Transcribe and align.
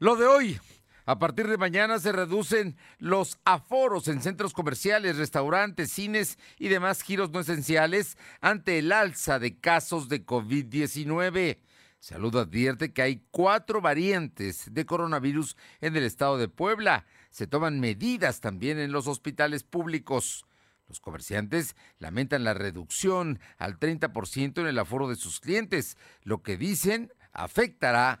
Lo 0.00 0.14
de 0.14 0.26
hoy. 0.26 0.60
A 1.06 1.18
partir 1.18 1.48
de 1.48 1.56
mañana 1.56 1.98
se 1.98 2.12
reducen 2.12 2.76
los 2.98 3.38
aforos 3.44 4.06
en 4.06 4.22
centros 4.22 4.52
comerciales, 4.52 5.16
restaurantes, 5.16 5.90
cines 5.90 6.38
y 6.56 6.68
demás 6.68 7.02
giros 7.02 7.30
no 7.30 7.40
esenciales 7.40 8.16
ante 8.40 8.78
el 8.78 8.92
alza 8.92 9.40
de 9.40 9.58
casos 9.58 10.08
de 10.08 10.24
COVID-19. 10.24 11.58
Salud 11.98 12.36
advierte 12.36 12.92
que 12.92 13.02
hay 13.02 13.24
cuatro 13.32 13.80
variantes 13.80 14.72
de 14.72 14.86
coronavirus 14.86 15.56
en 15.80 15.96
el 15.96 16.04
estado 16.04 16.38
de 16.38 16.46
Puebla. 16.46 17.04
Se 17.30 17.48
toman 17.48 17.80
medidas 17.80 18.40
también 18.40 18.78
en 18.78 18.92
los 18.92 19.08
hospitales 19.08 19.64
públicos. 19.64 20.46
Los 20.86 21.00
comerciantes 21.00 21.74
lamentan 21.98 22.44
la 22.44 22.54
reducción 22.54 23.40
al 23.56 23.80
30% 23.80 24.60
en 24.60 24.66
el 24.68 24.78
aforo 24.78 25.08
de 25.08 25.16
sus 25.16 25.40
clientes, 25.40 25.96
lo 26.22 26.42
que 26.44 26.56
dicen 26.56 27.12
afectará 27.32 28.20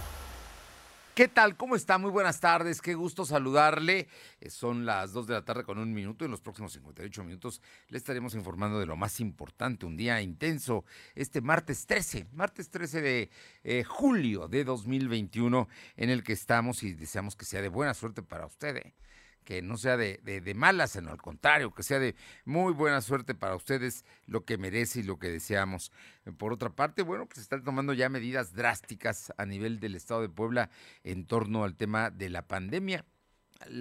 ¿Qué 1.13 1.27
tal? 1.27 1.57
¿Cómo 1.57 1.75
está? 1.75 1.97
Muy 1.97 2.09
buenas 2.09 2.39
tardes. 2.39 2.81
Qué 2.81 2.93
gusto 2.93 3.25
saludarle. 3.25 4.07
Eh, 4.39 4.49
son 4.49 4.85
las 4.85 5.11
2 5.11 5.27
de 5.27 5.33
la 5.33 5.43
tarde 5.43 5.65
con 5.65 5.77
un 5.77 5.93
minuto. 5.93 6.23
En 6.23 6.31
los 6.31 6.39
próximos 6.39 6.71
58 6.71 7.25
minutos 7.25 7.61
le 7.89 7.97
estaremos 7.97 8.33
informando 8.33 8.79
de 8.79 8.85
lo 8.85 8.95
más 8.95 9.19
importante. 9.19 9.85
Un 9.85 9.97
día 9.97 10.21
intenso. 10.21 10.85
Este 11.13 11.41
martes 11.41 11.85
13, 11.85 12.27
martes 12.31 12.69
13 12.69 13.01
de 13.01 13.29
eh, 13.65 13.83
julio 13.83 14.47
de 14.47 14.63
2021, 14.63 15.67
en 15.97 16.09
el 16.09 16.23
que 16.23 16.31
estamos 16.31 16.81
y 16.81 16.93
deseamos 16.93 17.35
que 17.35 17.43
sea 17.43 17.61
de 17.61 17.67
buena 17.67 17.93
suerte 17.93 18.21
para 18.21 18.45
usted. 18.45 18.77
¿eh? 18.77 18.93
Que 19.43 19.61
no 19.61 19.77
sea 19.77 19.97
de, 19.97 20.17
de, 20.23 20.53
malas, 20.53 20.91
sino 20.91 21.11
al 21.11 21.21
contrario, 21.21 21.73
que 21.73 21.83
sea 21.83 21.99
de 21.99 22.15
muy 22.45 22.73
buena 22.73 23.01
suerte 23.01 23.35
para 23.35 23.55
ustedes 23.55 24.05
lo 24.25 24.45
que 24.45 24.57
merece 24.57 24.99
y 24.99 25.03
lo 25.03 25.19
que 25.19 25.29
deseamos. 25.29 25.91
Por 26.37 26.53
otra 26.53 26.69
parte, 26.69 27.01
bueno, 27.01 27.25
pues 27.25 27.39
están 27.39 27.63
tomando 27.63 27.93
ya 27.93 28.09
medidas 28.09 28.53
drásticas 28.53 29.33
a 29.37 29.45
nivel 29.45 29.79
del 29.79 29.95
Estado 29.95 30.21
de 30.21 30.29
Puebla 30.29 30.69
en 31.03 31.25
torno 31.25 31.63
al 31.63 31.75
tema 31.75 32.11
de 32.11 32.29
la 32.29 32.47
pandemia. 32.47 33.05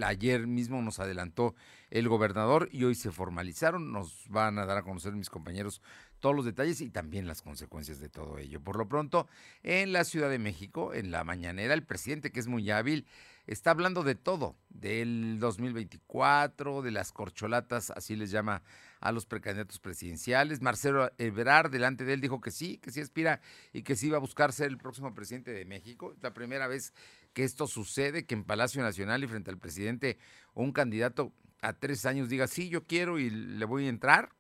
Ayer 0.05 0.47
mismo 0.47 0.83
nos 0.83 0.99
adelantó 0.99 1.55
el 1.91 2.09
gobernador 2.09 2.69
y 2.71 2.85
hoy 2.85 2.95
se 2.95 3.11
formalizaron. 3.11 3.93
Nos 3.93 4.29
van 4.29 4.59
a 4.59 4.67
dar 4.67 4.79
a 4.79 4.83
conocer 4.83 5.13
mis 5.15 5.31
compañeros 5.31 5.81
todos 6.21 6.37
los 6.37 6.45
detalles 6.45 6.81
y 6.81 6.91
también 6.91 7.27
las 7.27 7.43
consecuencias 7.43 7.99
de 7.99 8.09
todo 8.09 8.39
ello. 8.39 8.61
Por 8.61 8.77
lo 8.77 8.89
pronto, 8.89 9.29
en 9.63 9.93
la 9.93 10.05
Ciudad 10.05 10.31
de 10.31 10.39
México, 10.39 10.95
en 10.95 11.11
la 11.11 11.25
mañanera, 11.25 11.75
el 11.75 11.83
presidente, 11.83 12.31
que 12.31 12.41
es 12.41 12.47
muy 12.47 12.71
hábil, 12.71 13.07
está 13.47 13.71
hablando 13.71 14.03
de 14.03 14.15
todo, 14.15 14.57
del 14.69 15.39
2024, 15.39 16.83
de 16.83 16.91
las 16.91 17.13
corcholatas, 17.13 17.91
así 17.91 18.17
les 18.17 18.31
llama 18.31 18.63
a 19.01 19.13
los 19.13 19.27
precandidatos 19.27 19.79
presidenciales. 19.79 20.61
Marcelo 20.61 21.11
Ebrard, 21.19 21.71
delante 21.71 22.05
de 22.05 22.15
él, 22.15 22.21
dijo 22.21 22.41
que 22.41 22.51
sí, 22.51 22.79
que 22.79 22.91
sí 22.91 23.01
aspira 23.01 23.41
y 23.73 23.83
que 23.83 23.97
sí 23.97 24.11
va 24.11 24.19
a 24.19 24.21
buscar 24.21 24.53
ser 24.53 24.69
el 24.69 24.79
próximo 24.79 25.15
presidente 25.15 25.53
de 25.53 25.65
México. 25.65 26.13
Es 26.13 26.23
la 26.23 26.33
primera 26.33 26.67
vez 26.67 26.93
que 27.33 27.45
esto 27.45 27.67
sucede, 27.67 28.27
que 28.27 28.35
en 28.35 28.45
Palacio 28.45 28.83
Nacional 28.83 29.25
y 29.25 29.29
frente 29.29 29.51
al 29.51 29.59
presidente 29.59 30.19
un 30.55 30.73
candidato 30.73 31.33
a 31.63 31.73
tres 31.73 32.07
años 32.07 32.29
diga, 32.29 32.47
sí, 32.47 32.69
yo 32.69 32.87
quiero 32.87 33.19
y 33.19 33.31
le 33.31 33.65
voy 33.65 33.87
a 33.87 33.91
entrar, 33.91 34.31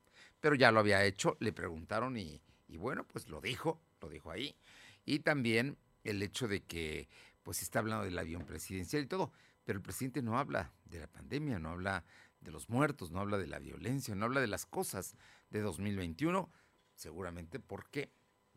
pero 0.41 0.55
ya 0.55 0.73
lo 0.73 0.81
había 0.81 1.05
hecho, 1.05 1.37
le 1.41 1.53
preguntaron 1.53 2.17
y, 2.17 2.41
y 2.69 2.77
bueno, 2.77 3.05
pues 3.05 3.29
lo 3.29 3.41
dijo, 3.41 3.81
lo 4.01 4.09
dijo 4.09 4.31
ahí. 4.31 4.57
Y 5.05 5.21
también 5.21 5.77
el 6.05 6.23
hecho 6.23 6.49
de 6.49 6.63
que 6.63 7.09
pues 7.51 7.63
está 7.63 7.81
hablando 7.81 8.05
del 8.05 8.17
avión 8.17 8.45
presidencial 8.45 9.03
y 9.03 9.07
todo, 9.07 9.33
pero 9.65 9.79
el 9.79 9.83
presidente 9.83 10.23
no 10.23 10.39
habla 10.39 10.71
de 10.85 11.01
la 11.01 11.09
pandemia, 11.09 11.59
no 11.59 11.71
habla 11.71 12.05
de 12.41 12.53
los 12.53 12.69
muertos, 12.69 13.11
no 13.11 13.19
habla 13.19 13.39
de 13.39 13.49
la 13.49 13.59
violencia, 13.59 14.15
no 14.15 14.27
habla 14.27 14.41
de 14.41 14.47
las 14.47 14.67
cosas 14.67 15.17
de 15.51 15.61
2021, 15.61 16.49
seguramente 16.95 17.59
porque 17.59 18.13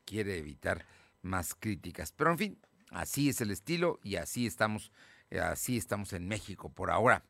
quiere 0.05 0.37
evitar 0.37 0.85
más 1.23 1.55
críticas. 1.55 2.11
Pero 2.11 2.33
en 2.33 2.37
fin, 2.37 2.59
así 2.91 3.29
es 3.29 3.41
el 3.41 3.49
estilo 3.49 3.99
y 4.03 4.17
así 4.17 4.45
estamos, 4.45 4.91
eh, 5.31 5.39
así 5.39 5.75
estamos 5.75 6.13
en 6.13 6.27
México 6.27 6.69
por 6.69 6.91
ahora. 6.91 7.25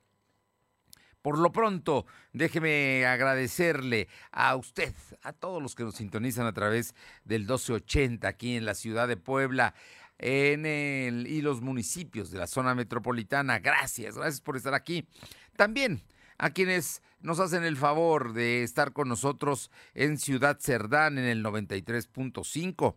Por 1.21 1.39
lo 1.39 1.53
pronto, 1.53 2.05
déjeme 2.33 3.05
agradecerle 3.05 4.09
a 4.33 4.53
usted, 4.57 4.93
a 5.21 5.31
todos 5.31 5.63
los 5.63 5.75
que 5.75 5.85
nos 5.85 5.95
sintonizan 5.95 6.45
a 6.45 6.51
través 6.51 6.93
del 7.23 7.43
1280 7.43 8.27
aquí 8.27 8.57
en 8.57 8.65
la 8.65 8.75
ciudad 8.75 9.07
de 9.07 9.15
Puebla 9.15 9.73
en 10.19 10.65
el, 10.65 11.27
y 11.27 11.41
los 11.41 11.61
municipios 11.61 12.31
de 12.31 12.39
la 12.39 12.47
zona 12.47 12.75
metropolitana. 12.75 13.59
Gracias, 13.59 14.15
gracias 14.15 14.41
por 14.41 14.57
estar 14.57 14.73
aquí. 14.73 15.07
También 15.55 16.03
a 16.37 16.51
quienes 16.51 17.01
nos 17.21 17.39
hacen 17.39 17.63
el 17.63 17.77
favor 17.77 18.33
de 18.33 18.63
estar 18.63 18.93
con 18.93 19.07
nosotros 19.07 19.71
en 19.93 20.17
Ciudad 20.17 20.59
Cerdán 20.59 21.17
en 21.17 21.25
el 21.25 21.43
93.5, 21.43 22.95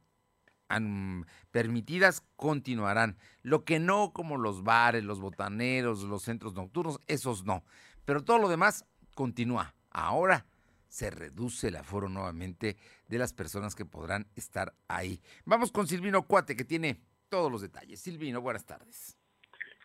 permitidas 1.52 2.24
continuarán. 2.36 3.18
Lo 3.42 3.64
que 3.64 3.80
no, 3.80 4.12
como 4.14 4.38
los 4.38 4.64
bares, 4.64 5.04
los 5.04 5.20
botaneros, 5.20 6.04
los 6.04 6.24
centros 6.24 6.54
nocturnos, 6.54 7.00
esos 7.08 7.46
no. 7.46 7.64
Pero 8.06 8.24
todo 8.24 8.40
lo 8.40 8.50
demás 8.50 8.86
continúa. 9.16 9.76
Ahora 9.92 10.46
se 10.88 11.10
reduce 11.10 11.68
el 11.68 11.76
aforo 11.76 12.10
nuevamente 12.10 12.78
de 13.08 13.18
las 13.18 13.34
personas 13.34 13.76
que 13.76 13.86
podrán 13.86 14.28
estar 14.36 14.74
ahí. 14.88 15.22
Vamos 15.46 15.72
con 15.72 15.88
Silvino 15.88 16.24
Cuate, 16.24 16.56
que 16.56 16.66
tiene 16.66 17.02
todos 17.30 17.52
los 17.52 17.62
detalles. 17.62 18.00
Silvino, 18.00 18.42
buenas 18.42 18.66
tardes. 18.66 19.18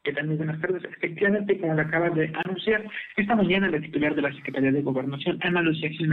¿Qué 0.02 0.14
tal? 0.14 0.28
Buenas 0.28 0.58
tardes. 0.62 0.82
Efectivamente, 0.84 1.60
como 1.60 1.74
lo 1.74 1.82
acabas 1.82 2.14
de 2.14 2.32
anunciar, 2.44 2.82
esta 3.18 3.36
mañana 3.36 3.68
la 3.68 3.80
titular 3.80 4.14
de 4.14 4.22
la 4.22 4.32
Secretaría 4.32 4.72
de 4.72 4.80
Gobernación, 4.80 5.38
Ana 5.42 5.60
Lucía 5.60 5.90
Gil 5.90 6.10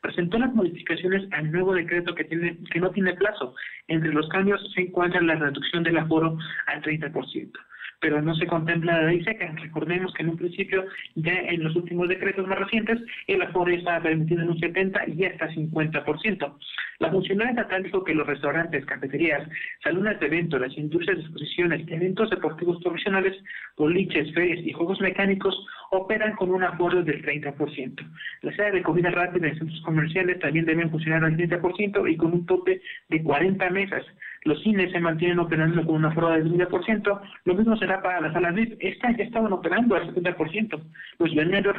presentó 0.00 0.38
las 0.38 0.54
modificaciones 0.54 1.28
al 1.32 1.52
nuevo 1.52 1.74
decreto 1.74 2.14
que 2.14 2.24
tiene 2.24 2.56
que 2.72 2.80
no 2.80 2.90
tiene 2.90 3.12
plazo. 3.12 3.54
Entre 3.86 4.14
los 4.14 4.26
cambios 4.30 4.60
se 4.74 4.80
encuentra 4.80 5.20
la 5.20 5.34
reducción 5.34 5.82
del 5.82 5.98
aforo 5.98 6.38
al 6.68 6.82
30%. 6.82 7.52
Pero 8.00 8.22
no 8.22 8.34
se 8.34 8.46
contempla 8.46 9.02
la 9.02 9.08
ley 9.08 9.22
seca. 9.24 9.52
Recordemos 9.56 10.12
que 10.14 10.22
en 10.22 10.30
un 10.30 10.36
principio, 10.36 10.84
ya 11.16 11.34
en 11.34 11.64
los 11.64 11.74
últimos 11.76 12.08
decretos 12.08 12.46
más 12.46 12.58
recientes, 12.58 12.98
el 13.26 13.42
aforo 13.42 13.72
estaba 13.72 14.02
permitido 14.02 14.42
en 14.42 14.50
un 14.50 14.58
70 14.58 15.08
y 15.08 15.24
hasta 15.24 15.48
50%. 15.48 16.54
La 17.00 17.10
funcionaria 17.10 17.52
estatal 17.52 17.82
dijo 17.84 18.02
que 18.02 18.14
los 18.14 18.26
restaurantes, 18.26 18.84
cafeterías, 18.84 19.48
salones 19.82 20.18
de 20.18 20.26
eventos, 20.26 20.60
las 20.60 20.76
industrias 20.76 21.16
de 21.16 21.22
exposiciones, 21.22 21.88
eventos 21.88 22.30
deportivos 22.30 22.82
profesionales, 22.82 23.36
boliches, 23.76 24.32
ferias 24.34 24.66
y 24.66 24.72
juegos 24.72 25.00
mecánicos 25.00 25.54
operan 25.90 26.34
con 26.34 26.50
un 26.50 26.64
aforo 26.64 27.02
del 27.02 27.24
30%. 27.24 28.04
Las 28.42 28.58
áreas 28.58 28.74
de 28.74 28.82
comida 28.82 29.10
rápida 29.10 29.48
en 29.48 29.58
centros 29.58 29.80
comerciales 29.82 30.40
también 30.40 30.66
deben 30.66 30.90
funcionar 30.90 31.24
al 31.24 31.36
30% 31.36 32.10
y 32.10 32.16
con 32.16 32.32
un 32.32 32.46
tope 32.46 32.80
de 33.08 33.22
40 33.22 33.70
mesas. 33.70 34.04
Los 34.48 34.62
cines 34.62 34.90
se 34.90 34.98
mantienen 34.98 35.40
operando 35.40 35.84
con 35.84 35.96
una 35.96 36.08
aforo 36.08 36.30
del 36.30 36.50
30%. 36.50 37.20
Lo 37.44 37.54
mismo 37.54 37.76
será 37.76 38.00
para 38.00 38.22
las 38.22 38.32
salas 38.32 38.54
VIP. 38.54 38.78
Estas 38.80 39.14
ya 39.18 39.24
estaban 39.24 39.52
operando 39.52 39.94
al 39.94 40.14
70%. 40.14 40.80
Los 41.18 41.34
balnearios, 41.34 41.76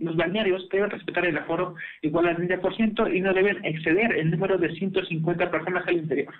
los 0.00 0.16
balnearios 0.16 0.66
deben 0.70 0.88
respetar 0.88 1.26
el 1.26 1.36
aforo 1.36 1.74
igual 2.00 2.28
al 2.28 2.38
30% 2.38 3.14
y 3.14 3.20
no 3.20 3.34
deben 3.34 3.62
exceder 3.62 4.16
el 4.16 4.30
número 4.30 4.56
de 4.56 4.70
150 4.70 5.50
personas 5.50 5.86
al 5.86 5.98
interior. 5.98 6.32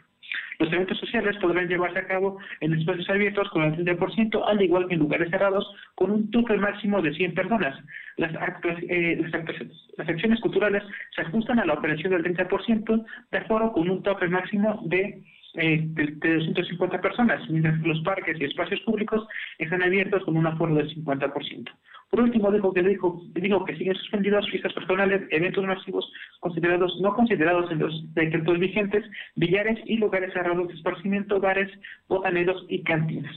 Los 0.59 0.73
eventos 0.73 0.99
sociales 0.99 1.37
podrán 1.37 1.69
llevarse 1.69 1.99
a 1.99 2.07
cabo 2.07 2.39
en 2.61 2.73
espacios 2.73 3.09
abiertos 3.11 3.51
con 3.51 3.65
el 3.65 3.77
30%, 3.85 4.43
al 4.47 4.63
igual 4.63 4.89
que 4.89 4.95
en 4.95 5.01
lugares 5.01 5.31
cerrados 5.31 5.71
con 5.97 6.11
un 6.11 6.31
tope 6.31 6.57
máximo 6.57 7.03
de 7.03 7.13
100 7.13 7.35
personas. 7.35 7.79
Las, 8.17 8.33
eh, 8.89 9.23
las, 9.97 10.09
acciones 10.09 10.41
culturales 10.41 10.83
se 11.15 11.21
ajustan 11.21 11.59
a 11.59 11.67
la 11.67 11.75
operación 11.75 12.13
del 12.13 12.25
30% 12.25 13.05
de 13.31 13.39
aforo 13.39 13.71
con 13.73 13.91
un 13.91 14.03
tope 14.03 14.29
máximo 14.29 14.81
de 14.87 15.23
eh, 15.55 15.81
de, 15.83 16.07
250 16.37 17.01
personas, 17.01 17.49
mientras 17.49 17.81
que 17.81 17.89
los 17.89 18.01
parques 18.03 18.41
y 18.41 18.45
espacios 18.45 18.81
públicos 18.81 19.27
están 19.59 19.83
abiertos 19.83 20.25
con 20.25 20.37
un 20.37 20.47
aforo 20.47 20.75
del 20.75 20.95
50%. 20.95 21.71
Por 22.11 22.21
último, 22.21 22.51
dijo 22.51 22.73
que, 22.73 22.83
dijo, 22.83 23.23
dijo 23.35 23.65
que 23.65 23.77
siguen 23.77 23.95
suspendidos 23.95 24.49
fiestas 24.51 24.73
personales, 24.73 25.23
eventos 25.31 25.65
masivos 25.65 26.11
considerados 26.41 26.99
no 27.01 27.15
considerados 27.15 27.71
en 27.71 27.81
los 27.81 28.15
decretos 28.15 28.59
vigentes, 28.59 29.05
billares 29.37 29.79
y 29.85 29.99
lugares 29.99 30.33
cerrados 30.33 30.69
de 30.69 30.75
esparcimiento, 30.75 31.39
bares, 31.41 31.71
botaneros 32.09 32.65
y 32.69 32.83
cantinas. 32.83 33.35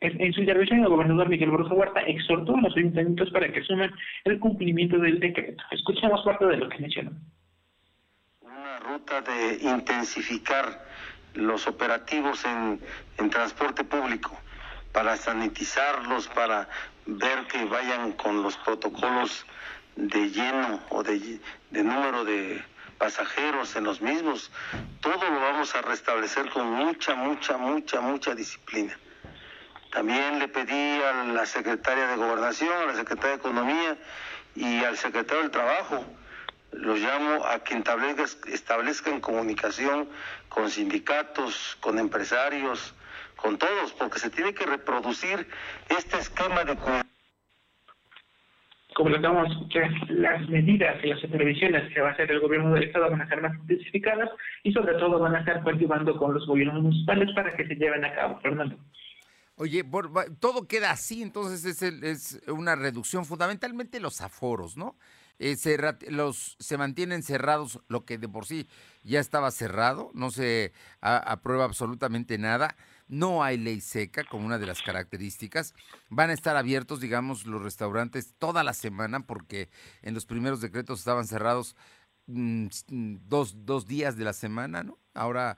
En, 0.00 0.32
su 0.32 0.40
intervención, 0.40 0.80
el 0.80 0.88
gobernador 0.88 1.28
Miguel 1.28 1.50
Borja 1.50 1.74
Huerta 1.74 2.00
exhortó 2.00 2.54
a 2.54 2.60
los 2.60 2.76
ayuntamientos 2.76 3.30
para 3.30 3.50
que 3.50 3.64
sumen 3.64 3.90
el 4.24 4.38
cumplimiento 4.38 4.96
del 4.98 5.18
decreto. 5.18 5.62
Escuchamos 5.72 6.22
parte 6.24 6.46
de 6.46 6.56
lo 6.56 6.68
que 6.68 6.78
mencionó. 6.78 7.10
Una 8.40 8.78
ruta 8.78 9.20
de 9.22 9.58
intensificar 9.60 10.87
los 11.38 11.66
operativos 11.66 12.44
en, 12.44 12.80
transporte 13.30 13.84
público 13.84 14.36
para 14.92 15.16
sanitizarlos, 15.16 16.28
para 16.28 16.68
ver 17.06 17.46
que 17.46 17.64
vayan 17.64 18.12
con 18.12 18.42
los 18.42 18.56
protocolos 18.56 19.46
de 19.96 20.30
lleno 20.30 20.80
o 20.90 21.02
de, 21.02 21.40
de, 21.70 21.84
número 21.84 22.24
de 22.24 22.64
pasajeros 22.98 23.76
en 23.76 23.84
los 23.84 24.00
mismos. 24.00 24.50
Todo 25.00 25.30
lo 25.30 25.40
vamos 25.40 25.74
a 25.74 25.82
restablecer 25.82 26.50
con 26.50 26.70
mucha, 26.70 27.14
mucha, 27.14 27.56
mucha, 27.56 28.00
mucha 28.00 28.34
disciplina. 28.34 28.96
También 29.92 30.38
le 30.38 30.48
pedí 30.48 31.02
a 31.02 31.24
la 31.24 31.46
secretaria 31.46 32.08
de 32.08 32.16
Gobernación, 32.16 32.72
a 32.72 32.86
la 32.86 32.94
secretaria 32.94 33.30
de 33.30 33.36
Economía 33.36 33.96
y 34.54 34.84
al 34.84 34.96
secretario 34.96 35.42
del 35.42 35.50
Trabajo, 35.50 36.04
los 36.72 36.98
llamo 37.00 37.44
a 37.46 37.60
que 37.64 37.82
establezcan 38.52 39.20
comunicación 39.20 40.08
con 40.48 40.70
sindicatos, 40.70 41.76
con 41.80 41.98
empresarios, 41.98 42.94
con 43.36 43.58
todos, 43.58 43.92
porque 43.92 44.18
se 44.18 44.30
tiene 44.30 44.52
que 44.52 44.66
reproducir 44.66 45.46
este 45.88 46.18
esquema 46.18 46.64
de 46.64 46.76
como 48.98 49.10
lo 49.10 49.18
acabamos 49.18 49.48
las 50.08 50.48
medidas 50.48 50.96
y 51.04 51.06
las 51.06 51.20
supervisiones 51.20 51.94
que 51.94 52.00
va 52.00 52.08
a 52.08 52.12
hacer 52.12 52.32
el 52.32 52.40
gobierno 52.40 52.74
del 52.74 52.82
Estado 52.82 53.08
van 53.08 53.20
a 53.20 53.28
ser 53.28 53.40
más 53.40 53.54
especificadas 53.60 54.28
y 54.64 54.72
sobre 54.72 54.94
todo 54.94 55.20
van 55.20 55.36
a 55.36 55.38
estar 55.38 55.62
cultivando 55.62 56.16
con 56.16 56.34
los 56.34 56.44
gobiernos 56.48 56.82
municipales 56.82 57.28
para 57.32 57.54
que 57.56 57.64
se 57.68 57.76
lleven 57.76 58.04
a 58.04 58.12
cabo, 58.12 58.40
Fernando. 58.40 58.76
Oye, 59.54 59.84
todo 60.40 60.66
queda 60.66 60.90
así, 60.90 61.22
entonces 61.22 61.64
es, 61.64 61.82
es 61.82 62.42
una 62.48 62.74
reducción, 62.74 63.24
fundamentalmente 63.24 64.00
los 64.00 64.20
aforos, 64.20 64.76
¿no? 64.76 64.96
Eh, 65.38 65.56
se, 65.56 65.78
los, 66.08 66.56
se 66.58 66.78
mantienen 66.78 67.22
cerrados, 67.22 67.80
lo 67.88 68.04
que 68.04 68.18
de 68.18 68.28
por 68.28 68.46
sí 68.46 68.68
ya 69.04 69.20
estaba 69.20 69.50
cerrado, 69.50 70.10
no 70.14 70.30
se 70.30 70.72
aprueba 71.00 71.64
absolutamente 71.64 72.38
nada, 72.38 72.76
no 73.06 73.42
hay 73.42 73.56
ley 73.56 73.80
seca 73.80 74.24
como 74.24 74.46
una 74.46 74.58
de 74.58 74.66
las 74.66 74.82
características, 74.82 75.74
van 76.10 76.30
a 76.30 76.34
estar 76.34 76.56
abiertos, 76.56 77.00
digamos, 77.00 77.46
los 77.46 77.62
restaurantes 77.62 78.34
toda 78.38 78.64
la 78.64 78.74
semana 78.74 79.20
porque 79.20 79.70
en 80.02 80.14
los 80.14 80.26
primeros 80.26 80.60
decretos 80.60 80.98
estaban 80.98 81.26
cerrados 81.26 81.76
mm, 82.26 82.66
dos, 83.28 83.64
dos 83.64 83.86
días 83.86 84.16
de 84.16 84.24
la 84.24 84.32
semana, 84.32 84.82
¿no? 84.82 84.98
Ahora 85.14 85.56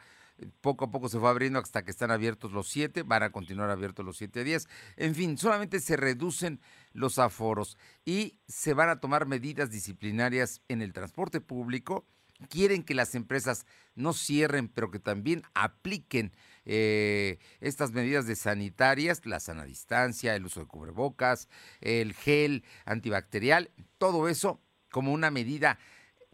poco 0.61 0.87
a 0.87 0.91
poco 0.91 1.09
se 1.09 1.19
fue 1.19 1.29
abriendo 1.29 1.59
hasta 1.59 1.85
que 1.85 1.91
están 1.91 2.11
abiertos 2.11 2.53
los 2.53 2.69
siete, 2.69 3.03
van 3.03 3.23
a 3.23 3.31
continuar 3.31 3.71
abiertos 3.71 4.05
los 4.05 4.17
siete 4.17 4.45
días. 4.45 4.69
En 4.97 5.15
fin, 5.15 5.37
solamente 5.39 5.81
se 5.81 5.97
reducen 5.97 6.61
los 6.93 7.19
aforos 7.19 7.79
y 8.05 8.39
se 8.47 8.75
van 8.75 8.89
a 8.89 9.01
tomar 9.01 9.27
medidas 9.27 9.71
disciplinarias 9.71 10.63
en 10.69 10.83
el 10.83 10.93
transporte 10.93 11.41
público. 11.41 12.07
Quieren 12.49 12.85
que 12.85 12.95
las 12.95 13.15
empresas 13.15 13.67
no 13.95 14.15
cierren, 14.15 14.69
pero 14.69 14.91
que 14.91 14.99
también 14.99 15.43
apliquen 15.53 16.33
eh, 16.65 17.39
estas 17.61 17.93
medidas 17.93 18.27
de 18.27 18.35
sanitarias, 18.37 19.27
la 19.27 19.41
sana 19.41 19.65
distancia, 19.65 20.35
el 20.35 20.47
uso 20.47 20.61
de 20.61 20.67
cubrebocas, 20.67 21.49
el 21.81 22.15
gel 22.15 22.65
antibacterial, 22.87 23.71
todo 23.99 24.29
eso 24.29 24.61
como 24.91 25.13
una 25.13 25.31
medida 25.31 25.79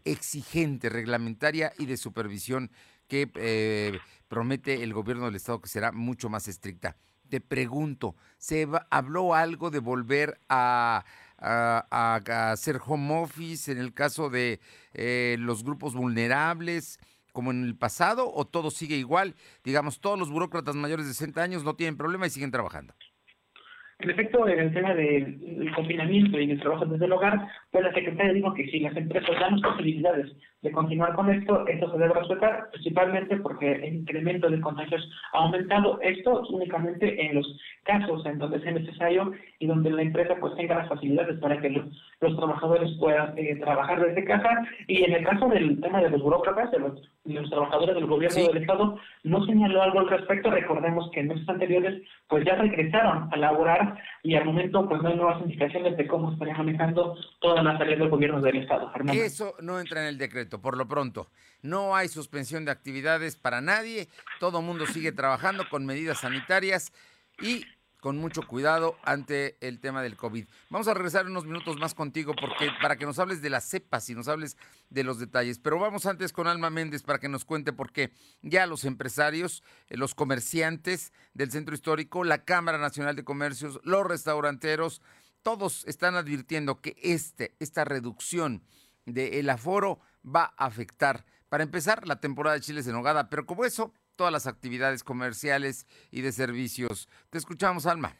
exigente, 0.04 0.88
reglamentaria 0.88 1.72
y 1.78 1.86
de 1.86 1.96
supervisión 1.96 2.70
que 3.08 3.30
eh, 3.36 3.98
promete 4.28 4.82
el 4.82 4.92
gobierno 4.92 5.26
del 5.26 5.36
estado 5.36 5.60
que 5.60 5.68
será 5.68 5.92
mucho 5.92 6.28
más 6.28 6.48
estricta. 6.48 6.96
Te 7.28 7.40
pregunto, 7.40 8.14
¿se 8.38 8.68
habló 8.90 9.34
algo 9.34 9.70
de 9.70 9.80
volver 9.80 10.38
a, 10.48 11.04
hacer 11.38 12.80
home 12.86 13.20
office 13.20 13.70
en 13.70 13.78
el 13.78 13.92
caso 13.92 14.30
de 14.30 14.60
eh, 14.94 15.36
los 15.38 15.64
grupos 15.64 15.94
vulnerables? 15.94 16.98
como 17.36 17.50
en 17.50 17.64
el 17.64 17.76
pasado 17.76 18.32
o 18.32 18.46
todo 18.46 18.70
sigue 18.70 18.96
igual? 18.96 19.34
Digamos, 19.62 20.00
todos 20.00 20.18
los 20.18 20.30
burócratas 20.30 20.74
mayores 20.74 21.06
de 21.06 21.12
60 21.12 21.42
años 21.42 21.64
no 21.64 21.76
tienen 21.76 21.98
problema 21.98 22.26
y 22.26 22.30
siguen 22.30 22.50
trabajando. 22.50 22.94
En 23.98 24.10
efecto, 24.10 24.46
en 24.48 24.58
el 24.58 24.74
tema 24.74 24.94
del 24.94 25.72
confinamiento 25.74 26.38
y 26.38 26.46
del 26.46 26.60
trabajo 26.60 26.84
desde 26.86 27.06
el 27.06 27.12
hogar, 27.12 27.48
pues 27.70 27.84
la 27.84 27.92
secretaria 27.94 28.32
dijo 28.32 28.52
que 28.52 28.66
si 28.70 28.80
las 28.80 28.96
empresas 28.96 29.40
dan 29.40 29.60
posibilidades 29.60 30.32
de 30.66 30.72
continuar 30.72 31.14
con 31.14 31.30
esto, 31.30 31.64
esto 31.68 31.92
se 31.92 31.98
debe 31.98 32.14
respetar, 32.14 32.70
principalmente 32.72 33.36
porque 33.36 33.72
el 33.72 33.94
incremento 33.94 34.50
de 34.50 34.60
contagios 34.60 35.08
ha 35.32 35.38
aumentado. 35.38 36.00
Esto 36.02 36.42
únicamente 36.50 37.24
en 37.24 37.36
los 37.36 37.46
casos 37.84 38.26
en 38.26 38.38
donde 38.38 38.60
sea 38.60 38.72
necesario 38.72 39.32
y 39.60 39.66
donde 39.68 39.90
la 39.90 40.02
empresa 40.02 40.34
pues 40.40 40.56
tenga 40.56 40.74
las 40.74 40.88
facilidades 40.88 41.38
para 41.38 41.60
que 41.60 41.70
los, 41.70 41.86
trabajadores 42.36 42.90
puedan 42.98 43.38
eh, 43.38 43.54
trabajar 43.56 44.04
desde 44.04 44.24
casa. 44.24 44.66
Y 44.88 45.04
en 45.04 45.12
el 45.12 45.24
caso 45.24 45.46
del 45.48 45.80
tema 45.80 46.02
de 46.02 46.10
los 46.10 46.20
burócratas, 46.20 46.72
de 46.72 46.80
los, 46.80 47.50
trabajadores 47.50 47.94
del 47.94 48.06
gobierno 48.06 48.46
del 48.48 48.56
Estado, 48.56 48.98
no 49.22 49.44
señaló 49.46 49.82
algo 49.82 50.00
al 50.00 50.08
respecto. 50.08 50.50
Recordemos 50.50 51.10
que 51.12 51.20
en 51.20 51.28
meses 51.28 51.48
anteriores 51.48 52.02
pues 52.28 52.44
ya 52.44 52.56
regresaron 52.56 53.28
a 53.32 53.36
laborar 53.36 53.96
y 54.24 54.34
al 54.34 54.44
momento 54.44 54.88
pues 54.88 55.00
no 55.00 55.08
hay 55.10 55.16
nuevas 55.16 55.40
indicaciones 55.42 55.96
de 55.96 56.06
cómo 56.08 56.32
estaría 56.32 56.56
manejando 56.56 57.16
todas 57.40 57.62
las 57.64 57.80
áreas 57.80 58.00
del 58.00 58.08
gobierno 58.08 58.40
del 58.40 58.56
Estado. 58.56 58.90
Eso 59.12 59.54
no 59.60 59.78
entra 59.78 60.02
en 60.02 60.08
el 60.08 60.18
decreto, 60.18 60.55
por 60.60 60.76
lo 60.76 60.88
pronto. 60.88 61.30
No 61.62 61.96
hay 61.96 62.08
suspensión 62.08 62.64
de 62.64 62.70
actividades 62.70 63.36
para 63.36 63.60
nadie, 63.60 64.08
todo 64.40 64.62
mundo 64.62 64.86
sigue 64.86 65.12
trabajando 65.12 65.68
con 65.68 65.86
medidas 65.86 66.20
sanitarias 66.20 66.92
y 67.40 67.64
con 68.06 68.18
mucho 68.18 68.42
cuidado 68.46 68.96
ante 69.02 69.56
el 69.60 69.80
tema 69.80 70.00
del 70.00 70.16
COVID. 70.16 70.46
Vamos 70.70 70.86
a 70.86 70.94
regresar 70.94 71.26
unos 71.26 71.44
minutos 71.44 71.76
más 71.78 71.92
contigo 71.92 72.34
porque 72.40 72.70
para 72.80 72.94
que 72.94 73.04
nos 73.04 73.18
hables 73.18 73.42
de 73.42 73.50
las 73.50 73.64
cepas 73.64 74.08
y 74.08 74.14
nos 74.14 74.28
hables 74.28 74.56
de 74.90 75.02
los 75.02 75.18
detalles. 75.18 75.58
Pero 75.58 75.80
vamos 75.80 76.06
antes 76.06 76.32
con 76.32 76.46
Alma 76.46 76.70
Méndez 76.70 77.02
para 77.02 77.18
que 77.18 77.28
nos 77.28 77.44
cuente 77.44 77.72
por 77.72 77.90
qué 77.90 78.12
ya 78.42 78.66
los 78.66 78.84
empresarios, 78.84 79.64
eh, 79.88 79.96
los 79.96 80.14
comerciantes 80.14 81.12
del 81.34 81.50
centro 81.50 81.74
histórico, 81.74 82.22
la 82.22 82.44
Cámara 82.44 82.78
Nacional 82.78 83.16
de 83.16 83.24
Comercios, 83.24 83.80
los 83.82 84.06
restauranteros, 84.06 85.02
todos 85.42 85.84
están 85.86 86.14
advirtiendo 86.14 86.80
que 86.80 86.96
este, 87.02 87.56
esta 87.58 87.84
reducción 87.84 88.62
del 89.04 89.50
aforo 89.50 90.00
va 90.26 90.54
a 90.56 90.66
afectar, 90.66 91.24
para 91.48 91.62
empezar, 91.62 92.06
la 92.06 92.20
temporada 92.20 92.54
de 92.54 92.62
chiles 92.62 92.86
en 92.86 92.94
nogada, 92.94 93.28
pero 93.30 93.46
como 93.46 93.64
eso, 93.64 93.92
todas 94.16 94.32
las 94.32 94.46
actividades 94.46 95.04
comerciales 95.04 95.86
y 96.10 96.22
de 96.22 96.32
servicios. 96.32 97.08
Te 97.30 97.38
escuchamos, 97.38 97.86
Alma. 97.86 98.16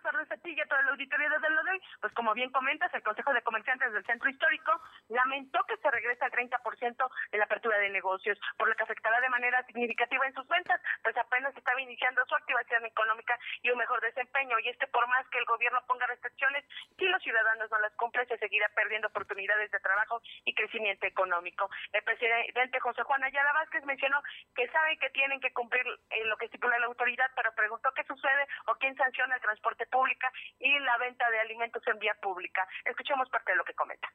Buenas 0.00 0.16
tardes 0.16 0.32
a 0.32 0.42
ti 0.42 0.54
y 0.56 0.60
a 0.60 0.66
todo 0.66 0.80
el 0.80 0.88
auditorio 0.88 1.28
de 1.28 1.50
lo 1.50 1.62
de. 1.62 1.80
Pues 2.00 2.12
como 2.14 2.32
bien 2.32 2.50
comentas, 2.50 2.92
el 2.94 3.02
Consejo 3.02 3.34
de 3.34 3.42
Comerciantes 3.42 3.92
del 3.92 4.04
Centro 4.06 4.30
Histórico 4.30 4.72
lamentó 5.08 5.62
que 5.68 5.76
se 5.76 5.90
regrese 5.90 6.24
al 6.24 6.32
30% 6.32 7.10
en 7.32 7.38
la 7.38 7.44
apertura 7.44 7.76
de 7.76 7.90
negocios, 7.90 8.38
por 8.56 8.68
lo 8.68 8.74
que 8.74 8.82
afectará 8.84 9.20
de 9.20 9.28
manera 9.28 9.62
significativa 9.66 10.26
en 10.26 10.32
sus 10.32 10.48
ventas, 10.48 10.80
pues 11.02 11.14
apenas 11.18 11.54
estaba 11.54 11.78
iniciando 11.82 12.24
su 12.24 12.34
activación 12.34 12.86
económica 12.86 13.38
y 13.60 13.70
un 13.70 13.76
mejor 13.76 14.00
desempeño. 14.00 14.58
Y 14.60 14.70
este 14.70 14.86
por 14.86 15.06
más 15.08 15.28
que 15.28 15.38
el 15.38 15.44
gobierno 15.44 15.82
ponga 15.86 16.06
restricciones, 16.06 16.64
si 16.96 17.04
los 17.04 17.22
ciudadanos 17.22 17.70
no 17.70 17.78
las 17.80 17.92
cumplen, 17.96 18.26
se 18.26 18.38
seguirá 18.38 18.70
perdiendo 18.70 19.08
oportunidades 19.08 19.70
de 19.70 19.80
trabajo 19.80 20.22
y 20.46 20.54
crecimiento 20.54 21.06
económico. 21.06 21.68
El 21.92 22.02
presidente 22.04 22.80
José 22.80 23.02
Juan 23.02 23.22
Ayala 23.24 23.52
Vázquez 23.52 23.84
mencionó 23.84 24.22
que 24.54 24.66
saben 24.68 24.98
que 24.98 25.10
tienen 25.10 25.40
que 25.40 25.52
cumplir 25.52 25.84
eh, 26.08 26.24
lo 26.24 26.38
que 26.38 26.46
estipula 26.46 26.78
la 26.78 26.86
autoridad, 26.86 27.30
pero 27.36 27.52
preguntó 27.54 27.92
qué 27.92 28.04
sucede 28.04 28.48
o 28.64 28.74
quién 28.76 28.96
sanciona 28.96 29.34
el 29.34 29.42
transporte 29.42 29.89
público 29.90 30.26
y 30.58 30.78
la 30.80 30.98
venta 30.98 31.28
de 31.30 31.40
alimentos 31.40 31.82
en 31.86 31.98
vía 31.98 32.14
pública. 32.22 32.66
Escuchemos 32.84 33.28
parte 33.28 33.52
de 33.52 33.58
lo 33.58 33.64
que 33.64 33.74
comenta 33.74 34.08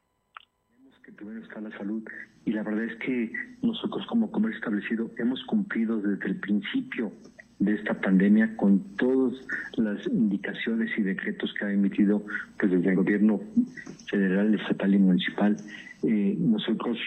que 1.06 1.12
primero 1.12 1.44
está 1.44 1.62
la 1.62 1.70
salud 1.78 2.04
y 2.46 2.52
la 2.52 2.64
verdad 2.64 2.86
es 2.86 2.96
que 2.98 3.32
nosotros 3.62 4.06
como 4.08 4.32
comercio 4.32 4.58
establecido 4.58 5.12
hemos 5.20 5.44
cumplido 5.46 6.02
desde 6.02 6.26
el 6.26 6.40
principio 6.40 7.12
de 7.60 7.76
esta 7.76 7.94
pandemia 7.94 8.58
con 8.58 8.96
todas 8.98 9.36
las 9.78 10.06
indicaciones 10.08 10.90
y 10.98 11.04
decretos 11.04 11.54
que 11.54 11.66
ha 11.66 11.72
emitido 11.72 12.26
pues, 12.60 12.72
desde 12.72 12.90
el 12.90 12.96
gobierno 12.96 13.40
federal, 14.10 14.56
estatal 14.56 14.94
y 14.94 14.98
municipal. 14.98 15.56
Eh, 16.08 16.36
nosotros, 16.38 17.00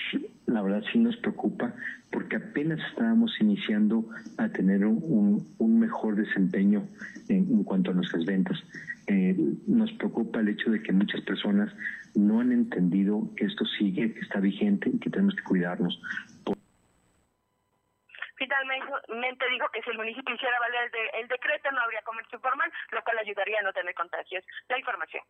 la 0.46 0.60
verdad, 0.60 0.82
sí 0.92 0.98
nos 0.98 1.16
preocupa 1.18 1.72
porque 2.10 2.34
apenas 2.34 2.80
estábamos 2.90 3.30
iniciando 3.40 4.04
a 4.38 4.48
tener 4.48 4.84
un, 4.84 5.54
un 5.58 5.78
mejor 5.78 6.16
desempeño 6.16 6.84
en, 7.28 7.62
cuanto 7.62 7.92
a 7.92 7.94
nuestras 7.94 8.24
ventas. 8.24 8.58
Eh, 9.06 9.36
nos 9.68 9.92
preocupa 9.92 10.40
el 10.40 10.48
hecho 10.48 10.70
de 10.70 10.82
que 10.82 10.92
muchas 10.92 11.20
personas 11.20 11.72
no 12.16 12.40
han 12.40 12.50
entendido 12.50 13.30
que 13.36 13.44
esto 13.44 13.64
sigue, 13.78 14.12
que 14.14 14.20
está 14.20 14.40
vigente 14.40 14.90
y 14.92 14.98
que 14.98 15.10
tenemos 15.10 15.36
que 15.36 15.44
cuidarnos. 15.44 16.00
Finalmente 18.36 19.44
dijo 19.50 19.66
que 19.72 19.82
si 19.82 19.90
el 19.90 19.96
municipio 19.96 20.34
hiciera 20.34 20.58
valer 20.58 20.90
el, 20.92 21.22
el 21.22 21.28
decreto 21.28 21.70
no 21.70 21.80
habría 21.82 22.02
comercio 22.02 22.36
informal, 22.36 22.70
lo 22.90 23.02
cual 23.04 23.18
ayudaría 23.18 23.60
a 23.60 23.62
no 23.62 23.72
tener 23.72 23.94
contagios. 23.94 24.44
La 24.68 24.78
información. 24.78 25.22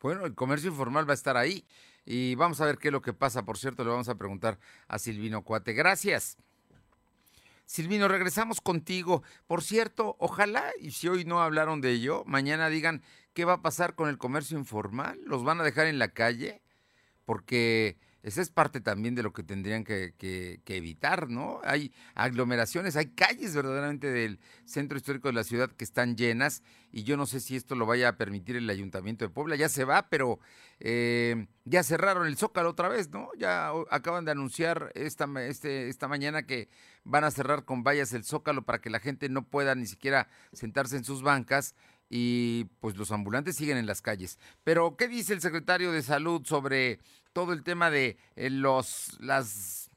Bueno, 0.00 0.26
el 0.26 0.34
comercio 0.34 0.70
informal 0.70 1.06
va 1.06 1.12
a 1.12 1.14
estar 1.14 1.36
ahí 1.36 1.62
y 2.04 2.34
vamos 2.34 2.60
a 2.60 2.66
ver 2.66 2.78
qué 2.78 2.88
es 2.88 2.92
lo 2.92 3.02
que 3.02 3.12
pasa. 3.12 3.44
Por 3.44 3.58
cierto, 3.58 3.84
le 3.84 3.90
vamos 3.90 4.08
a 4.08 4.16
preguntar 4.16 4.58
a 4.88 4.98
Silvino 4.98 5.42
Cuate. 5.42 5.72
Gracias. 5.72 6.36
Silvino, 7.64 8.08
regresamos 8.08 8.60
contigo. 8.60 9.22
Por 9.46 9.62
cierto, 9.62 10.16
ojalá, 10.18 10.64
y 10.80 10.90
si 10.90 11.08
hoy 11.08 11.24
no 11.24 11.40
hablaron 11.40 11.80
de 11.80 11.92
ello, 11.92 12.22
mañana 12.26 12.68
digan 12.68 13.02
qué 13.34 13.44
va 13.44 13.54
a 13.54 13.62
pasar 13.62 13.94
con 13.94 14.08
el 14.08 14.18
comercio 14.18 14.58
informal. 14.58 15.20
¿Los 15.24 15.44
van 15.44 15.60
a 15.60 15.64
dejar 15.64 15.86
en 15.86 15.98
la 15.98 16.08
calle? 16.08 16.60
Porque 17.24 17.96
esa 18.22 18.40
es 18.40 18.50
parte 18.50 18.80
también 18.80 19.14
de 19.14 19.22
lo 19.22 19.32
que 19.32 19.42
tendrían 19.42 19.82
que, 19.84 20.14
evitar, 20.66 21.28
¿no? 21.28 21.60
Hay 21.64 21.92
aglomeraciones, 22.14 22.96
hay 22.96 23.06
calles 23.06 23.54
verdaderamente 23.54 24.10
del 24.10 24.38
centro 24.64 24.96
histórico 24.96 25.28
de 25.28 25.34
la 25.34 25.44
ciudad 25.44 25.70
que 25.70 25.84
están 25.84 26.16
llenas 26.16 26.62
y 26.92 27.02
yo 27.02 27.16
no 27.16 27.26
sé 27.26 27.40
si 27.40 27.56
esto 27.56 27.74
lo 27.74 27.84
vaya 27.84 28.08
a 28.08 28.16
permitir 28.16 28.56
el 28.56 28.70
Ayuntamiento 28.70 29.24
de 29.24 29.30
Puebla. 29.30 29.56
Ya 29.56 29.68
se 29.68 29.84
va, 29.84 30.08
pero 30.08 30.38
eh, 30.78 31.46
ya 31.64 31.82
cerraron 31.82 32.26
el 32.26 32.36
Zócalo 32.36 32.70
otra 32.70 32.88
vez, 32.88 33.10
¿no? 33.10 33.28
Ya 33.36 33.72
acaban 33.90 34.24
de 34.24 34.30
anunciar 34.30 34.92
esta, 34.94 35.26
este, 35.44 35.88
esta 35.88 36.06
mañana 36.06 36.44
que 36.44 36.68
van 37.04 37.24
a 37.24 37.30
cerrar 37.30 37.64
con 37.64 37.82
vallas 37.82 38.12
el 38.12 38.24
Zócalo 38.24 38.62
para 38.62 38.80
que 38.80 38.90
la 38.90 39.00
gente 39.00 39.28
no 39.28 39.42
pueda 39.42 39.74
ni 39.74 39.86
siquiera 39.86 40.28
sentarse 40.52 40.96
en 40.96 41.04
sus 41.04 41.22
bancas 41.22 41.74
y 42.14 42.66
pues 42.80 42.98
los 42.98 43.10
ambulantes 43.10 43.56
siguen 43.56 43.78
en 43.78 43.86
las 43.86 44.02
calles. 44.02 44.38
Pero, 44.64 44.96
¿qué 44.98 45.08
dice 45.08 45.32
el 45.32 45.40
secretario 45.40 45.92
de 45.92 46.02
Salud 46.02 46.44
sobre 46.44 46.98
todo 47.32 47.54
el 47.54 47.62
tema 47.62 47.90
de 47.90 48.18
eh, 48.36 48.50
los 48.50 49.18
las 49.20 49.90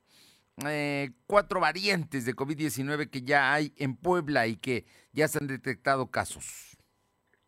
eh, 0.66 1.10
cuatro 1.28 1.60
variantes 1.60 2.26
de 2.26 2.34
COVID-19 2.34 3.10
que 3.10 3.24
ya 3.24 3.54
hay 3.54 3.74
en 3.78 3.98
Puebla 3.98 4.48
y 4.48 4.56
que 4.56 4.86
ya 5.12 5.28
se 5.28 5.40
han 5.40 5.48
detectado 5.48 6.10
casos. 6.10 6.78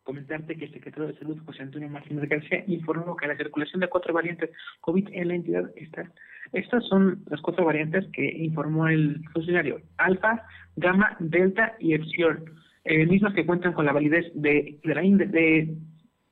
Comentarte 0.03 0.57
que 0.57 0.65
el 0.65 0.73
secretario 0.73 1.07
de 1.07 1.17
Salud, 1.17 1.37
José 1.45 1.63
Antonio 1.63 1.89
Martínez 1.89 2.27
García, 2.27 2.65
informó 2.67 3.15
que 3.15 3.27
la 3.27 3.37
circulación 3.37 3.79
de 3.79 3.87
cuatro 3.87 4.13
variantes 4.13 4.49
COVID 4.81 5.07
en 5.13 5.27
la 5.29 5.35
entidad 5.35 5.71
está. 5.77 6.11
Estas 6.51 6.85
son 6.87 7.23
las 7.29 7.41
cuatro 7.41 7.63
variantes 7.63 8.05
que 8.11 8.25
informó 8.25 8.87
el 8.87 9.23
funcionario: 9.33 9.81
Alfa, 9.97 10.45
Gamma, 10.75 11.15
Delta 11.19 11.75
y 11.79 11.93
Epsilon. 11.93 12.57
Eh, 12.89 13.05
mismas 13.05 13.33
que 13.33 13.45
cuentan 13.45 13.73
con 13.73 13.85
la 13.85 13.91
validez 13.91 14.31
de, 14.33 14.79
de, 14.81 14.93
la, 14.93 15.25
de 15.25 15.75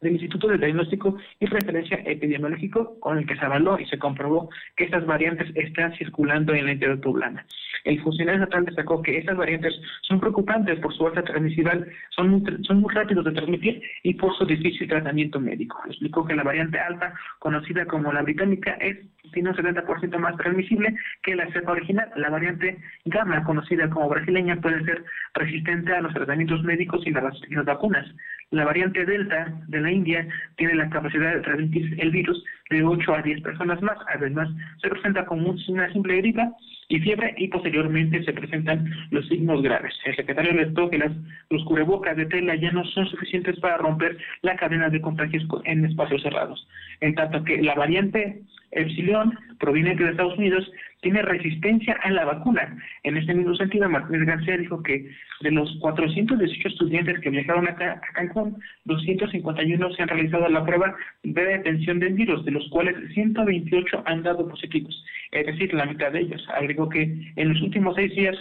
del 0.06 0.14
Instituto 0.14 0.48
de 0.48 0.58
Diagnóstico 0.58 1.18
y 1.40 1.48
Referencia 1.48 1.98
Epidemiológico, 2.06 3.00
con 3.00 3.18
el 3.18 3.28
que 3.28 3.36
se 3.36 3.46
avaló 3.46 3.80
y 3.80 3.86
se 3.88 3.98
comprobó 3.98 4.50
que 4.76 4.86
estas 4.86 5.06
variantes 5.06 5.50
están 5.56 5.94
circulando 5.98 6.54
en 6.54 6.66
la 6.66 6.72
entidad 6.74 7.00
poblana. 7.00 7.46
El 7.84 8.02
funcionario 8.02 8.44
estatal 8.44 8.66
destacó 8.66 9.02
que 9.02 9.18
estas 9.18 9.38
variantes 9.38 9.74
son 10.02 10.20
preocupantes 10.20 10.80
por 10.80 10.96
su 10.96 11.06
alta 11.06 11.24
transmisibilidad, 11.24 11.86
son 12.10 12.30
muy, 12.30 12.44
son 12.64 12.82
muy 12.82 12.94
rápidos 12.94 13.26
de 13.26 13.32
transmitir 13.32 13.82
y 14.04 14.14
por 14.14 14.36
su 14.38 14.46
difícil 14.46 14.88
tratamiento 14.88 15.40
médico. 15.40 15.82
Explicó 15.88 16.26
que 16.26 16.36
la 16.36 16.44
variante 16.44 16.80
alta, 16.80 17.14
conocida 17.40 17.86
como 17.86 18.14
la 18.14 18.22
británica, 18.22 18.74
es 18.74 18.98
tiene 19.36 19.50
un 19.50 19.56
70% 19.56 20.18
más 20.18 20.38
transmisible 20.38 20.96
que 21.22 21.36
la 21.36 21.52
cepa 21.52 21.74
original. 21.74 22.10
La 22.16 22.30
variante 22.30 22.78
gamma, 23.06 23.44
conocida 23.44 23.90
como 23.90 24.10
brasileña, 24.10 24.56
puede 24.62 24.84
ser 24.86 25.04
resistente 25.34 25.94
a 25.94 26.02
los 26.02 26.14
tratamientos 26.14 26.64
médicos 26.64 27.06
y 27.06 27.12
las, 27.12 27.36
y 27.50 27.54
las 27.54 27.66
vacunas. 27.66 28.08
La 28.52 28.66
variante 28.66 29.06
Delta 29.06 29.54
de 29.68 29.82
la 29.82 29.92
India 29.92 30.28
tiene 30.56 30.76
la 30.76 30.90
capacidad 30.90 31.34
de 31.34 31.42
transmitir 31.42 31.96
el 32.00 32.12
virus 32.12 32.44
de 32.70 32.84
8 32.84 33.14
a 33.14 33.22
10 33.22 33.42
personas 33.42 33.82
más. 33.82 33.98
Además, 34.14 34.50
se 34.82 34.90
presenta 34.90 35.26
como 35.26 35.56
una 35.68 35.92
simple 35.92 36.18
gripa 36.18 36.52
y 36.88 37.00
fiebre 37.00 37.34
y 37.38 37.48
posteriormente 37.48 38.24
se 38.24 38.34
presentan 38.34 38.90
los 39.10 39.28
signos 39.28 39.62
graves. 39.62 39.94
El 40.06 40.16
secretario 40.16 40.52
alertó 40.52 40.90
que 40.90 41.00
las, 41.00 41.12
los 41.50 41.64
cubrebocas 41.66 42.16
de 42.16 42.28
tela 42.28 42.56
ya 42.56 42.72
no 42.72 42.86
son 42.86 43.08
suficientes 43.08 43.60
para 43.60 43.78
romper 43.78 44.18
la 44.42 44.56
cadena 44.56 44.90
de 44.90 45.02
contagios 45.02 45.44
en 45.66 45.86
espacios 45.86 46.22
cerrados. 46.22 46.68
En 47.02 47.16
tanto 47.16 47.44
que 47.44 47.62
la 47.62 47.74
variante 47.74 48.44
Epsilon, 48.72 49.38
proveniente 49.60 50.04
de 50.04 50.12
Estados 50.12 50.38
Unidos, 50.38 50.70
tiene 51.06 51.22
resistencia 51.22 51.94
a 52.02 52.10
la 52.10 52.26
vacuna. 52.26 52.76
En 53.04 53.16
este 53.16 53.36
mismo 53.36 53.54
sentido, 53.54 53.88
Martínez 53.88 54.26
García 54.26 54.58
dijo 54.58 54.82
que 54.82 55.08
de 55.42 55.52
los 55.52 55.78
418 55.80 56.68
estudiantes 56.68 57.20
que 57.20 57.30
viajaron 57.30 57.68
acá 57.68 58.02
a 58.02 58.14
Cancún, 58.14 58.58
251 58.86 59.94
se 59.94 60.02
han 60.02 60.08
realizado 60.08 60.50
la 60.50 60.66
prueba 60.66 60.96
de 61.22 61.46
detención 61.46 62.00
del 62.00 62.16
virus, 62.16 62.44
de 62.44 62.50
los 62.50 62.68
cuales 62.70 62.96
128 63.14 64.02
han 64.08 64.24
dado 64.24 64.50
positivos, 64.50 65.06
es 65.30 65.46
decir, 65.46 65.76
la 65.76 65.86
mitad 65.86 66.12
de 66.12 66.22
ellos. 66.22 66.44
Agregó 66.56 66.90
que 66.90 67.04
en 67.36 67.50
los 67.50 67.62
últimos 67.62 67.94
seis 67.96 68.16
días 68.16 68.36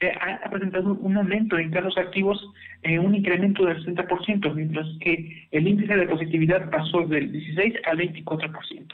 eh, 0.00 0.12
ha 0.20 0.48
presentado 0.50 0.94
un 1.00 1.16
aumento 1.16 1.58
en 1.58 1.72
casos 1.72 1.98
activos, 1.98 2.38
eh, 2.84 3.00
un 3.00 3.16
incremento 3.16 3.64
del 3.64 3.84
60%, 3.84 4.54
mientras 4.54 4.86
que 5.00 5.48
el 5.50 5.66
índice 5.66 5.96
de 5.96 6.06
positividad 6.06 6.70
pasó 6.70 7.08
del 7.08 7.32
16 7.32 7.74
al 7.86 7.98
24% 7.98 8.86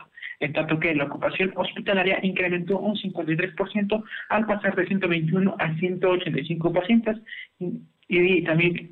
en 0.44 0.52
tanto 0.52 0.78
que 0.78 0.94
la 0.94 1.04
ocupación 1.04 1.52
hospitalaria 1.56 2.18
incrementó 2.22 2.78
un 2.78 2.96
53% 2.96 4.04
al 4.28 4.46
pasar 4.46 4.76
de 4.76 4.86
121 4.86 5.56
a 5.58 5.74
185 5.76 6.72
pacientes 6.72 7.16
y, 8.08 8.42
también 8.44 8.90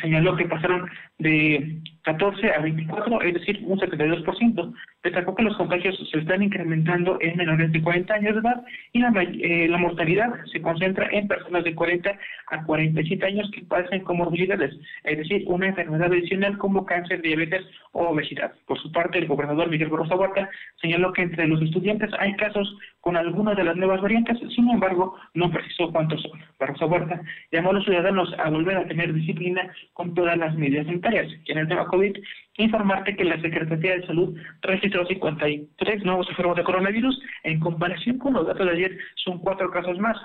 señaló 0.00 0.36
que 0.36 0.46
pasaron 0.46 0.88
de 1.18 1.80
14 2.02 2.52
a 2.52 2.60
24, 2.60 3.22
es 3.22 3.34
decir, 3.34 3.60
un 3.64 3.78
72%. 3.78 4.74
Destacó 5.02 5.34
que 5.34 5.42
los 5.42 5.56
contagios 5.56 5.98
se 6.10 6.18
están 6.18 6.42
incrementando 6.42 7.18
en 7.20 7.36
menores 7.36 7.70
de 7.72 7.82
40 7.82 8.14
años 8.14 8.34
de 8.34 8.40
edad 8.40 8.64
y 8.92 9.00
la, 9.00 9.12
eh, 9.22 9.68
la 9.68 9.78
mortalidad 9.78 10.30
se 10.50 10.62
concentra 10.62 11.08
en 11.12 11.28
personas 11.28 11.64
de 11.64 11.74
40 11.74 12.18
a 12.50 12.64
47 12.64 13.26
años 13.26 13.50
que 13.52 13.62
padecen 13.62 14.04
comorbilidades, 14.04 14.74
es 15.04 15.18
decir, 15.18 15.44
una 15.46 15.68
enfermedad 15.68 16.10
adicional 16.10 16.56
como 16.56 16.86
cáncer, 16.86 17.20
diabetes 17.20 17.64
o 17.92 18.08
obesidad. 18.08 18.52
Por 18.66 18.78
su 18.80 18.90
parte, 18.90 19.18
el 19.18 19.26
gobernador 19.26 19.68
Miguel 19.68 19.88
Barroso 19.88 20.16
Huerta 20.16 20.48
señaló 20.80 21.12
que 21.12 21.22
entre 21.22 21.46
los 21.46 21.60
estudiantes 21.60 22.10
hay 22.18 22.34
casos 22.36 22.74
con 23.08 23.16
algunas 23.16 23.56
de 23.56 23.64
las 23.64 23.74
nuevas 23.74 24.02
variantes, 24.02 24.36
sin 24.54 24.68
embargo, 24.68 25.16
no 25.32 25.50
precisó 25.50 25.90
cuántos 25.90 26.20
son. 26.20 26.38
Barroso 26.60 26.88
Huerta 26.88 27.18
llamó 27.50 27.70
a 27.70 27.72
los 27.72 27.84
ciudadanos 27.86 28.30
a 28.38 28.50
volver 28.50 28.76
a 28.76 28.86
tener 28.86 29.14
disciplina 29.14 29.72
con 29.94 30.12
todas 30.12 30.36
las 30.36 30.54
medidas 30.56 30.84
sanitarias. 30.84 31.26
Y 31.46 31.52
en 31.52 31.56
el 31.56 31.68
tema 31.68 31.86
COVID, 31.86 32.18
informarte 32.58 33.16
que 33.16 33.24
la 33.24 33.40
Secretaría 33.40 33.96
de 33.96 34.06
Salud 34.06 34.38
registró 34.60 35.06
53 35.06 36.04
nuevos 36.04 36.28
enfermos 36.28 36.56
de 36.58 36.64
coronavirus. 36.64 37.18
En 37.44 37.60
comparación 37.60 38.18
con 38.18 38.34
los 38.34 38.46
datos 38.46 38.66
de 38.66 38.72
ayer, 38.72 38.98
son 39.24 39.38
cuatro 39.38 39.70
casos 39.70 39.98
más. 39.98 40.18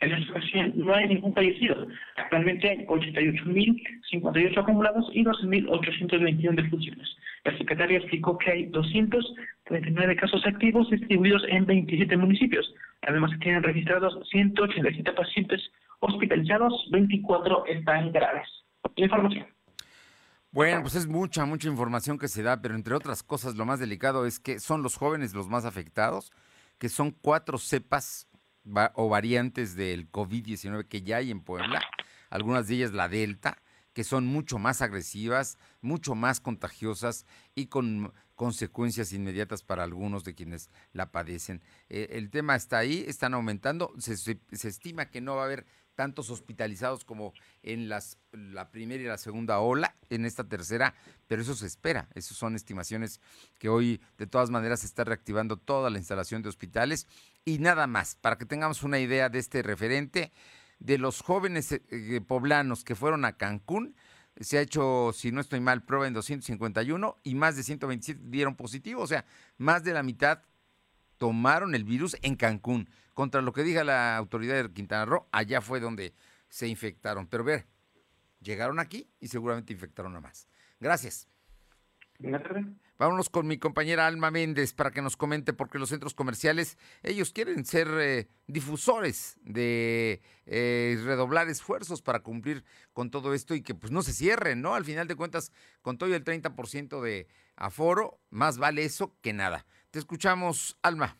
En 0.00 0.12
esta 0.12 0.32
ocasión 0.32 0.74
no 0.76 0.94
hay 0.94 1.08
ningún 1.08 1.32
fallecido. 1.32 1.86
Actualmente 2.16 2.68
hay 2.68 2.84
88.058 2.84 4.58
acumulados 4.58 5.08
y 5.14 5.24
12.821 5.24 6.54
defunciones. 6.54 7.16
El 7.46 7.56
secretario 7.58 7.98
explicó 7.98 8.36
que 8.38 8.50
hay 8.50 8.66
239 8.66 10.16
casos 10.16 10.44
activos 10.44 10.90
distribuidos 10.90 11.42
en 11.48 11.64
27 11.64 12.16
municipios. 12.16 12.74
Además, 13.02 13.30
se 13.30 13.38
tienen 13.38 13.62
registrados 13.62 14.18
187 14.30 15.12
pacientes 15.12 15.60
hospitalizados, 16.00 16.88
24 16.90 17.66
están 17.66 18.10
graves. 18.10 18.48
Información. 18.96 19.46
Bueno, 20.50 20.82
pues 20.82 20.96
es 20.96 21.06
mucha, 21.06 21.44
mucha 21.44 21.68
información 21.68 22.18
que 22.18 22.26
se 22.26 22.42
da, 22.42 22.60
pero 22.60 22.74
entre 22.74 22.94
otras 22.94 23.22
cosas, 23.22 23.54
lo 23.54 23.64
más 23.64 23.78
delicado 23.78 24.26
es 24.26 24.40
que 24.40 24.58
son 24.58 24.82
los 24.82 24.96
jóvenes 24.96 25.32
los 25.32 25.48
más 25.48 25.64
afectados, 25.64 26.32
que 26.78 26.88
son 26.88 27.12
cuatro 27.12 27.58
cepas 27.58 28.28
o 28.94 29.08
variantes 29.08 29.76
del 29.76 30.10
COVID-19 30.10 30.88
que 30.88 31.02
ya 31.02 31.18
hay 31.18 31.30
en 31.30 31.42
Puebla, 31.42 31.80
algunas 32.30 32.66
de 32.66 32.74
ellas 32.74 32.92
la 32.92 33.08
Delta, 33.08 33.58
que 33.96 34.04
son 34.04 34.26
mucho 34.26 34.58
más 34.58 34.82
agresivas, 34.82 35.56
mucho 35.80 36.14
más 36.14 36.38
contagiosas 36.38 37.24
y 37.54 37.68
con 37.68 38.12
consecuencias 38.34 39.14
inmediatas 39.14 39.62
para 39.62 39.84
algunos 39.84 40.22
de 40.22 40.34
quienes 40.34 40.68
la 40.92 41.10
padecen. 41.10 41.62
Eh, 41.88 42.08
el 42.10 42.28
tema 42.28 42.56
está 42.56 42.76
ahí, 42.76 43.06
están 43.08 43.32
aumentando, 43.32 43.94
se, 43.96 44.38
estima 44.50 45.06
que 45.06 45.22
no 45.22 45.36
va 45.36 45.44
a 45.44 45.44
haber 45.46 45.64
tantos 45.94 46.28
hospitalizados 46.28 47.06
como 47.06 47.32
en 47.62 47.88
la 47.88 48.70
primera 48.70 49.02
y 49.02 49.06
la 49.06 49.16
segunda 49.16 49.60
ola, 49.60 49.96
en 50.10 50.26
esta 50.26 50.44
tercera, 50.44 50.94
pero 51.26 51.40
eso 51.40 51.54
se 51.54 51.64
espera. 51.64 52.10
Esas 52.14 52.36
son 52.36 52.54
estimaciones 52.54 53.22
que 53.58 53.70
hoy 53.70 54.02
de 54.18 54.26
todas 54.26 54.50
maneras 54.50 54.80
se 54.80 54.88
está 54.88 55.04
reactivando 55.04 55.56
toda 55.56 55.88
la 55.88 55.96
instalación 55.96 56.42
de 56.42 56.50
hospitales. 56.50 57.06
Y 57.46 57.60
nada 57.60 57.86
más, 57.86 58.14
para 58.14 58.36
que 58.36 58.44
tengamos 58.44 58.82
una 58.82 58.98
idea 58.98 59.30
de 59.30 59.38
este 59.38 59.62
referente, 59.62 60.32
de 60.78 60.98
los 60.98 61.22
jóvenes 61.22 61.72
eh, 61.72 61.82
eh, 61.90 62.20
poblanos 62.20 62.84
que 62.84 62.94
fueron 62.94 63.24
a 63.24 63.36
Cancún, 63.36 63.96
se 64.38 64.58
ha 64.58 64.60
hecho, 64.60 65.12
si 65.14 65.32
no 65.32 65.40
estoy 65.40 65.60
mal, 65.60 65.82
prueba 65.82 66.06
en 66.06 66.12
251 66.12 67.16
y 67.22 67.34
más 67.34 67.56
de 67.56 67.62
127 67.62 68.20
dieron 68.24 68.54
positivo, 68.54 69.02
o 69.02 69.06
sea, 69.06 69.24
más 69.56 69.82
de 69.82 69.94
la 69.94 70.02
mitad 70.02 70.42
tomaron 71.16 71.74
el 71.74 71.84
virus 71.84 72.16
en 72.22 72.36
Cancún. 72.36 72.88
Contra 73.14 73.40
lo 73.40 73.54
que 73.54 73.62
diga 73.62 73.82
la 73.82 74.16
autoridad 74.16 74.62
de 74.62 74.72
Quintana 74.72 75.06
Roo, 75.06 75.26
allá 75.32 75.62
fue 75.62 75.80
donde 75.80 76.12
se 76.50 76.68
infectaron. 76.68 77.26
Pero 77.26 77.44
ver, 77.44 77.66
llegaron 78.40 78.78
aquí 78.78 79.08
y 79.20 79.28
seguramente 79.28 79.72
infectaron 79.72 80.14
a 80.16 80.20
más. 80.20 80.48
Gracias. 80.80 81.26
Vámonos 82.98 83.28
con 83.28 83.46
mi 83.46 83.58
compañera 83.58 84.06
Alma 84.06 84.30
Méndez 84.30 84.72
para 84.72 84.90
que 84.90 85.02
nos 85.02 85.16
comente 85.16 85.52
porque 85.52 85.78
los 85.78 85.90
centros 85.90 86.14
comerciales, 86.14 86.78
ellos 87.02 87.32
quieren 87.32 87.66
ser 87.66 87.88
eh, 87.98 88.28
difusores 88.46 89.36
de 89.42 90.22
eh, 90.46 90.98
redoblar 91.04 91.48
esfuerzos 91.48 92.00
para 92.00 92.20
cumplir 92.20 92.64
con 92.94 93.10
todo 93.10 93.34
esto 93.34 93.54
y 93.54 93.62
que 93.62 93.74
pues 93.74 93.92
no 93.92 94.02
se 94.02 94.14
cierren, 94.14 94.62
¿no? 94.62 94.74
Al 94.74 94.86
final 94.86 95.08
de 95.08 95.16
cuentas, 95.16 95.52
con 95.82 95.98
todo 95.98 96.14
el 96.14 96.24
30% 96.24 97.02
de 97.02 97.28
aforo, 97.54 98.18
más 98.30 98.56
vale 98.56 98.84
eso 98.84 99.14
que 99.20 99.34
nada. 99.34 99.66
Te 99.90 99.98
escuchamos, 99.98 100.78
Alma 100.80 101.18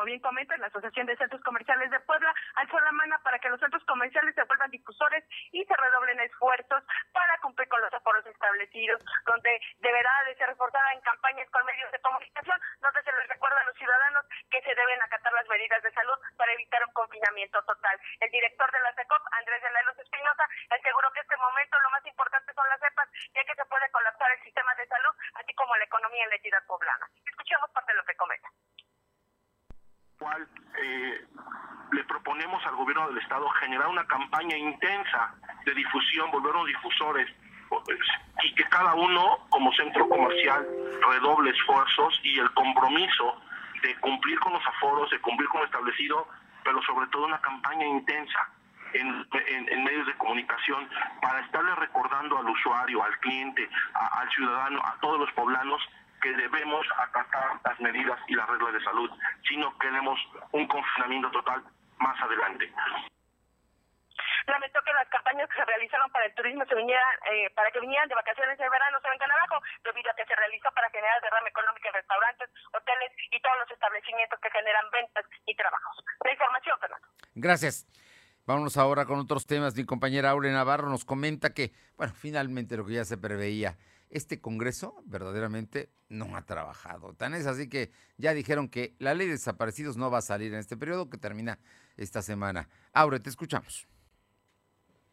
como 0.00 0.16
bien 0.16 0.24
comenta, 0.24 0.56
la 0.56 0.72
Asociación 0.72 1.04
de 1.04 1.16
Centros 1.18 1.42
Comerciales 1.44 1.90
de 1.90 2.00
Puebla 2.08 2.32
alzó 2.54 2.80
la 2.80 2.90
mano 2.92 3.20
para 3.22 3.38
que 3.38 3.50
los 3.50 3.60
centros 3.60 3.84
comerciales 3.84 4.34
se 4.34 4.44
vuelvan 4.44 4.70
difusores 4.70 5.22
y 5.52 5.62
se 5.62 5.76
redoblen 5.76 6.18
esfuerzos 6.20 6.82
para 7.12 7.36
cumplir 7.44 7.68
con 7.68 7.82
los 7.82 7.92
aforos 7.92 8.24
establecidos, 8.24 9.04
donde 9.26 9.60
deberá 9.76 10.08
de 10.24 10.34
ser 10.36 10.48
reforzada 10.48 10.90
en 10.94 11.02
campañas 11.02 11.50
con 11.50 11.66
medios 11.66 11.92
de 11.92 12.00
comunicación, 12.00 12.58
donde 12.80 13.02
se 13.02 13.12
les 13.12 13.28
recuerda 13.28 13.60
a 13.60 13.64
los 13.66 13.76
ciudadanos 13.76 14.24
que 14.48 14.62
se 14.62 14.74
deben 14.74 15.02
acatar 15.02 15.34
las 15.34 15.46
medidas 15.52 15.82
de 15.82 15.92
salud 15.92 16.18
para 16.38 16.52
evitar 16.54 16.80
un 16.80 16.94
confinamiento 16.94 17.60
total. 17.68 18.00
El 18.20 18.30
director 18.30 18.72
de 18.72 18.80
la 18.80 18.94
SECOP, 18.94 19.22
Andrés 19.36 19.60
de 19.60 19.70
la 19.70 19.82
Luz 19.82 19.98
Espinosa, 19.98 20.48
aseguró 20.80 21.12
que 21.12 21.20
este 21.20 21.36
momento 21.36 21.76
lo 21.78 21.90
más 21.90 22.06
importante 22.06 22.54
son 22.54 22.66
las 22.70 22.80
cepas, 22.80 23.08
ya 23.36 23.44
que 23.44 23.54
se 23.54 23.68
puede 23.68 23.84
colapsar 23.90 24.32
el 24.32 24.42
sistema 24.48 24.74
de 24.76 24.86
salud, 24.88 25.12
así 25.34 25.52
como 25.52 25.76
la 25.76 25.84
economía 25.84 26.24
en 26.24 26.30
la 26.30 26.36
entidad 26.36 26.64
poblana. 26.64 27.04
Escuchemos 27.28 27.68
parte 27.76 27.92
de 27.92 27.98
lo 27.98 28.04
que 28.08 28.16
comenta 28.16 28.48
cual 30.20 30.46
eh, 30.80 31.24
le 31.92 32.04
proponemos 32.04 32.64
al 32.66 32.76
gobierno 32.76 33.08
del 33.08 33.18
estado 33.18 33.48
generar 33.58 33.88
una 33.88 34.06
campaña 34.06 34.56
intensa 34.56 35.34
de 35.64 35.74
difusión, 35.74 36.30
volvernos 36.30 36.66
difusores 36.66 37.28
y 38.42 38.54
que 38.54 38.64
cada 38.64 38.94
uno 38.94 39.38
como 39.48 39.72
centro 39.72 40.08
comercial 40.08 40.66
redoble 41.08 41.50
esfuerzos 41.50 42.20
y 42.22 42.38
el 42.38 42.50
compromiso 42.52 43.40
de 43.82 43.96
cumplir 44.00 44.38
con 44.40 44.52
los 44.52 44.66
aforos, 44.66 45.10
de 45.10 45.20
cumplir 45.20 45.48
con 45.48 45.60
lo 45.60 45.66
establecido, 45.66 46.28
pero 46.64 46.82
sobre 46.82 47.06
todo 47.08 47.26
una 47.26 47.40
campaña 47.40 47.86
intensa 47.86 48.48
en, 48.92 49.84
medios 49.84 50.06
de 50.06 50.14
comunicación 50.18 50.88
para 51.22 51.40
estarle 51.40 51.74
recordando 51.76 52.38
al 52.38 52.48
usuario, 52.48 53.02
al 53.02 53.18
cliente, 53.20 53.68
al 53.94 54.28
ciudadano, 54.30 54.80
a 54.84 54.96
todos 55.00 55.20
los 55.20 55.32
poblanos 55.32 55.80
que 56.20 56.32
debemos 56.32 56.86
acatar 56.98 57.60
las 57.64 57.80
medidas 57.80 58.18
y 58.28 58.34
las 58.34 58.48
reglas 58.48 58.72
de 58.74 58.84
salud, 58.84 59.10
sino 59.48 59.76
queremos 59.78 60.18
un 60.52 60.66
confinamiento 60.66 61.30
total 61.30 61.64
más 61.98 62.20
adelante. 62.20 62.72
Lamentó 64.46 64.80
que 64.82 64.92
las 64.92 65.08
campañas 65.08 65.48
que 65.48 65.56
se 65.56 65.64
realizaron 65.64 66.10
para 66.10 66.26
el 66.26 66.34
turismo 66.34 66.64
se 66.66 66.74
vinieran, 66.74 67.14
eh, 67.30 67.50
para 67.54 67.70
que 67.70 67.80
vinieran 67.80 68.08
de 68.08 68.14
vacaciones 68.14 68.58
de 68.58 68.68
verano 68.68 68.98
se 69.00 69.10
vengan 69.10 69.30
abajo, 69.30 69.62
debido 69.84 70.10
a 70.10 70.14
que 70.14 70.24
se 70.24 70.34
realizó 70.34 70.68
para 70.74 70.90
generar 70.90 71.20
derrame 71.22 71.50
económico 71.50 71.88
en 71.88 71.94
restaurantes, 71.94 72.50
hoteles 72.72 73.12
y 73.30 73.40
todos 73.40 73.56
los 73.60 73.70
establecimientos 73.70 74.40
que 74.40 74.50
generan 74.50 74.84
ventas 74.90 75.24
y 75.46 75.54
trabajos. 75.54 76.04
La 76.24 76.32
información, 76.32 76.78
Fernando. 76.80 77.06
Gracias. 77.34 77.86
Vámonos 78.46 78.76
ahora 78.76 79.04
con 79.04 79.20
otros 79.20 79.46
temas. 79.46 79.76
Mi 79.76 79.84
compañera 79.84 80.30
Aure 80.30 80.50
Navarro 80.50 80.88
nos 80.88 81.04
comenta 81.04 81.54
que, 81.54 81.72
bueno, 81.96 82.12
finalmente 82.14 82.76
lo 82.76 82.84
que 82.84 82.94
ya 82.94 83.04
se 83.04 83.18
preveía 83.18 83.76
este 84.10 84.40
Congreso 84.40 85.02
verdaderamente 85.06 85.90
no 86.08 86.36
ha 86.36 86.44
trabajado. 86.44 87.14
Tan 87.14 87.34
es 87.34 87.46
así 87.46 87.68
que 87.68 87.92
ya 88.18 88.34
dijeron 88.34 88.68
que 88.68 88.94
la 88.98 89.14
ley 89.14 89.26
de 89.28 89.34
desaparecidos 89.34 89.96
no 89.96 90.10
va 90.10 90.18
a 90.18 90.22
salir 90.22 90.52
en 90.52 90.58
este 90.58 90.76
periodo 90.76 91.08
que 91.08 91.18
termina 91.18 91.58
esta 91.96 92.20
semana. 92.20 92.68
Aure, 92.92 93.20
te 93.20 93.30
escuchamos. 93.30 93.86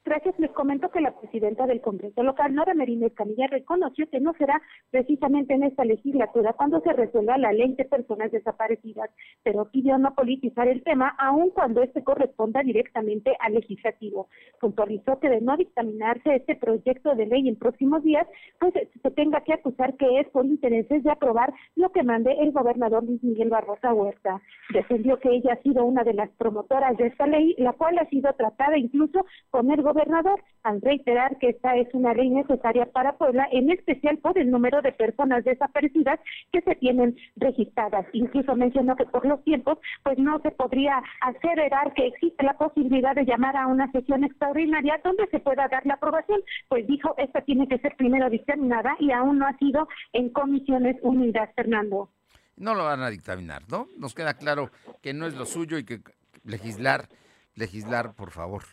Gracias. 0.08 0.40
Les 0.40 0.52
comento 0.52 0.90
que 0.90 1.02
la 1.02 1.12
presidenta 1.12 1.68
del 1.68 1.82
Congreso 1.82 2.24
local, 2.24 2.56
Nora 2.56 2.74
Merino 2.74 3.06
Escamilla, 3.06 3.48
reconoció 3.48 4.10
que 4.10 4.22
no 4.22 4.32
será 4.36 4.62
precisamente 4.90 5.54
en 5.54 5.64
esta 5.64 5.84
legislatura 5.84 6.54
cuando 6.54 6.80
se 6.80 6.94
resuelva 6.94 7.38
la 7.38 7.52
ley 7.52 7.74
de 7.74 7.84
personas 7.84 8.32
desaparecidas, 8.32 9.10
pero 9.44 9.70
pidió 9.70 9.98
no 9.98 10.16
politizar 10.16 10.70
el 10.70 10.82
tema, 10.84 11.14
aun 11.20 11.50
cuando 11.50 11.84
este 11.84 12.06
corresponda 12.06 12.62
directamente 12.62 13.36
al 13.42 13.56
legislativo. 13.56 14.30
Puntualizó 14.62 15.20
que 15.20 15.28
de 15.28 15.42
no 15.42 15.58
dictaminarse 15.58 16.38
este 16.38 16.56
proyecto 16.56 17.14
de 17.14 17.26
ley 17.26 17.50
en 17.50 17.58
próximos 17.58 18.02
días, 18.02 18.26
pues 18.62 18.74
se 18.74 19.12
tenga 19.12 19.42
que 19.42 19.56
acusar 19.56 19.98
que 19.98 20.22
es 20.22 20.30
por 20.30 20.46
intereses 20.46 21.04
de 21.04 21.12
aprobar 21.12 21.54
lo 21.76 21.92
que 21.92 22.04
mande 22.04 22.32
el 22.40 22.54
gobernador 22.54 23.04
Luis 23.04 23.22
Miguel 23.26 23.50
Barrosa 23.50 23.94
Huerta. 23.94 24.42
Defendió 24.72 25.20
que 25.20 25.32
ella 25.32 25.56
ha 25.56 25.62
sido 25.64 25.84
una 25.84 26.06
de 26.06 26.14
las 26.14 26.30
promotoras 26.38 26.96
de 26.96 27.08
esta 27.08 27.28
ley, 27.28 27.56
la 27.58 27.74
cual 27.74 28.00
ha 28.00 28.06
sido 28.06 28.32
tratada 28.32 28.78
incluso 28.78 29.26
con 29.50 29.70
el 29.70 29.82
gobernador 29.82 29.97
gobernador 29.98 30.44
al 30.64 30.82
reiterar 30.82 31.38
que 31.40 31.50
esta 31.50 31.76
es 31.76 31.88
una 31.94 32.14
ley 32.14 32.30
necesaria 32.30 32.86
para 32.86 33.18
Puebla, 33.18 33.48
en 33.52 33.72
especial 33.72 34.18
por 34.20 34.38
el 34.38 34.52
número 34.52 34.82
de 34.82 34.92
personas 34.92 35.44
desaparecidas 35.44 36.20
que 36.52 36.62
se 36.62 36.76
tienen 36.76 37.18
registradas. 37.36 38.06
Incluso 38.14 38.56
mencionó 38.56 38.96
que 38.96 39.06
por 39.06 39.26
los 39.26 39.44
tiempos, 39.44 39.80
pues 40.04 40.20
no 40.20 40.40
se 40.42 40.52
podría 40.52 41.02
aseverar 41.22 41.94
que 41.94 42.08
existe 42.08 42.44
la 42.44 42.58
posibilidad 42.58 43.16
de 43.16 43.26
llamar 43.26 43.56
a 43.58 43.68
una 43.68 43.92
sesión 43.92 44.24
extraordinaria 44.24 45.00
donde 45.04 45.28
se 45.28 45.40
pueda 45.40 45.68
dar 45.68 45.86
la 45.86 45.96
aprobación, 45.96 46.42
pues 46.70 46.86
dijo, 46.86 47.16
esta 47.18 47.42
tiene 47.42 47.68
que 47.68 47.80
ser 47.80 47.96
primero 47.96 48.30
dictaminada 48.30 48.96
y 49.00 49.12
aún 49.12 49.40
no 49.40 49.48
ha 49.48 49.58
sido 49.58 49.88
en 50.14 50.30
comisiones 50.30 50.98
unidas, 51.02 51.50
Fernando. 51.56 52.10
No 52.58 52.76
lo 52.76 52.84
van 52.84 53.02
a 53.02 53.10
dictaminar, 53.10 53.64
¿no? 53.70 53.88
Nos 53.98 54.14
queda 54.14 54.34
claro 54.36 54.70
que 55.02 55.14
no 55.14 55.28
es 55.28 55.36
lo 55.36 55.46
suyo 55.46 55.78
y 55.78 55.86
que 55.86 56.02
legislar, 56.44 57.08
legislar, 57.56 58.14
por 58.14 58.32
favor 58.32 58.64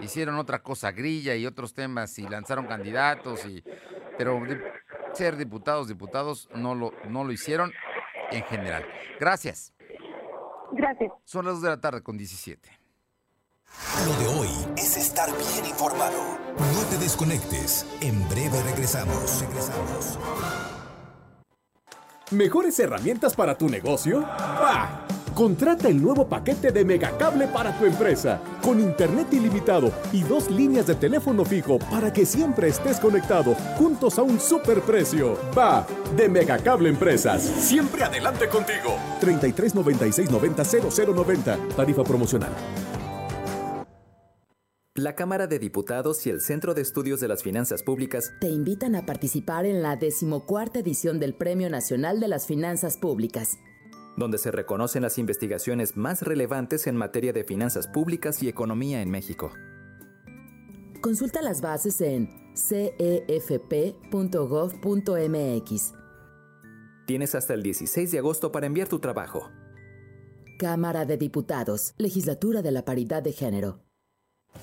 hicieron 0.00 0.36
otra 0.36 0.62
cosa, 0.62 0.92
grilla 0.92 1.34
y 1.34 1.46
otros 1.46 1.74
temas 1.74 2.18
y 2.18 2.28
lanzaron 2.28 2.66
candidatos 2.66 3.44
y 3.46 3.62
pero 4.18 4.42
ser 5.12 5.36
diputados, 5.36 5.88
diputados 5.88 6.48
no 6.54 6.74
lo 6.74 6.92
no 7.08 7.24
lo 7.24 7.32
hicieron 7.32 7.72
en 8.30 8.42
general. 8.44 8.84
Gracias. 9.18 9.72
Gracias. 10.72 11.12
Son 11.24 11.44
las 11.44 11.54
2 11.54 11.62
de 11.62 11.68
la 11.68 11.80
tarde 11.80 12.02
con 12.02 12.16
17. 12.16 12.68
Lo 14.06 14.12
de 14.14 14.26
hoy 14.38 14.48
es 14.76 14.96
estar 14.96 15.28
bien 15.30 15.66
informado. 15.66 16.38
No 16.58 16.84
te 16.90 16.98
desconectes. 16.98 17.86
En 18.00 18.28
breve 18.28 18.62
regresamos. 18.62 19.40
Regresamos. 19.40 20.18
¿Mejores 22.30 22.78
herramientas 22.80 23.34
para 23.34 23.56
tu 23.56 23.68
negocio? 23.68 24.20
¡Bah! 24.22 25.05
Contrata 25.36 25.88
el 25.88 26.00
nuevo 26.00 26.26
paquete 26.26 26.72
de 26.72 26.82
Megacable 26.82 27.46
para 27.48 27.78
tu 27.78 27.84
empresa, 27.84 28.40
con 28.62 28.80
internet 28.80 29.26
ilimitado 29.32 29.92
y 30.10 30.22
dos 30.22 30.50
líneas 30.50 30.86
de 30.86 30.94
teléfono 30.94 31.44
fijo 31.44 31.78
para 31.78 32.10
que 32.10 32.24
siempre 32.24 32.68
estés 32.68 32.98
conectado, 32.98 33.54
juntos 33.76 34.18
a 34.18 34.22
un 34.22 34.40
superprecio. 34.40 35.38
Va, 35.56 35.86
de 36.16 36.30
Megacable 36.30 36.88
Empresas. 36.88 37.42
Siempre 37.42 38.02
adelante 38.02 38.48
contigo. 38.48 38.96
33 39.20 39.74
96 39.74 40.30
90 40.30 40.64
0090. 40.64 41.58
Tarifa 41.76 42.02
promocional. 42.02 42.52
La 44.94 45.14
Cámara 45.14 45.46
de 45.46 45.58
Diputados 45.58 46.26
y 46.26 46.30
el 46.30 46.40
Centro 46.40 46.72
de 46.72 46.80
Estudios 46.80 47.20
de 47.20 47.28
las 47.28 47.42
Finanzas 47.42 47.82
Públicas 47.82 48.32
te 48.40 48.48
invitan 48.48 48.96
a 48.96 49.04
participar 49.04 49.66
en 49.66 49.82
la 49.82 49.96
decimocuarta 49.96 50.78
edición 50.78 51.20
del 51.20 51.34
Premio 51.34 51.68
Nacional 51.68 52.20
de 52.20 52.28
las 52.28 52.46
Finanzas 52.46 52.96
Públicas 52.96 53.58
donde 54.16 54.38
se 54.38 54.50
reconocen 54.50 55.02
las 55.02 55.18
investigaciones 55.18 55.96
más 55.96 56.22
relevantes 56.22 56.86
en 56.86 56.96
materia 56.96 57.32
de 57.32 57.44
finanzas 57.44 57.86
públicas 57.88 58.42
y 58.42 58.48
economía 58.48 59.02
en 59.02 59.10
México. 59.10 59.52
Consulta 61.00 61.42
las 61.42 61.60
bases 61.60 62.00
en 62.00 62.28
cefp.gov.mx. 62.56 63.82
Tienes 67.06 67.34
hasta 67.34 67.54
el 67.54 67.62
16 67.62 68.10
de 68.10 68.18
agosto 68.18 68.50
para 68.50 68.66
enviar 68.66 68.88
tu 68.88 68.98
trabajo. 68.98 69.50
Cámara 70.58 71.04
de 71.04 71.18
Diputados, 71.18 71.94
Legislatura 71.98 72.62
de 72.62 72.72
la 72.72 72.84
Paridad 72.84 73.22
de 73.22 73.32
Género. 73.32 73.85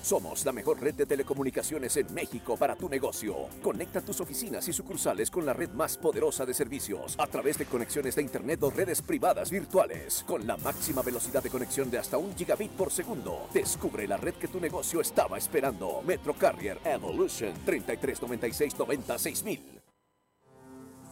Somos 0.02 0.44
la 0.44 0.52
mejor 0.52 0.80
red 0.80 0.94
de 0.94 1.06
telecomunicaciones 1.06 1.96
en 1.96 2.12
México 2.12 2.56
para 2.56 2.76
tu 2.76 2.88
negocio. 2.88 3.48
Conecta 3.62 4.00
tus 4.00 4.20
oficinas 4.20 4.66
y 4.68 4.72
sucursales 4.72 5.30
con 5.30 5.46
la 5.46 5.52
red 5.52 5.70
más 5.70 5.96
poderosa 5.96 6.44
de 6.44 6.54
servicios 6.54 7.14
a 7.18 7.26
través 7.26 7.58
de 7.58 7.66
conexiones 7.66 8.14
de 8.16 8.22
Internet 8.22 8.62
o 8.62 8.70
redes 8.70 9.02
privadas 9.02 9.50
virtuales 9.50 10.24
con 10.26 10.46
la 10.46 10.56
máxima 10.56 11.02
velocidad 11.02 11.42
de 11.42 11.50
conexión 11.50 11.90
de 11.90 11.98
hasta 11.98 12.18
un 12.18 12.34
gigabit 12.36 12.70
por 12.72 12.90
segundo. 12.90 13.48
Descubre 13.52 14.06
la 14.06 14.16
red 14.16 14.34
que 14.34 14.48
tu 14.48 14.60
negocio 14.60 15.00
estaba 15.00 15.38
esperando. 15.38 16.02
Metro 16.02 16.34
Carrier 16.34 16.78
Evolution 16.84 17.52
3396 17.64 18.74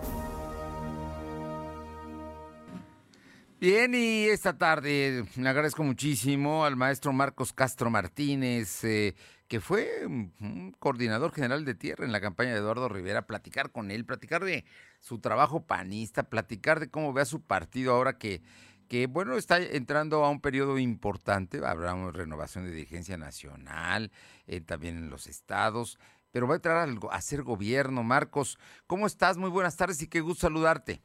Bien, 3.59 3.95
y 3.95 4.25
esta 4.25 4.57
tarde 4.57 5.25
le 5.37 5.49
agradezco 5.49 5.83
muchísimo 5.83 6.65
al 6.65 6.75
maestro 6.75 7.13
Marcos 7.13 7.51
Castro 7.51 7.89
Martínez, 7.89 8.83
eh, 8.83 9.15
que 9.47 9.59
fue 9.59 10.07
mm, 10.07 10.71
coordinador 10.77 11.31
general 11.31 11.65
de 11.65 11.73
tierra 11.73 12.05
en 12.05 12.11
la 12.11 12.21
campaña 12.21 12.51
de 12.51 12.57
Eduardo 12.57 12.87
Rivera, 12.87 13.25
platicar 13.25 13.71
con 13.71 13.89
él, 13.89 14.05
platicar 14.05 14.43
de 14.43 14.65
su 14.99 15.19
trabajo 15.19 15.65
panista, 15.65 16.23
platicar 16.23 16.79
de 16.79 16.89
cómo 16.89 17.11
ve 17.13 17.21
a 17.21 17.25
su 17.25 17.41
partido 17.41 17.93
ahora 17.93 18.17
que 18.17 18.41
que 18.87 19.07
bueno, 19.07 19.35
está 19.35 19.57
entrando 19.61 20.23
a 20.23 20.29
un 20.29 20.41
periodo 20.41 20.77
importante, 20.77 21.59
habrá 21.65 21.93
una 21.93 22.11
renovación 22.11 22.65
de 22.65 22.71
dirigencia 22.71 23.17
nacional, 23.17 24.11
eh, 24.47 24.61
también 24.61 24.97
en 24.97 25.09
los 25.09 25.27
estados, 25.27 25.99
pero 26.31 26.47
va 26.47 26.53
a 26.53 26.57
entrar 26.57 26.89
a, 27.11 27.21
ser 27.21 27.43
gobierno. 27.43 28.03
Marcos, 28.03 28.59
¿cómo 28.87 29.07
estás? 29.07 29.37
Muy 29.37 29.49
buenas 29.49 29.77
tardes 29.77 30.01
y 30.01 30.09
qué 30.09 30.21
gusto 30.21 30.47
saludarte. 30.47 31.01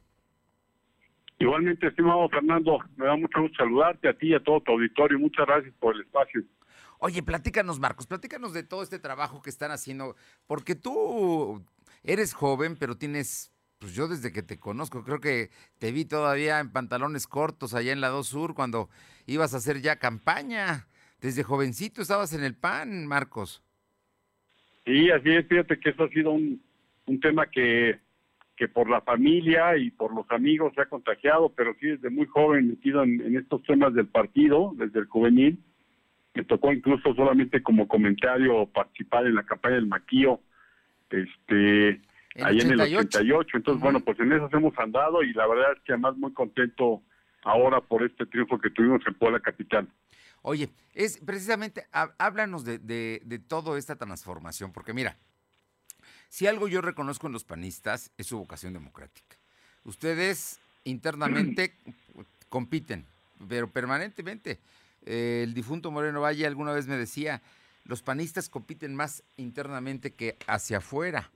Igualmente, 1.39 1.87
estimado 1.87 2.29
Fernando, 2.29 2.77
me 2.97 3.05
da 3.05 3.15
mucho 3.15 3.41
gusto 3.41 3.57
saludarte 3.57 4.09
a 4.09 4.13
ti 4.13 4.27
y 4.27 4.33
a 4.35 4.43
todo 4.43 4.61
tu 4.61 4.73
auditorio. 4.73 5.17
Muchas 5.17 5.47
gracias 5.47 5.73
por 5.79 5.95
el 5.95 6.01
espacio. 6.01 6.43
Oye, 6.99 7.23
platícanos, 7.23 7.79
Marcos, 7.79 8.05
platícanos 8.05 8.53
de 8.53 8.63
todo 8.63 8.83
este 8.83 8.99
trabajo 8.99 9.41
que 9.41 9.49
están 9.49 9.71
haciendo, 9.71 10.15
porque 10.45 10.75
tú 10.75 11.65
eres 12.03 12.33
joven, 12.33 12.75
pero 12.77 12.95
tienes 12.95 13.51
pues 13.81 13.95
yo 13.95 14.07
desde 14.07 14.31
que 14.31 14.43
te 14.43 14.59
conozco, 14.59 15.03
creo 15.03 15.19
que 15.19 15.49
te 15.79 15.91
vi 15.91 16.05
todavía 16.05 16.59
en 16.59 16.71
pantalones 16.71 17.25
cortos 17.25 17.73
allá 17.73 17.91
en 17.91 17.99
la 17.99 18.09
2 18.09 18.27
Sur 18.27 18.53
cuando 18.53 18.89
ibas 19.25 19.55
a 19.55 19.57
hacer 19.57 19.81
ya 19.81 19.95
campaña. 19.95 20.85
Desde 21.19 21.41
jovencito 21.41 22.03
estabas 22.03 22.31
en 22.33 22.43
el 22.43 22.53
PAN, 22.53 23.07
Marcos. 23.07 23.63
Sí, 24.85 25.09
así 25.09 25.29
es, 25.29 25.47
fíjate 25.47 25.79
que 25.79 25.89
eso 25.89 26.03
ha 26.03 26.09
sido 26.09 26.31
un, 26.31 26.61
tema 27.21 27.47
que, 27.47 27.99
que 28.55 28.67
por 28.67 28.87
la 28.87 29.01
familia 29.01 29.75
y 29.75 29.89
por 29.89 30.13
los 30.13 30.29
amigos 30.29 30.73
se 30.75 30.81
ha 30.81 30.85
contagiado, 30.85 31.49
pero 31.49 31.73
sí 31.79 31.87
desde 31.87 32.11
muy 32.11 32.27
joven 32.27 32.69
metido 32.69 33.01
en, 33.01 33.19
en 33.21 33.35
estos 33.35 33.63
temas 33.63 33.95
del 33.95 34.07
partido, 34.07 34.73
desde 34.75 34.99
el 34.99 35.05
juvenil. 35.07 35.57
Me 36.35 36.43
tocó 36.43 36.71
incluso 36.71 37.15
solamente 37.15 37.63
como 37.63 37.87
comentario 37.87 38.67
participar 38.67 39.25
en 39.25 39.35
la 39.35 39.43
campaña 39.43 39.75
del 39.75 39.87
Maquío. 39.87 40.39
Este, 41.09 41.99
ahí 42.43 42.59
en 42.61 42.71
el 42.71 42.81
88. 42.81 43.57
Entonces, 43.57 43.81
bueno, 43.81 43.99
pues 43.99 44.19
en 44.19 44.31
eso 44.31 44.49
hemos 44.53 44.77
andado 44.77 45.23
y 45.23 45.33
la 45.33 45.47
verdad 45.47 45.73
es 45.75 45.83
que 45.83 45.93
además 45.93 46.17
muy 46.17 46.33
contento 46.33 47.01
ahora 47.43 47.81
por 47.81 48.03
este 48.03 48.25
triunfo 48.25 48.59
que 48.59 48.69
tuvimos 48.69 49.01
en 49.07 49.13
Puebla 49.15 49.39
Capital. 49.39 49.87
Oye, 50.43 50.69
es 50.93 51.19
precisamente, 51.19 51.87
háblanos 51.91 52.65
de, 52.65 52.79
de, 52.79 53.21
de 53.25 53.39
toda 53.39 53.77
esta 53.77 53.95
transformación, 53.95 54.71
porque 54.71 54.93
mira, 54.93 55.17
si 56.29 56.47
algo 56.47 56.67
yo 56.67 56.81
reconozco 56.81 57.27
en 57.27 57.33
los 57.33 57.43
panistas 57.43 58.11
es 58.17 58.27
su 58.27 58.37
vocación 58.37 58.73
democrática. 58.73 59.37
Ustedes 59.83 60.59
internamente 60.83 61.75
compiten, 62.49 63.05
pero 63.47 63.69
permanentemente. 63.69 64.59
Eh, 65.05 65.41
el 65.43 65.53
difunto 65.53 65.91
Moreno 65.91 66.21
Valle 66.21 66.45
alguna 66.45 66.71
vez 66.71 66.87
me 66.87 66.95
decía, 66.95 67.41
los 67.85 68.01
panistas 68.01 68.49
compiten 68.49 68.95
más 68.95 69.23
internamente 69.37 70.13
que 70.13 70.37
hacia 70.47 70.77
afuera 70.77 71.31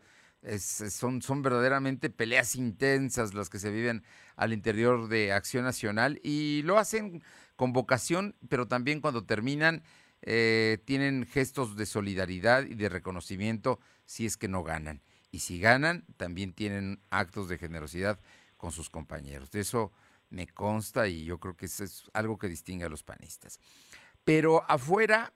son, 0.59 1.21
son 1.21 1.41
verdaderamente 1.41 2.09
peleas 2.09 2.55
intensas 2.55 3.33
las 3.33 3.49
que 3.49 3.59
se 3.59 3.71
viven 3.71 4.03
al 4.35 4.53
interior 4.53 5.07
de 5.07 5.31
Acción 5.31 5.63
Nacional 5.63 6.19
y 6.23 6.61
lo 6.63 6.77
hacen 6.77 7.23
con 7.55 7.73
vocación, 7.73 8.35
pero 8.49 8.67
también 8.67 9.01
cuando 9.01 9.25
terminan 9.25 9.83
eh, 10.21 10.79
tienen 10.85 11.25
gestos 11.25 11.75
de 11.75 11.85
solidaridad 11.85 12.63
y 12.63 12.73
de 12.73 12.89
reconocimiento 12.89 13.79
si 14.05 14.25
es 14.25 14.37
que 14.37 14.47
no 14.47 14.63
ganan. 14.63 15.01
Y 15.31 15.39
si 15.39 15.59
ganan, 15.59 16.05
también 16.17 16.53
tienen 16.53 17.01
actos 17.09 17.49
de 17.49 17.57
generosidad 17.57 18.19
con 18.57 18.71
sus 18.71 18.89
compañeros. 18.89 19.51
De 19.51 19.59
eso 19.59 19.91
me 20.29 20.47
consta 20.47 21.07
y 21.07 21.25
yo 21.25 21.39
creo 21.39 21.55
que 21.55 21.67
eso 21.67 21.83
es 21.83 22.03
algo 22.13 22.37
que 22.37 22.47
distingue 22.47 22.85
a 22.85 22.89
los 22.89 23.03
panistas. 23.03 23.59
Pero 24.23 24.63
afuera 24.69 25.33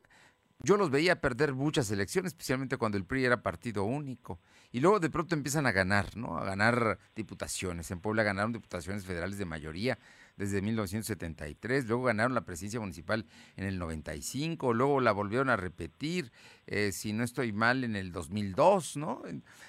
yo 0.62 0.76
los 0.78 0.90
veía 0.90 1.22
perder 1.22 1.54
muchas 1.54 1.90
elecciones, 1.90 2.34
especialmente 2.34 2.78
cuando 2.78 2.98
el 2.98 3.06
PRI 3.06 3.26
era 3.26 3.42
partido 3.42 3.86
único. 3.86 4.40
Y 4.72 4.82
luego 4.82 5.00
de 5.00 5.10
pronto 5.10 5.34
empiezan 5.34 5.66
a 5.66 5.72
ganar, 5.72 6.18
¿no? 6.18 6.38
A 6.38 6.44
ganar 6.44 7.00
diputaciones. 7.16 7.90
En 7.92 8.02
Puebla 8.02 8.24
ganaron 8.24 8.52
diputaciones 8.52 9.06
federales 9.06 9.38
de 9.38 9.46
mayoría 9.46 9.98
desde 10.40 10.62
1973, 10.62 11.86
luego 11.86 12.04
ganaron 12.04 12.34
la 12.34 12.46
presidencia 12.46 12.80
municipal 12.80 13.26
en 13.58 13.66
el 13.66 13.78
95, 13.78 14.74
luego 14.74 15.02
la 15.02 15.12
volvieron 15.12 15.50
a 15.50 15.58
repetir, 15.58 16.32
eh, 16.66 16.94
si 16.94 17.12
no 17.12 17.26
estoy 17.26 17.52
mal, 17.52 17.84
en 17.84 17.98
el 17.98 18.14
2002, 18.14 18.96
¿no? 18.96 19.22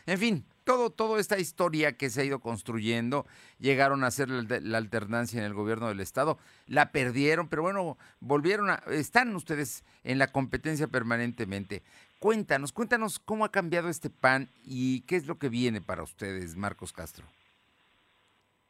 En, 0.06 0.18
fin, 0.18 0.46
todo, 0.70 0.90
toda 0.90 1.18
esta 1.18 1.36
historia 1.40 1.96
que 1.96 2.10
se 2.10 2.20
ha 2.20 2.24
ido 2.24 2.38
construyendo, 2.38 3.26
llegaron 3.58 4.04
a 4.04 4.06
hacer 4.06 4.28
la, 4.28 4.78
alternancia 4.78 5.40
en 5.40 5.44
el 5.44 5.52
gobierno 5.52 5.88
del 5.88 5.98
Estado, 5.98 6.38
la 6.68 6.92
perdieron, 6.92 7.48
pero 7.48 7.62
bueno, 7.62 7.98
volvieron 8.20 8.70
a, 8.70 8.80
están 8.92 9.34
ustedes 9.34 9.84
en 10.04 10.20
la 10.20 10.28
competencia 10.28 10.86
permanentemente. 10.86 11.82
Cuéntanos, 12.20 12.70
cuéntanos 12.70 13.18
cómo 13.18 13.44
ha 13.44 13.50
cambiado 13.50 13.88
este 13.88 14.10
PAN 14.10 14.46
y 14.64 15.00
qué 15.08 15.16
es 15.16 15.26
lo 15.26 15.40
que 15.40 15.48
viene 15.48 15.80
para 15.80 16.04
ustedes, 16.04 16.56
Marcos 16.56 16.92
Castro. 16.92 17.26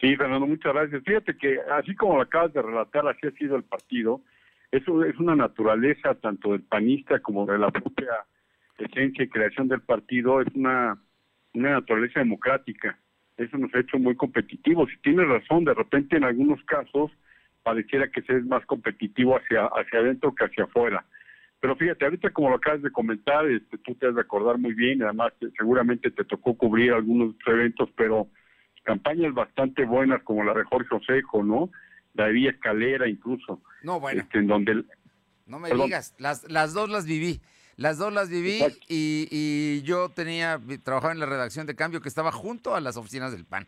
Sí, 0.01 0.17
Fernando, 0.17 0.47
muchas 0.47 0.73
gracias. 0.73 1.03
Fíjate 1.05 1.37
que 1.37 1.59
así 1.71 1.95
como 1.95 2.17
lo 2.17 2.23
acabas 2.23 2.55
de 2.55 2.63
relatar, 2.63 3.07
así 3.09 3.27
ha 3.27 3.33
sido 3.33 3.57
el 3.57 3.65
partido. 3.65 4.23
Eso 4.73 5.05
es 5.05 5.19
una 5.19 5.37
naturaleza 5.37 6.15
tanto 6.15 6.53
del 6.53 6.63
panista 6.63 7.21
como 7.21 7.45
de 7.45 7.59
la 7.59 7.71
propia 7.71 8.25
esencia 8.79 9.23
y 9.23 9.29
creación 9.29 9.69
del 9.69 9.83
partido. 9.83 10.41
Es 10.41 10.49
una, 10.55 10.99
una 11.55 11.73
naturaleza 11.73 12.21
democrática. 12.21 12.99
Eso 13.37 13.57
nos 13.59 13.75
ha 13.75 13.81
hecho 13.81 13.99
muy 13.99 14.17
competitivos. 14.17 14.91
Y 14.93 15.01
tienes 15.03 15.27
razón, 15.29 15.65
de 15.65 15.75
repente 15.75 16.17
en 16.17 16.25
algunos 16.25 16.63
casos 16.65 17.11
pareciera 17.63 18.11
que 18.11 18.23
se 18.23 18.37
es 18.37 18.45
más 18.45 18.65
competitivo 18.67 19.37
hacia, 19.37 19.67
hacia 19.67 20.01
adentro 20.01 20.35
que 20.35 20.45
hacia 20.45 20.65
afuera. 20.65 21.05
Pero 21.61 21.77
fíjate, 21.77 22.07
ahorita 22.07 22.31
como 22.31 22.51
lo 22.51 22.57
acabas 22.57 22.83
de 22.83 22.91
comentar, 22.91 23.47
este, 23.51 23.77
tú 23.79 23.95
te 23.95 24.07
has 24.09 24.15
de 24.15 24.23
acordar 24.23 24.59
muy 24.59 24.73
bien, 24.73 25.03
además 25.03 25.33
seguramente 25.59 26.11
te 26.11 26.25
tocó 26.25 26.55
cubrir 26.55 26.93
algunos 26.93 27.35
eventos, 27.47 27.91
pero 27.97 28.29
campañas 28.83 29.35
bastante 29.35 29.85
buenas 29.85 30.23
como 30.23 30.43
la 30.43 30.55
de 30.55 30.65
Jorge 30.65 30.95
Osejo, 30.95 31.45
¿no? 31.45 31.71
La 32.15 32.27
de 32.27 32.33
Vía 32.33 32.51
Escalera 32.51 33.07
incluso. 33.09 33.63
No, 33.83 34.01
bueno. 34.01 34.23
Este, 34.23 34.39
en 34.39 34.47
donde 34.47 34.85
no 35.47 35.59
me 35.59 35.71
digas, 35.71 36.15
las, 36.19 36.51
las 36.51 36.73
dos 36.73 36.89
las 36.89 37.07
viví. 37.07 37.41
Las 37.81 37.97
dos 37.97 38.13
las 38.13 38.29
viví 38.29 38.63
y, 38.89 39.27
y, 39.31 39.83
yo 39.83 40.11
tenía, 40.11 40.61
trabajaba 40.85 41.15
en 41.15 41.19
la 41.19 41.25
redacción 41.25 41.67
de 41.67 41.75
cambio 41.75 42.03
que 42.03 42.11
estaba 42.11 42.31
junto 42.31 42.75
a 42.75 42.81
las 42.81 42.99
oficinas 42.99 43.33
del 43.33 43.47
PAN. 43.47 43.67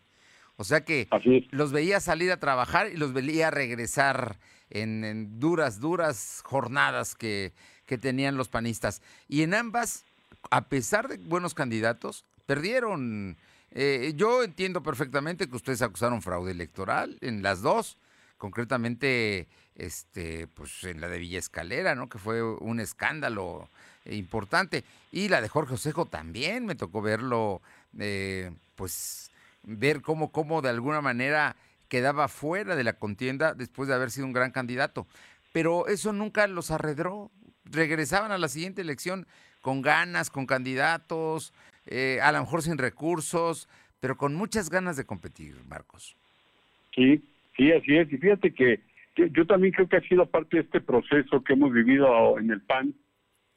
O 0.56 0.64
sea 0.64 0.84
que 0.84 1.08
los 1.50 1.72
veía 1.72 1.98
salir 1.98 2.30
a 2.30 2.36
trabajar 2.36 2.90
y 2.92 2.98
los 2.98 3.14
veía 3.14 3.50
regresar 3.50 4.36
en, 4.68 5.02
en 5.02 5.40
duras, 5.40 5.80
duras 5.80 6.42
jornadas 6.44 7.14
que, 7.14 7.52
que 7.86 7.96
tenían 7.96 8.36
los 8.36 8.48
panistas. 8.48 9.00
Y 9.28 9.42
en 9.44 9.54
ambas, 9.54 10.04
a 10.50 10.68
pesar 10.68 11.08
de 11.08 11.16
buenos 11.16 11.54
candidatos, 11.54 12.26
perdieron 12.44 13.38
Eh, 13.74 14.12
yo 14.16 14.42
entiendo 14.42 14.82
perfectamente 14.82 15.48
que 15.48 15.56
ustedes 15.56 15.80
acusaron 15.80 16.20
fraude 16.20 16.52
electoral 16.52 17.16
en 17.22 17.42
las 17.42 17.62
dos, 17.62 17.96
concretamente 18.36 19.46
este, 19.76 20.46
pues 20.48 20.84
en 20.84 21.00
la 21.00 21.08
de 21.08 21.18
Villa 21.18 21.38
Escalera, 21.38 21.94
¿no? 21.94 22.08
Que 22.08 22.18
fue 22.18 22.42
un 22.42 22.80
escándalo 22.80 23.68
importante. 24.06 24.84
Y 25.10 25.28
la 25.28 25.40
de 25.40 25.48
Jorge 25.48 25.74
Osejo 25.74 26.06
también, 26.06 26.66
me 26.66 26.74
tocó 26.74 27.02
verlo, 27.02 27.60
eh, 27.98 28.50
pues 28.76 29.30
ver 29.62 30.02
cómo, 30.02 30.32
cómo 30.32 30.62
de 30.62 30.70
alguna 30.70 31.00
manera 31.00 31.56
quedaba 31.88 32.28
fuera 32.28 32.74
de 32.74 32.84
la 32.84 32.94
contienda 32.94 33.54
después 33.54 33.88
de 33.88 33.94
haber 33.94 34.10
sido 34.10 34.26
un 34.26 34.32
gran 34.32 34.50
candidato. 34.50 35.06
Pero 35.52 35.86
eso 35.88 36.12
nunca 36.12 36.46
los 36.46 36.70
arredró. 36.70 37.30
Regresaban 37.64 38.32
a 38.32 38.38
la 38.38 38.48
siguiente 38.48 38.80
elección 38.80 39.26
con 39.60 39.82
ganas, 39.82 40.30
con 40.30 40.46
candidatos, 40.46 41.52
eh, 41.86 42.18
a 42.22 42.32
lo 42.32 42.40
mejor 42.40 42.62
sin 42.62 42.78
recursos, 42.78 43.68
pero 44.00 44.16
con 44.16 44.34
muchas 44.34 44.70
ganas 44.70 44.96
de 44.96 45.04
competir, 45.04 45.54
Marcos. 45.68 46.16
Sí, 46.94 47.22
sí, 47.56 47.72
así 47.72 47.96
es. 47.96 48.12
Y 48.12 48.18
fíjate 48.18 48.52
que, 48.52 48.80
yo 49.16 49.46
también 49.46 49.72
creo 49.72 49.88
que 49.88 49.96
ha 49.96 50.08
sido 50.08 50.26
parte 50.26 50.56
de 50.56 50.62
este 50.62 50.80
proceso 50.80 51.42
que 51.42 51.52
hemos 51.52 51.72
vivido 51.72 52.38
en 52.38 52.50
el 52.50 52.62
PAN 52.62 52.94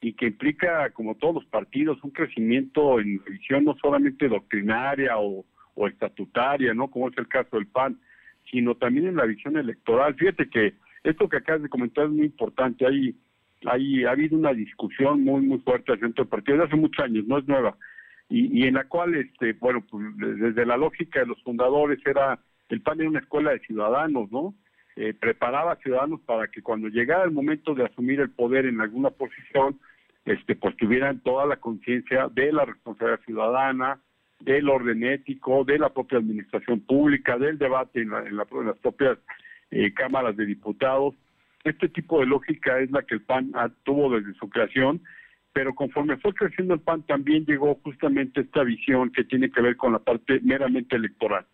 y 0.00 0.12
que 0.12 0.26
implica, 0.26 0.90
como 0.90 1.14
todos 1.14 1.36
los 1.36 1.46
partidos, 1.46 2.02
un 2.02 2.10
crecimiento 2.10 3.00
en 3.00 3.22
visión 3.24 3.64
no 3.64 3.74
solamente 3.80 4.28
doctrinaria 4.28 5.18
o, 5.18 5.44
estatutaria, 5.88 6.72
¿no? 6.72 6.88
Como 6.88 7.08
es 7.08 7.18
el 7.18 7.28
caso 7.28 7.56
del 7.56 7.66
PAN, 7.66 7.98
sino 8.50 8.76
también 8.76 9.08
en 9.08 9.16
la 9.16 9.26
visión 9.26 9.58
electoral. 9.58 10.14
Fíjate 10.14 10.48
que 10.48 10.74
esto 11.04 11.28
que 11.28 11.36
acabas 11.36 11.62
de 11.62 11.68
comentar 11.68 12.06
es 12.06 12.12
muy 12.12 12.26
importante. 12.26 12.86
Hay, 12.86 13.14
hay, 13.66 14.04
ha 14.04 14.12
habido 14.12 14.38
una 14.38 14.54
discusión 14.54 15.22
muy, 15.22 15.42
muy 15.42 15.58
fuerte 15.58 15.96
dentro 15.96 16.24
del 16.24 16.30
partido 16.30 16.56
desde 16.56 16.68
hace 16.68 16.80
muchos 16.80 17.04
años, 17.04 17.26
no 17.26 17.38
es 17.38 17.46
nueva 17.46 17.76
y, 18.28 18.62
y 18.62 18.66
en 18.66 18.74
la 18.74 18.84
cual, 18.84 19.14
este, 19.14 19.52
bueno, 19.54 19.84
pues 19.88 20.04
desde 20.16 20.66
la 20.66 20.76
lógica 20.76 21.20
de 21.20 21.26
los 21.26 21.42
fundadores 21.42 21.98
era, 22.04 22.38
el 22.68 22.82
PAN 22.82 23.00
era 23.00 23.10
una 23.10 23.20
escuela 23.20 23.52
de 23.52 23.60
ciudadanos, 23.60 24.30
¿no? 24.30 24.54
Eh, 24.96 25.14
preparaba 25.14 25.72
a 25.72 25.76
ciudadanos 25.76 26.20
para 26.22 26.48
que 26.48 26.62
cuando 26.62 26.88
llegara 26.88 27.24
el 27.24 27.30
momento 27.30 27.74
de 27.74 27.84
asumir 27.84 28.20
el 28.20 28.30
poder 28.30 28.66
en 28.66 28.80
alguna 28.80 29.10
posición, 29.10 29.78
este, 30.24 30.56
pues 30.56 30.76
tuvieran 30.76 31.20
toda 31.20 31.46
la 31.46 31.56
conciencia 31.56 32.28
de 32.32 32.52
la 32.52 32.64
responsabilidad 32.64 33.20
ciudadana, 33.24 34.00
del 34.40 34.68
orden 34.68 35.04
ético, 35.04 35.64
de 35.64 35.78
la 35.78 35.90
propia 35.90 36.18
administración 36.18 36.80
pública, 36.80 37.38
del 37.38 37.58
debate 37.58 38.02
en, 38.02 38.10
la, 38.10 38.20
en, 38.20 38.36
las 38.36 38.78
propias 38.78 39.18
eh, 39.70 39.92
cámaras 39.94 40.36
de 40.36 40.46
diputados. 40.46 41.14
Este 41.64 41.88
tipo 41.88 42.20
de 42.20 42.26
lógica 42.26 42.78
es 42.80 42.90
la 42.90 43.02
que 43.02 43.14
el 43.14 43.22
PAN 43.22 43.52
tuvo 43.84 44.10
desde 44.18 44.34
su 44.34 44.48
creación 44.48 45.00
pero 45.56 45.74
conforme 45.74 46.18
fue 46.18 46.34
creciendo 46.34 46.74
el 46.74 46.80
PAN 46.80 47.02
también 47.04 47.46
llegó 47.46 47.80
justamente 47.82 48.42
esta 48.42 48.62
visión 48.62 49.10
que 49.10 49.24
tiene 49.24 49.50
que 49.50 49.62
ver 49.62 49.74
con 49.78 49.90
la 49.90 50.00
parte 50.00 50.38
meramente 50.42 50.96
electoral. 50.96 51.46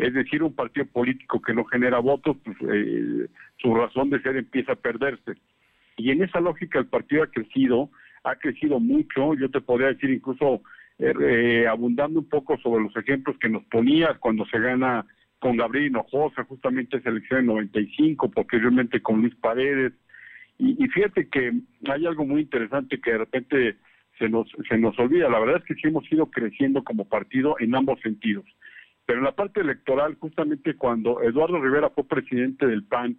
Es 0.00 0.14
decir, 0.14 0.42
un 0.42 0.54
partido 0.54 0.86
político 0.86 1.40
que 1.42 1.52
no 1.52 1.64
genera 1.64 1.98
votos, 1.98 2.36
pues, 2.44 2.56
eh, 2.72 3.28
su 3.58 3.74
razón 3.74 4.08
de 4.10 4.20
ser 4.22 4.36
empieza 4.36 4.72
a 4.72 4.76
perderse. 4.76 5.34
Y 5.96 6.10
en 6.10 6.22
esa 6.22 6.40
lógica 6.40 6.78
el 6.78 6.86
partido 6.86 7.22
ha 7.22 7.26
crecido, 7.26 7.90
ha 8.24 8.36
crecido 8.36 8.80
mucho, 8.80 9.34
yo 9.34 9.50
te 9.50 9.60
podría 9.60 9.88
decir 9.88 10.10
incluso 10.10 10.62
eh, 10.98 11.12
eh, 11.20 11.66
abundando 11.66 12.20
un 12.20 12.28
poco 12.28 12.56
sobre 12.58 12.82
los 12.82 12.96
ejemplos 12.96 13.36
que 13.38 13.50
nos 13.50 13.62
ponías 13.64 14.16
cuando 14.18 14.46
se 14.46 14.58
gana 14.58 15.04
con 15.38 15.56
Gabriel 15.56 15.88
Hinojosa, 15.88 16.44
justamente 16.44 16.96
esa 16.96 17.10
elección 17.10 17.40
en 17.40 17.46
95, 17.46 18.30
posteriormente 18.30 19.02
con 19.02 19.20
Luis 19.20 19.34
Paredes, 19.36 19.92
y, 20.62 20.86
fíjate 20.88 21.26
que 21.28 21.54
hay 21.90 22.06
algo 22.06 22.26
muy 22.26 22.42
interesante 22.42 23.00
que 23.00 23.12
de 23.12 23.18
repente 23.18 23.76
se 24.18 24.28
nos, 24.28 24.46
se 24.68 24.76
nos 24.76 24.98
olvida. 24.98 25.30
La 25.30 25.40
verdad 25.40 25.56
es 25.56 25.64
que 25.64 25.74
sí 25.74 25.88
hemos 25.88 26.10
ido 26.12 26.26
creciendo 26.26 26.84
como 26.84 27.06
partido 27.06 27.56
en 27.60 27.74
ambos 27.74 27.98
sentidos. 28.00 28.44
Pero 29.10 29.18
en 29.18 29.24
la 29.24 29.34
parte 29.34 29.60
electoral, 29.60 30.16
justamente 30.20 30.76
cuando 30.76 31.20
Eduardo 31.20 31.60
Rivera 31.60 31.90
fue 31.90 32.04
presidente 32.04 32.64
del 32.64 32.84
PAN 32.84 33.18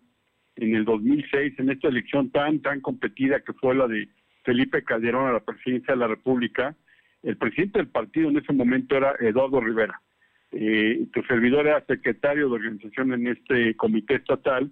en 0.56 0.73
el 0.73 0.86
2006, 0.86 1.60
en 1.60 1.69
esta 1.69 1.89
elección 1.89 2.32
tan, 2.32 2.62
tan 2.62 2.80
competida 2.80 3.41
que 3.41 3.51
fue 3.51 3.75
la 3.75 3.89
de 3.89 4.08
Felipe 4.45 4.86
Calderón 4.86 5.27
a 5.27 5.34
la 5.34 5.41
presidencia 5.41 5.93
de 5.93 5.99
la 5.99 6.08
República, 6.08 6.77
el 7.23 7.36
presidente 7.36 7.80
del 7.80 7.89
partido 7.89 8.30
en 8.30 8.38
ese 8.38 8.54
momento 8.54 8.95
era 8.95 9.15
Eduardo 9.19 9.60
Rivera. 9.60 10.01
Eh, 10.54 11.08
tu 11.12 11.23
servidor 11.23 11.67
era 11.67 11.86
secretario 11.86 12.47
de 12.47 12.56
organización 12.56 13.12
en 13.12 13.27
este 13.27 13.75
comité 13.75 14.15
estatal 14.15 14.71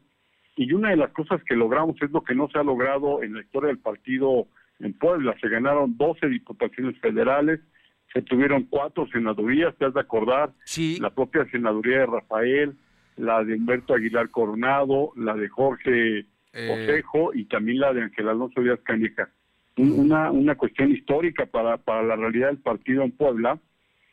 y 0.56 0.72
una 0.72 0.92
de 0.92 0.96
las 0.96 1.12
cosas 1.12 1.44
que 1.44 1.58
logramos 1.58 2.02
es 2.02 2.12
lo 2.12 2.24
que 2.24 2.34
no 2.34 2.48
se 2.48 2.60
ha 2.60 2.64
logrado 2.64 3.24
en 3.24 3.34
la 3.34 3.42
historia 3.42 3.68
del 3.68 3.80
partido 3.80 4.48
en 4.80 4.94
Puebla. 4.94 5.36
Se 5.42 5.50
ganaron 5.50 5.98
12 5.98 6.30
diputaciones 6.30 6.98
federales, 7.02 7.60
se 8.14 8.22
tuvieron 8.22 8.64
cuatro 8.64 9.08
senadurías, 9.08 9.76
te 9.78 9.86
has 9.86 9.94
de 9.94 10.00
acordar, 10.00 10.52
sí. 10.64 10.98
la 11.00 11.12
propia 11.12 11.46
senaduría 11.52 12.00
de 12.00 12.06
Rafael, 12.08 12.76
la 13.18 13.44
de 13.44 13.56
Humberto 13.56 13.94
Aguilar 13.94 14.30
Coronado, 14.30 15.12
la 15.16 15.36
de 15.36 15.48
Jorge 15.50 16.26
eh... 16.54 16.70
Osejo 16.72 17.34
y 17.34 17.46
también 17.46 17.80
la 17.80 17.94
de 17.94 18.04
Ángel 18.04 18.30
Alonso 18.30 18.62
Díaz 18.62 18.80
Cañeca. 18.84 19.30
Una, 19.78 20.30
una 20.30 20.56
cuestión 20.56 20.92
histórica 20.92 21.46
para, 21.46 21.78
para 21.78 22.04
la 22.04 22.18
realidad 22.18 22.48
del 22.48 22.58
partido 22.58 23.04
en 23.04 23.12
Puebla 23.12 23.60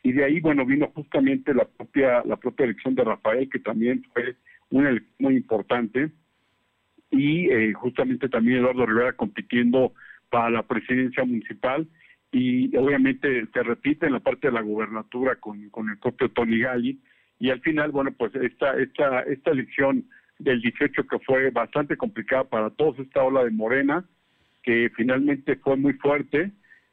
y 0.01 0.13
de 0.13 0.23
ahí 0.23 0.39
bueno 0.39 0.65
vino 0.65 0.89
justamente 0.95 1.53
la 1.53 1.65
propia 1.65 2.23
la 2.23 2.37
propia 2.37 2.63
elección 2.63 2.95
de 2.95 3.03
Rafael 3.03 3.49
que 3.49 3.59
también 3.59 4.05
fue 4.13 4.37
una 4.69 4.91
elección 4.91 5.15
muy 5.19 5.35
importante 5.35 6.11
y 7.11 7.49
eh, 7.49 7.73
justamente 7.73 8.29
también 8.29 8.59
Eduardo 8.59 8.85
Rivera 8.85 9.11
compitiendo 9.11 9.91
para 10.29 10.49
la 10.49 10.63
presidencia 10.63 11.25
municipal 11.25 11.85
y 12.31 12.75
obviamente 12.75 13.47
se 13.53 13.63
repite 13.63 14.05
en 14.05 14.13
la 14.13 14.19
parte 14.19 14.47
de 14.47 14.53
la 14.53 14.61
gubernatura 14.61 15.35
con, 15.37 15.69
con 15.69 15.89
el 15.89 15.97
propio 15.97 16.29
Tony 16.29 16.59
Galli 16.59 16.99
y 17.39 17.49
al 17.49 17.61
final, 17.61 17.91
bueno, 17.91 18.11
pues 18.11 18.33
esta, 18.35 18.77
esta, 18.77 19.21
esta 19.21 19.51
elección 19.51 20.05
del 20.39 20.61
18 20.61 21.07
que 21.07 21.19
fue 21.19 21.49
bastante 21.51 21.95
complicada 21.97 22.43
para 22.43 22.69
todos, 22.71 22.99
esta 22.99 23.23
ola 23.23 23.43
de 23.43 23.51
Morena, 23.51 24.05
que 24.63 24.91
finalmente 24.95 25.55
fue 25.57 25.77
muy 25.77 25.93
fuerte 25.93 26.51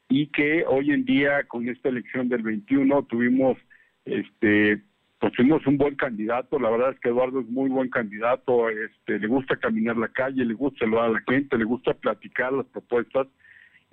y 0.09 0.29
que 0.29 0.65
hoy 0.67 0.93
en 0.93 1.05
día 1.05 1.45
con 1.45 1.69
esta 1.69 1.89
elección 1.89 2.29
del 2.29 2.43
21 2.43 3.05
tuvimos 3.05 3.59
este 4.05 4.83
pues 5.19 5.67
un 5.67 5.79
buen 5.79 5.95
candidato, 5.95 6.59
la 6.59 6.69
verdad 6.69 6.91
es 6.91 7.01
que 7.01 7.09
Eduardo 7.09 7.41
es 7.41 7.49
muy 7.49 7.71
buen 7.71 7.89
candidato, 7.89 8.69
este, 8.69 9.19
le 9.19 9.27
gusta 9.27 9.57
caminar 9.57 9.97
la 9.97 10.09
calle, 10.09 10.45
le 10.45 10.53
gusta 10.53 10.81
saludar 10.81 11.07
a 11.07 11.13
la 11.13 11.23
gente, 11.27 11.57
le 11.57 11.65
gusta 11.65 11.95
platicar 11.95 12.53
las 12.53 12.67
propuestas 12.67 13.27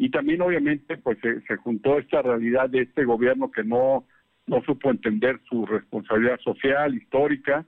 y 0.02 0.10
también 0.10 0.42
obviamente 0.42 0.98
pues 0.98 1.18
se, 1.22 1.56
juntó 1.58 2.00
esta 2.00 2.22
realidad 2.22 2.70
de 2.70 2.82
este 2.82 3.06
gobierno 3.06 3.52
que 3.52 3.64
no, 3.64 4.06
no 4.48 4.62
supo 4.64 4.90
entender 4.90 5.40
su 5.48 5.66
responsabilidad 5.66 6.40
social, 6.40 6.96
histórica 6.96 7.66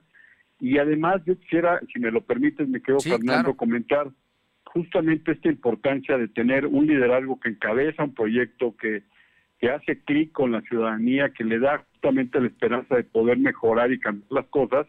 y 0.58 0.78
además 0.78 1.22
yo 1.24 1.38
quisiera, 1.38 1.80
si 1.92 2.00
me 2.00 2.10
lo 2.10 2.22
permites, 2.22 2.68
me 2.68 2.82
quedo 2.82 2.98
Fernando 2.98 3.56
comentar 3.56 4.08
justamente 4.64 5.32
esta 5.32 5.48
importancia 5.48 6.18
de 6.18 6.28
tener 6.28 6.66
un 6.66 6.86
liderazgo 6.86 7.38
que 7.38 7.50
encabeza 7.50 8.04
un 8.04 8.14
proyecto 8.14 8.74
que 8.76 9.04
que 9.58 9.70
hace 9.70 10.00
clic 10.00 10.32
con 10.32 10.52
la 10.52 10.60
ciudadanía, 10.62 11.30
que 11.30 11.44
le 11.44 11.58
da 11.58 11.78
justamente 11.92 12.40
la 12.40 12.48
esperanza 12.48 12.96
de 12.96 13.04
poder 13.04 13.38
mejorar 13.38 13.92
y 13.92 14.00
cambiar 14.00 14.30
las 14.30 14.46
cosas. 14.48 14.86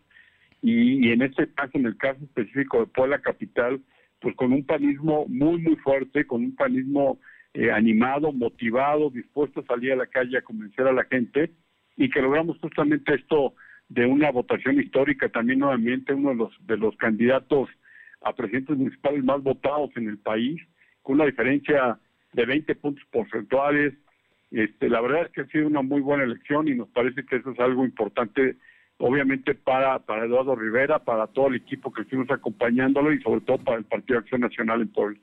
Y, 0.62 1.12
en 1.12 1.22
este 1.22 1.48
caso, 1.54 1.72
en 1.76 1.86
el 1.86 1.96
caso 1.98 2.24
específico 2.24 2.80
de 2.80 2.88
Puebla 2.88 3.20
Capital, 3.20 3.80
pues 4.20 4.36
con 4.36 4.52
un 4.52 4.66
panismo 4.66 5.26
muy, 5.28 5.62
muy 5.62 5.76
fuerte, 5.78 6.26
con 6.26 6.44
un 6.44 6.56
panismo 6.56 7.20
eh, 7.56 7.72
animado, 7.72 8.34
motivado, 8.34 9.10
dispuesto 9.10 9.62
a 9.62 9.66
salir 9.66 9.94
a 9.94 9.96
la 9.96 10.08
calle 10.08 10.38
a 10.38 10.42
convencer 10.42 10.86
a 10.88 10.92
la 10.92 11.06
gente 11.06 11.52
y 11.96 12.10
que 12.10 12.22
logramos 12.22 12.58
justamente 12.60 13.16
esto 13.16 13.54
de 13.88 14.06
una 14.06 14.30
votación 14.30 14.78
histórica, 14.82 15.30
también 15.30 15.60
nuevamente 15.60 16.14
uno 16.14 16.32
de 16.32 16.36
los, 16.36 16.68
de 16.68 16.76
los 16.76 16.98
candidatos 16.98 17.70
a 18.22 18.34
presidentes 18.34 18.76
municipales 18.76 19.24
más 19.24 19.42
votados 19.42 19.92
en 19.96 20.10
el 20.10 20.18
país, 20.18 20.62
con 21.02 21.16
una 21.16 21.26
diferencia 21.28 21.98
de 22.34 22.46
20 22.46 22.76
puntos 22.76 23.06
porcentuales, 23.10 23.94
este, 24.52 24.90
la 24.90 25.00
verdad 25.00 25.28
es 25.28 25.32
que 25.32 25.42
ha 25.42 25.48
sido 25.48 25.68
una 25.68 25.82
muy 25.82 26.02
buena 26.02 26.26
elección 26.26 26.68
y 26.68 26.76
nos 26.76 26.90
parece 26.90 27.26
que 27.26 27.38
eso 27.38 27.52
es 27.52 27.60
algo 27.62 27.86
importante, 27.86 28.58
obviamente 28.98 29.56
para, 29.56 30.00
para 30.00 30.26
Eduardo 30.26 30.58
Rivera, 30.58 31.00
para 31.00 31.28
todo 31.28 31.48
el 31.48 31.56
equipo 31.56 31.94
que 31.94 32.02
estuvimos 32.02 32.30
acompañándolo 32.32 33.14
y 33.14 33.22
sobre 33.22 33.40
todo 33.42 33.60
para 33.60 33.78
el 33.78 33.86
Partido 33.86 34.20
Acción 34.20 34.42
Nacional 34.42 34.82
en 34.82 34.90
Puebla. 34.90 35.20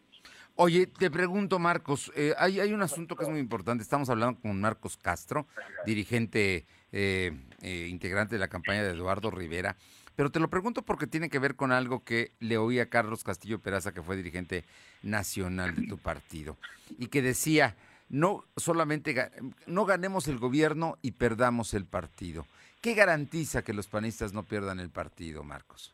Oye, 0.64 0.87
te 0.87 1.11
pregunto, 1.11 1.59
Marcos, 1.59 2.12
eh, 2.14 2.35
hay, 2.38 2.72
un 2.72 2.83
asunto 2.83 3.16
que 3.16 3.25
es 3.25 3.29
muy 3.29 3.40
importante. 3.40 3.83
Estamos 3.83 4.09
hablando 4.11 4.40
con 4.40 4.61
Marcos 4.61 4.96
Castro, 4.96 5.48
dirigente 5.85 6.66
eh, 6.92 7.33
eh, 7.62 7.88
integrante 7.90 8.37
de 8.37 8.38
la 8.38 8.46
campaña 8.46 8.85
de 8.85 8.90
Eduardo 8.90 9.33
Rivera. 9.33 9.77
Pero 10.14 10.31
te 10.31 10.38
lo 10.38 10.48
pregunto 10.48 10.83
porque 10.83 11.09
tiene 11.09 11.31
que 11.31 11.40
ver 11.40 11.57
con 11.57 11.72
algo 11.72 12.05
que 12.05 12.31
le 12.38 12.59
oí 12.59 12.79
a 12.79 12.88
Carlos 12.88 13.25
Castillo 13.25 13.59
Peraza, 13.59 13.90
que 13.90 14.03
fue 14.03 14.14
dirigente 14.16 14.64
nacional 15.03 15.75
de 15.75 15.88
tu 15.88 15.98
partido, 15.98 16.57
y 16.96 17.09
que 17.09 17.22
decía, 17.22 17.75
no 18.09 18.44
solamente 18.57 19.33
no 19.66 19.85
ganemos 19.85 20.29
el 20.29 20.38
gobierno 20.38 20.96
y 21.03 21.11
perdamos 21.11 21.75
el 21.75 21.87
partido. 21.87 22.46
¿Qué 22.81 22.94
garantiza 22.94 23.62
que 23.62 23.72
los 23.72 23.88
panistas 23.88 24.33
no 24.33 24.44
pierdan 24.44 24.79
el 24.79 24.90
partido, 24.90 25.42
Marcos? 25.42 25.92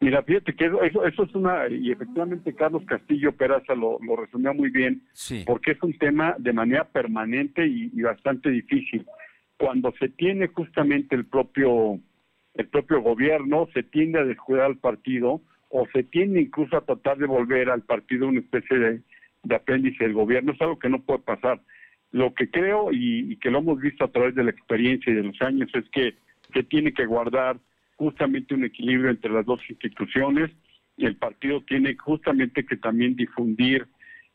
Mira, 0.00 0.22
fíjate 0.22 0.54
que 0.54 0.66
eso, 0.66 1.04
eso, 1.04 1.22
es 1.24 1.34
una, 1.34 1.68
y 1.68 1.90
efectivamente 1.90 2.54
Carlos 2.54 2.84
Castillo 2.86 3.32
Peraza 3.32 3.74
lo, 3.74 3.98
lo 4.00 4.14
resumió 4.14 4.54
muy 4.54 4.70
bien, 4.70 5.02
sí. 5.12 5.42
porque 5.44 5.72
es 5.72 5.82
un 5.82 5.98
tema 5.98 6.36
de 6.38 6.52
manera 6.52 6.84
permanente 6.84 7.66
y, 7.66 7.90
bastante 8.00 8.48
difícil. 8.48 9.04
cuando 9.56 9.92
se 9.98 10.08
tiene 10.08 10.46
justamente 10.48 11.16
el 11.16 11.24
propio 11.24 11.98
el 12.54 12.66
propio 12.68 13.00
gobierno 13.00 13.68
se 13.72 13.82
tiende 13.82 14.18
a 14.20 14.24
descuidar 14.24 14.66
al 14.66 14.78
partido 14.78 15.40
o 15.68 15.86
se 15.92 16.02
tiende 16.02 16.40
incluso 16.40 16.76
a 16.76 16.84
tratar 16.84 17.18
de 17.18 17.26
volver 17.26 17.70
al 17.70 17.82
partido 17.82 18.28
una 18.28 18.40
especie 18.40 18.78
de, 18.78 19.00
de 19.44 19.54
apéndice 19.54 20.02
del 20.04 20.14
gobierno. 20.14 20.52
Es 20.52 20.60
algo 20.60 20.78
que 20.78 20.88
no 20.88 21.00
puede 21.00 21.20
pasar. 21.20 21.60
Lo 22.10 22.34
que 22.34 22.50
creo 22.50 22.90
y, 22.90 23.32
y, 23.32 23.36
que 23.36 23.50
lo 23.50 23.58
hemos 23.58 23.78
visto 23.80 24.04
a 24.04 24.10
través 24.10 24.34
de 24.34 24.42
la 24.42 24.50
experiencia 24.50 25.12
y 25.12 25.16
de 25.16 25.22
los 25.22 25.40
años 25.42 25.70
es 25.74 25.88
que 25.90 26.14
se 26.52 26.62
tiene 26.64 26.92
que 26.92 27.06
guardar 27.06 27.58
justamente 27.98 28.54
un 28.54 28.64
equilibrio 28.64 29.10
entre 29.10 29.30
las 29.32 29.44
dos 29.44 29.60
instituciones 29.68 30.50
y 30.96 31.04
el 31.04 31.16
partido 31.16 31.60
tiene 31.62 31.96
justamente 31.96 32.64
que 32.64 32.76
también 32.76 33.16
difundir 33.16 33.86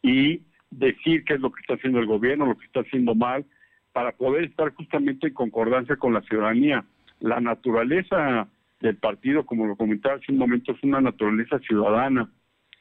y 0.01 0.41
decir 0.69 1.23
qué 1.23 1.35
es 1.35 1.39
lo 1.39 1.51
que 1.51 1.61
está 1.61 1.75
haciendo 1.75 1.99
el 1.99 2.05
gobierno, 2.05 2.45
lo 2.45 2.57
que 2.57 2.65
está 2.65 2.81
haciendo 2.81 3.15
mal, 3.15 3.45
para 3.93 4.11
poder 4.11 4.45
estar 4.45 4.73
justamente 4.73 5.27
en 5.27 5.33
concordancia 5.33 5.95
con 5.95 6.13
la 6.13 6.21
ciudadanía. 6.21 6.83
La 7.19 7.39
naturaleza 7.39 8.47
del 8.81 8.97
partido, 8.97 9.45
como 9.45 9.65
lo 9.65 9.77
comentaba 9.77 10.15
hace 10.15 10.31
un 10.31 10.39
momento, 10.39 10.73
es 10.73 10.83
una 10.83 10.99
naturaleza 10.99 11.59
ciudadana. 11.59 12.29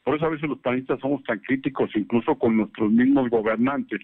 Por 0.03 0.15
eso 0.15 0.25
a 0.25 0.29
veces 0.29 0.49
los 0.49 0.59
panistas 0.59 0.99
somos 0.99 1.23
tan 1.23 1.39
críticos, 1.39 1.91
incluso 1.95 2.35
con 2.37 2.57
nuestros 2.57 2.91
mismos 2.91 3.29
gobernantes. 3.29 4.01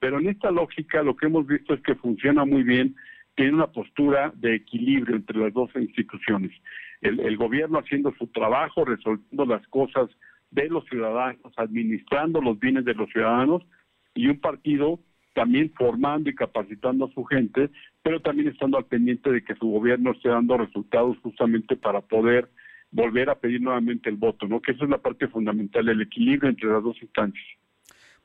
Pero 0.00 0.18
en 0.18 0.28
esta 0.28 0.50
lógica 0.50 1.02
lo 1.02 1.16
que 1.16 1.26
hemos 1.26 1.46
visto 1.46 1.74
es 1.74 1.80
que 1.82 1.94
funciona 1.94 2.44
muy 2.44 2.64
bien, 2.64 2.96
tiene 3.38 3.54
una 3.54 3.68
postura 3.68 4.32
de 4.34 4.56
equilibrio 4.56 5.14
entre 5.14 5.38
las 5.38 5.54
dos 5.54 5.70
instituciones. 5.76 6.50
El, 7.00 7.20
el 7.20 7.36
gobierno 7.36 7.78
haciendo 7.78 8.12
su 8.18 8.26
trabajo, 8.26 8.84
resolviendo 8.84 9.46
las 9.46 9.64
cosas 9.68 10.10
de 10.50 10.68
los 10.68 10.84
ciudadanos, 10.86 11.52
administrando 11.56 12.40
los 12.40 12.58
bienes 12.58 12.84
de 12.84 12.94
los 12.94 13.08
ciudadanos, 13.10 13.62
y 14.12 14.26
un 14.26 14.40
partido 14.40 14.98
también 15.34 15.72
formando 15.78 16.28
y 16.28 16.34
capacitando 16.34 17.04
a 17.04 17.12
su 17.12 17.22
gente, 17.26 17.70
pero 18.02 18.20
también 18.20 18.48
estando 18.48 18.76
al 18.76 18.86
pendiente 18.86 19.30
de 19.30 19.44
que 19.44 19.54
su 19.54 19.68
gobierno 19.68 20.10
esté 20.10 20.30
dando 20.30 20.58
resultados 20.58 21.16
justamente 21.22 21.76
para 21.76 22.00
poder 22.00 22.50
volver 22.90 23.30
a 23.30 23.38
pedir 23.38 23.60
nuevamente 23.60 24.10
el 24.10 24.16
voto, 24.16 24.48
¿no? 24.48 24.60
Que 24.60 24.72
esa 24.72 24.82
es 24.82 24.90
la 24.90 24.98
parte 24.98 25.28
fundamental, 25.28 25.88
el 25.88 26.00
equilibrio 26.00 26.50
entre 26.50 26.68
las 26.68 26.82
dos 26.82 27.00
instancias. 27.00 27.46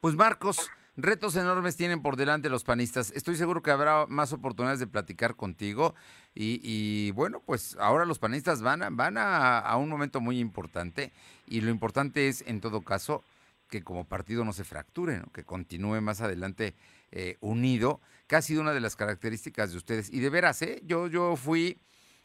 Pues 0.01 0.15
Marcos, 0.15 0.71
retos 0.95 1.35
enormes 1.35 1.75
tienen 1.75 2.01
por 2.01 2.15
delante 2.15 2.49
los 2.49 2.63
panistas. 2.63 3.11
Estoy 3.15 3.35
seguro 3.35 3.61
que 3.61 3.71
habrá 3.71 4.05
más 4.07 4.31
oportunidades 4.33 4.79
de 4.79 4.87
platicar 4.87 5.35
contigo 5.35 5.95
y, 6.35 6.59
y 6.63 7.11
bueno, 7.11 7.41
pues 7.45 7.75
ahora 7.79 8.05
los 8.05 8.19
panistas 8.19 8.61
van, 8.61 8.83
a, 8.83 8.89
van 8.89 9.17
a, 9.17 9.59
a 9.59 9.77
un 9.77 9.89
momento 9.89 10.21
muy 10.21 10.39
importante 10.39 11.11
y 11.47 11.61
lo 11.61 11.71
importante 11.71 12.27
es, 12.27 12.43
en 12.47 12.61
todo 12.61 12.81
caso, 12.81 13.23
que 13.69 13.83
como 13.83 14.05
partido 14.05 14.45
no 14.45 14.53
se 14.53 14.63
fracture, 14.63 15.17
¿no? 15.17 15.31
que 15.33 15.43
continúe 15.43 15.99
más 15.99 16.21
adelante 16.21 16.75
eh, 17.11 17.37
unido, 17.41 18.01
que 18.27 18.35
ha 18.35 18.41
sido 18.41 18.61
una 18.61 18.73
de 18.73 18.79
las 18.79 18.95
características 18.95 19.71
de 19.71 19.77
ustedes. 19.77 20.11
Y 20.13 20.19
de 20.19 20.29
veras, 20.29 20.61
¿eh? 20.61 20.79
yo, 20.85 21.07
yo 21.07 21.35
fui 21.35 21.79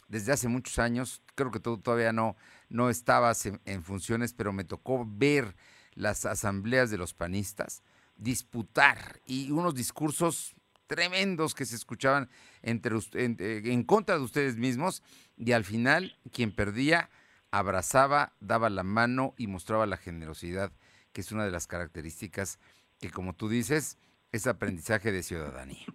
desde 0.08 0.32
hace 0.32 0.48
muchos 0.48 0.78
años, 0.78 1.22
creo 1.34 1.50
que 1.50 1.60
todavía 1.60 2.12
no, 2.12 2.36
no 2.68 2.90
estabas 2.90 3.46
en 3.46 3.82
funciones, 3.82 4.32
pero 4.32 4.52
me 4.52 4.64
tocó 4.64 5.06
ver 5.06 5.54
las 5.94 6.26
asambleas 6.26 6.90
de 6.90 6.98
los 6.98 7.14
panistas 7.14 7.82
disputar 8.18 9.20
y 9.26 9.50
unos 9.50 9.74
discursos 9.74 10.54
tremendos 10.86 11.54
que 11.54 11.64
se 11.64 11.76
escuchaban 11.76 12.28
entre 12.62 12.96
en, 13.14 13.36
en, 13.38 13.82
contra 13.84 14.16
de 14.16 14.24
ustedes 14.24 14.56
mismos 14.56 15.02
y 15.36 15.52
al 15.52 15.64
final 15.64 16.16
quien 16.32 16.50
perdía 16.50 17.08
abrazaba, 17.50 18.32
daba 18.40 18.68
la 18.68 18.82
mano 18.82 19.34
y 19.38 19.46
mostraba 19.46 19.86
la 19.86 19.96
generosidad, 19.96 20.72
que 21.12 21.20
es 21.20 21.32
una 21.32 21.44
de 21.44 21.50
las 21.50 21.66
características 21.66 22.58
que 23.00 23.10
como 23.10 23.34
tú 23.34 23.48
dices, 23.48 23.98
es 24.32 24.46
aprendizaje 24.46 25.12
de 25.12 25.22
ciudadanía. 25.22 25.86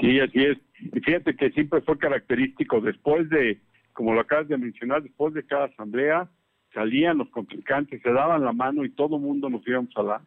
Sí, 0.00 0.20
así 0.20 0.44
es. 0.44 0.58
Y 0.78 1.00
fíjate 1.00 1.36
que 1.36 1.50
siempre 1.50 1.80
fue 1.82 1.98
característico, 1.98 2.80
después 2.80 3.28
de, 3.28 3.60
como 3.92 4.14
lo 4.14 4.20
acabas 4.20 4.48
de 4.48 4.56
mencionar, 4.56 5.02
después 5.02 5.34
de 5.34 5.44
cada 5.44 5.66
asamblea, 5.66 6.30
salían 6.72 7.18
los 7.18 7.28
contrincantes, 7.30 8.00
se 8.02 8.12
daban 8.12 8.44
la 8.44 8.52
mano 8.52 8.84
y 8.84 8.90
todo 8.90 9.16
el 9.16 9.22
mundo 9.22 9.50
nos 9.50 9.66
íbamos 9.66 9.94
a 9.96 10.02
la, 10.02 10.22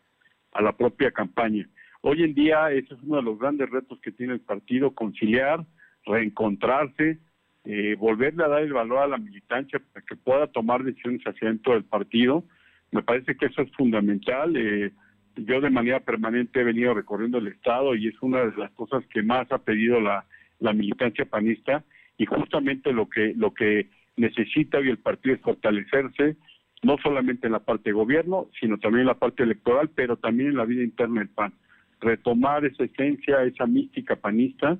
a 0.55 0.61
la 0.61 0.71
propia 0.71 1.11
campaña. 1.11 1.67
Hoy 2.01 2.23
en 2.23 2.33
día 2.33 2.71
ese 2.71 2.93
es 2.93 2.99
uno 3.03 3.17
de 3.17 3.23
los 3.23 3.37
grandes 3.37 3.69
retos 3.69 3.99
que 3.99 4.11
tiene 4.11 4.33
el 4.33 4.39
partido, 4.39 4.95
conciliar, 4.95 5.65
reencontrarse, 6.05 7.19
eh, 7.65 7.95
volverle 7.99 8.43
a 8.43 8.47
dar 8.47 8.61
el 8.61 8.73
valor 8.73 8.99
a 8.99 9.07
la 9.07 9.17
militancia 9.17 9.81
para 9.91 10.05
que 10.05 10.15
pueda 10.15 10.47
tomar 10.47 10.83
decisiones 10.83 11.21
hacia 11.25 11.49
dentro 11.49 11.73
del 11.73 11.83
partido. 11.83 12.45
Me 12.91 13.03
parece 13.03 13.35
que 13.35 13.47
eso 13.47 13.63
es 13.63 13.71
fundamental. 13.73 14.55
Eh, 14.55 14.91
yo 15.35 15.59
de 15.59 15.69
manera 15.69 15.99
permanente 15.99 16.61
he 16.61 16.63
venido 16.63 16.93
recorriendo 16.93 17.39
el 17.39 17.47
Estado 17.47 17.93
y 17.95 18.07
es 18.07 18.15
una 18.21 18.45
de 18.45 18.55
las 18.55 18.71
cosas 18.71 19.03
que 19.07 19.21
más 19.21 19.51
ha 19.51 19.57
pedido 19.57 19.99
la, 19.99 20.25
la 20.59 20.71
militancia 20.71 21.25
panista 21.25 21.83
y 22.17 22.25
justamente 22.25 22.93
lo 22.93 23.09
que, 23.09 23.33
lo 23.35 23.53
que 23.53 23.89
necesita 24.15 24.77
hoy 24.77 24.89
el 24.89 24.99
partido 24.99 25.35
es 25.35 25.41
fortalecerse, 25.41 26.37
no 26.85 26.97
solamente 26.99 27.47
en 27.47 27.53
la 27.53 27.59
parte 27.59 27.89
de 27.89 27.93
gobierno, 27.93 28.47
sino 28.59 28.77
también 28.77 29.01
en 29.01 29.07
la 29.07 29.17
parte 29.17 29.41
electoral, 29.41 29.89
pero 29.95 30.17
también 30.17 30.49
en 30.49 30.57
la 30.57 30.65
vida 30.65 30.83
interna 30.83 31.19
del 31.19 31.29
PAN. 31.29 31.53
Retomar 31.99 32.63
esa 32.63 32.83
esencia, 32.83 33.41
esa 33.43 33.65
mística 33.65 34.15
panista, 34.15 34.77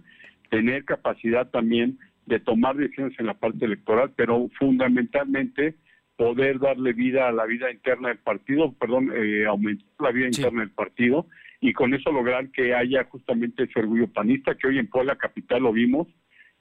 tener 0.52 0.86
capacidad 0.86 1.50
también 1.50 1.98
de 2.28 2.39
tomar 2.39 2.76
decisiones 2.76 3.20
en 3.20 3.26
la 3.26 3.34
parte 3.34 3.65
electoral, 3.65 4.12
pero 4.15 4.50
fundamentalmente 4.60 5.76
poder 6.15 6.60
darle 6.60 6.94
vida 6.94 7.28
a 7.28 7.32
la 7.32 7.46
vida 7.46 7.72
interna 7.72 8.10
del 8.10 8.20
partido, 8.20 8.74
perdón, 8.74 9.12
eh, 9.15 9.46
aumentar 9.48 9.88
la 10.00 10.12
vida 10.12 10.28
sí. 10.32 10.41
interna 10.41 10.62
del 10.62 10.72
partido 10.72 11.26
y 11.60 11.74
con 11.74 11.94
eso 11.96 12.12
lograr 12.12 12.52
que 12.52 12.76
haya 12.76 13.04
justamente 13.06 13.63
ese 13.63 13.80
orgullo 13.80 14.08
panista, 14.08 14.56
que 14.56 14.68
hoy 14.68 14.78
en 14.78 14.88
Puebla 14.88 15.15
Capital 15.15 15.63
lo 15.63 15.74
vimos, 15.74 16.08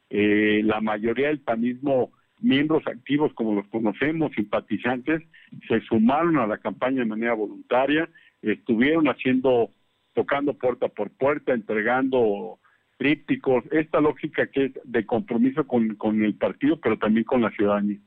eh, 0.08 0.62
la 0.64 0.80
mayoría 0.80 1.28
del 1.28 1.40
panismo, 1.40 2.12
miembros 2.44 2.86
activos 2.86 3.32
como 3.34 3.54
los 3.54 3.66
conocemos, 3.68 4.32
simpatizantes, 4.34 5.22
se 5.66 5.80
sumaron 5.82 6.36
a 6.36 6.46
la 6.46 6.58
campaña 6.58 7.00
de 7.00 7.06
manera 7.06 7.34
voluntaria, 7.34 8.08
estuvieron 8.42 9.06
haciendo, 9.08 9.70
tocando 10.12 10.54
puerta 10.54 10.88
por 10.88 11.10
puerta, 11.10 11.54
entregando 11.54 12.58
trípticos, 12.98 13.64
esta 13.72 14.00
lógica 14.00 14.46
que 14.48 14.66
es 14.66 14.72
de 14.84 15.06
compromiso 15.06 15.66
con, 15.66 15.96
con 15.96 16.22
el 16.22 16.34
partido, 16.34 16.78
pero 16.80 16.98
también 16.98 17.24
con 17.24 17.40
la 17.40 17.50
ciudadanía. 17.50 17.98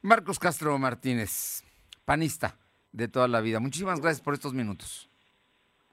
Marcos 0.00 0.38
Castro 0.38 0.78
Martínez, 0.78 1.64
panista 2.04 2.56
de 2.92 3.08
toda 3.08 3.28
la 3.28 3.40
vida. 3.40 3.60
Muchísimas 3.60 4.00
gracias 4.00 4.22
por 4.22 4.34
estos 4.34 4.54
minutos. 4.54 5.10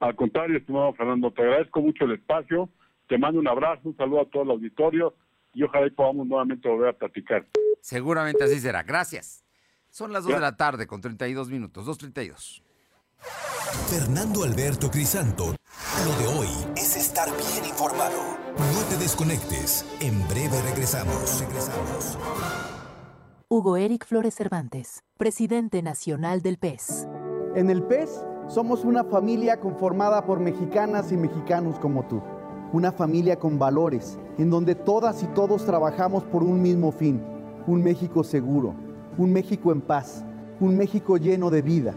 Al 0.00 0.14
contrario, 0.14 0.56
estimado 0.56 0.92
Fernando, 0.94 1.32
te 1.32 1.42
agradezco 1.42 1.82
mucho 1.82 2.04
el 2.04 2.12
espacio, 2.12 2.70
te 3.08 3.18
mando 3.18 3.40
un 3.40 3.48
abrazo, 3.48 3.80
un 3.84 3.96
saludo 3.96 4.22
a 4.22 4.30
todo 4.30 4.44
el 4.44 4.50
auditorio 4.50 5.14
y 5.52 5.62
ojalá 5.62 5.88
podamos 5.94 6.26
nuevamente 6.26 6.68
volver 6.68 6.90
a 6.90 6.92
platicar. 6.92 7.46
Seguramente 7.80 8.44
así 8.44 8.60
será. 8.60 8.82
Gracias. 8.82 9.44
Son 9.90 10.12
las 10.12 10.24
2 10.24 10.34
de 10.34 10.40
la 10.40 10.56
tarde 10.56 10.86
con 10.86 11.00
32 11.00 11.48
minutos, 11.48 11.86
2.32. 11.86 12.62
Fernando 13.88 14.44
Alberto 14.44 14.90
Crisanto, 14.90 15.54
lo 16.04 16.18
de 16.18 16.38
hoy 16.38 16.48
es 16.76 16.96
estar 16.96 17.28
bien 17.28 17.64
informado. 17.68 18.38
No 18.56 18.88
te 18.88 18.96
desconectes, 18.96 19.84
en 20.00 20.26
breve 20.28 20.60
regresamos. 20.62 21.40
Regresamos. 21.40 22.18
Hugo 23.48 23.76
Eric 23.76 24.06
Flores 24.06 24.34
Cervantes, 24.34 25.04
presidente 25.16 25.82
nacional 25.82 26.42
del 26.42 26.58
PES. 26.58 27.08
En 27.54 27.70
el 27.70 27.82
PES 27.82 28.24
somos 28.46 28.84
una 28.84 29.04
familia 29.04 29.58
conformada 29.58 30.24
por 30.24 30.38
mexicanas 30.38 31.12
y 31.12 31.16
mexicanos 31.16 31.78
como 31.78 32.06
tú. 32.06 32.22
Una 32.72 32.92
familia 32.92 33.38
con 33.38 33.58
valores, 33.58 34.18
en 34.36 34.50
donde 34.50 34.74
todas 34.74 35.22
y 35.22 35.26
todos 35.28 35.64
trabajamos 35.64 36.22
por 36.24 36.42
un 36.42 36.60
mismo 36.60 36.92
fin. 36.92 37.22
Un 37.66 37.82
México 37.82 38.22
seguro, 38.22 38.74
un 39.16 39.32
México 39.32 39.72
en 39.72 39.80
paz, 39.80 40.22
un 40.60 40.76
México 40.76 41.16
lleno 41.16 41.50
de 41.50 41.62
vida. 41.62 41.94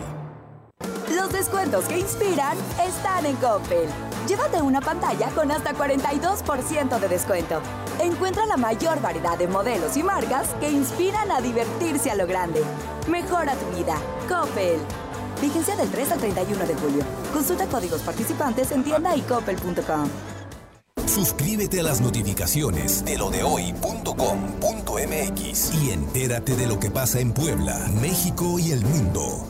Los 1.14 1.32
descuentos 1.32 1.84
que 1.84 2.00
inspiran 2.00 2.58
están 2.84 3.26
en 3.26 3.36
Coppel. 3.36 3.88
Llévate 4.26 4.60
una 4.60 4.80
pantalla 4.80 5.28
con 5.30 5.52
hasta 5.52 5.72
42% 5.72 6.98
de 6.98 7.08
descuento. 7.08 7.62
Encuentra 8.00 8.46
la 8.46 8.56
mayor 8.56 9.00
variedad 9.00 9.38
de 9.38 9.46
modelos 9.46 9.96
y 9.96 10.02
marcas 10.02 10.48
que 10.58 10.68
inspiran 10.70 11.30
a 11.30 11.40
divertirse 11.40 12.10
a 12.10 12.16
lo 12.16 12.26
grande. 12.26 12.64
Mejora 13.08 13.54
tu 13.54 13.66
vida. 13.76 13.94
Coppel. 14.28 14.80
Vigencia 15.40 15.76
del 15.76 15.90
3 15.90 16.12
al 16.12 16.18
31 16.18 16.66
de 16.66 16.74
julio. 16.74 17.02
Consulta 17.32 17.66
códigos 17.66 18.02
participantes 18.02 18.70
en 18.72 18.84
tienda 18.84 19.16
y 19.16 19.22
coppel.com. 19.22 20.08
Suscríbete 21.06 21.80
a 21.80 21.82
las 21.82 22.00
notificaciones 22.00 23.04
de 23.04 23.18
lo 23.18 23.30
de 23.30 23.42
hoy.com.mx 23.42 23.74
y 25.82 25.90
entérate 25.90 26.54
de 26.54 26.66
lo 26.68 26.78
que 26.78 26.90
pasa 26.90 27.18
en 27.18 27.32
Puebla, 27.32 27.90
México 28.00 28.60
y 28.60 28.70
el 28.70 28.84
mundo. 28.84 29.44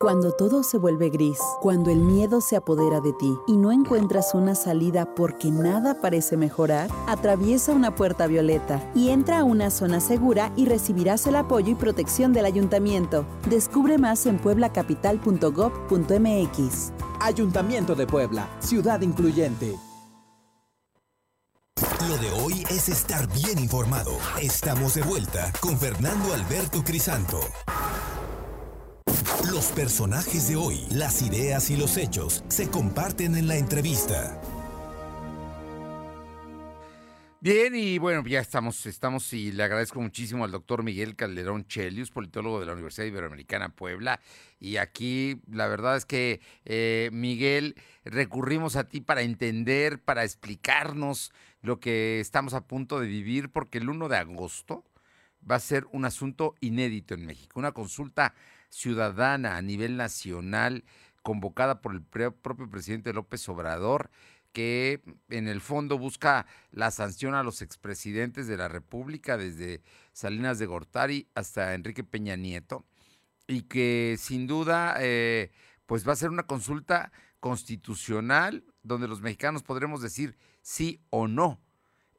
Cuando 0.00 0.30
todo 0.30 0.62
se 0.62 0.78
vuelve 0.78 1.10
gris, 1.10 1.40
cuando 1.60 1.90
el 1.90 1.98
miedo 1.98 2.40
se 2.40 2.54
apodera 2.54 3.00
de 3.00 3.12
ti 3.14 3.36
y 3.48 3.56
no 3.56 3.72
encuentras 3.72 4.32
una 4.32 4.54
salida 4.54 5.12
porque 5.16 5.50
nada 5.50 6.00
parece 6.00 6.36
mejorar, 6.36 6.88
atraviesa 7.08 7.72
una 7.72 7.96
puerta 7.96 8.28
violeta 8.28 8.80
y 8.94 9.08
entra 9.08 9.40
a 9.40 9.44
una 9.44 9.70
zona 9.70 9.98
segura 9.98 10.52
y 10.54 10.66
recibirás 10.66 11.26
el 11.26 11.34
apoyo 11.34 11.72
y 11.72 11.74
protección 11.74 12.32
del 12.32 12.44
ayuntamiento. 12.44 13.26
Descubre 13.50 13.98
más 13.98 14.24
en 14.26 14.38
pueblacapital.gov.mx. 14.38 16.92
Ayuntamiento 17.20 17.96
de 17.96 18.06
Puebla, 18.06 18.48
ciudad 18.60 19.00
incluyente. 19.00 19.74
Lo 22.08 22.16
de 22.18 22.30
hoy 22.40 22.64
es 22.70 22.88
estar 22.88 23.26
bien 23.32 23.58
informado. 23.58 24.12
Estamos 24.40 24.94
de 24.94 25.02
vuelta 25.02 25.52
con 25.58 25.76
Fernando 25.76 26.34
Alberto 26.34 26.84
Crisanto. 26.84 27.40
Los 29.52 29.72
personajes 29.72 30.48
de 30.48 30.56
hoy, 30.56 30.84
las 30.90 31.22
ideas 31.22 31.70
y 31.70 31.76
los 31.76 31.96
hechos 31.96 32.44
se 32.48 32.68
comparten 32.68 33.34
en 33.34 33.48
la 33.48 33.56
entrevista. 33.56 34.38
Bien, 37.40 37.74
y 37.74 37.96
bueno, 37.96 38.22
ya 38.26 38.40
estamos, 38.40 38.84
estamos 38.84 39.32
y 39.32 39.52
le 39.52 39.62
agradezco 39.62 40.02
muchísimo 40.02 40.44
al 40.44 40.50
doctor 40.50 40.82
Miguel 40.82 41.16
Calderón 41.16 41.66
Chelius, 41.66 42.10
politólogo 42.10 42.60
de 42.60 42.66
la 42.66 42.74
Universidad 42.74 43.06
Iberoamericana 43.06 43.70
Puebla. 43.70 44.20
Y 44.60 44.76
aquí 44.76 45.40
la 45.50 45.66
verdad 45.66 45.96
es 45.96 46.04
que, 46.04 46.40
eh, 46.66 47.08
Miguel, 47.12 47.74
recurrimos 48.04 48.76
a 48.76 48.84
ti 48.84 49.00
para 49.00 49.22
entender, 49.22 49.98
para 49.98 50.24
explicarnos 50.24 51.32
lo 51.62 51.80
que 51.80 52.20
estamos 52.20 52.52
a 52.52 52.66
punto 52.66 53.00
de 53.00 53.06
vivir, 53.06 53.48
porque 53.48 53.78
el 53.78 53.88
1 53.88 54.08
de 54.08 54.16
agosto 54.18 54.84
va 55.50 55.56
a 55.56 55.60
ser 55.60 55.86
un 55.92 56.04
asunto 56.04 56.54
inédito 56.60 57.14
en 57.14 57.24
México, 57.24 57.58
una 57.58 57.72
consulta 57.72 58.34
ciudadana 58.68 59.56
a 59.56 59.62
nivel 59.62 59.96
nacional 59.96 60.84
convocada 61.22 61.80
por 61.80 61.94
el 61.94 62.02
propio 62.02 62.70
presidente 62.70 63.12
López 63.12 63.48
Obrador 63.48 64.10
que 64.52 65.02
en 65.28 65.46
el 65.46 65.60
fondo 65.60 65.98
busca 65.98 66.46
la 66.70 66.90
sanción 66.90 67.34
a 67.34 67.42
los 67.42 67.62
expresidentes 67.62 68.46
de 68.46 68.56
la 68.56 68.68
República, 68.68 69.36
desde 69.36 69.82
Salinas 70.12 70.58
de 70.58 70.66
Gortari 70.66 71.28
hasta 71.34 71.74
Enrique 71.74 72.02
Peña 72.02 72.36
Nieto, 72.36 72.84
y 73.46 73.62
que 73.62 74.16
sin 74.18 74.46
duda 74.46 74.96
eh, 74.98 75.52
pues 75.86 76.06
va 76.08 76.12
a 76.12 76.16
ser 76.16 76.30
una 76.30 76.44
consulta 76.44 77.12
constitucional 77.40 78.64
donde 78.82 79.08
los 79.08 79.20
mexicanos 79.20 79.62
podremos 79.62 80.02
decir 80.02 80.36
sí 80.62 81.00
o 81.10 81.28
no. 81.28 81.60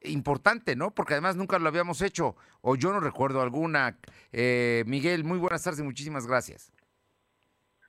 Importante, 0.02 0.76
¿no? 0.76 0.94
Porque 0.94 1.14
además 1.14 1.36
nunca 1.36 1.58
lo 1.58 1.68
habíamos 1.68 2.00
hecho, 2.00 2.36
o 2.62 2.76
yo 2.76 2.92
no 2.92 3.00
recuerdo 3.00 3.42
alguna. 3.42 3.98
Eh, 4.32 4.82
Miguel, 4.86 5.24
muy 5.24 5.38
buenas 5.38 5.62
tardes 5.62 5.80
y 5.80 5.82
muchísimas 5.82 6.26
gracias. 6.26 6.72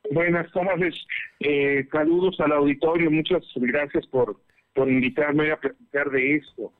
Buenas 0.10 0.52
tardes, 0.52 0.96
eh, 1.40 1.88
saludos 1.92 2.38
al 2.40 2.52
auditorio, 2.52 3.10
muchas 3.10 3.44
gracias 3.56 4.06
por, 4.08 4.42
por 4.74 4.90
invitarme 4.90 5.52
a 5.52 5.60
platicar 5.60 6.10
de 6.10 6.36
esto. 6.36 6.74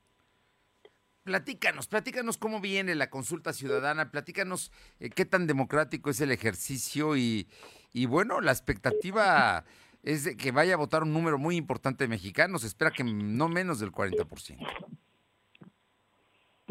Platícanos, 1.24 1.88
platícanos 1.88 2.38
cómo 2.38 2.60
viene 2.60 2.96
la 2.96 3.10
consulta 3.10 3.54
ciudadana, 3.54 4.12
platícanos 4.12 4.72
eh, 5.00 5.12
qué 5.12 5.24
tan 5.24 5.48
democrático 5.48 6.10
es 6.10 6.20
el 6.20 6.32
ejercicio 6.32 7.16
y, 7.16 7.48
y 7.94 8.08
bueno, 8.08 8.42
la 8.42 8.52
expectativa 8.52 9.64
es 10.04 10.24
de 10.24 10.36
que 10.36 10.52
vaya 10.52 10.74
a 10.74 10.78
votar 10.78 11.04
un 11.04 11.14
número 11.14 11.38
muy 11.38 11.56
importante 11.56 12.04
de 12.04 12.08
mexicanos, 12.08 12.64
espera 12.64 12.92
que 12.92 13.04
no 13.04 13.48
menos 13.48 13.80
del 13.80 13.92
40%. 13.92 14.58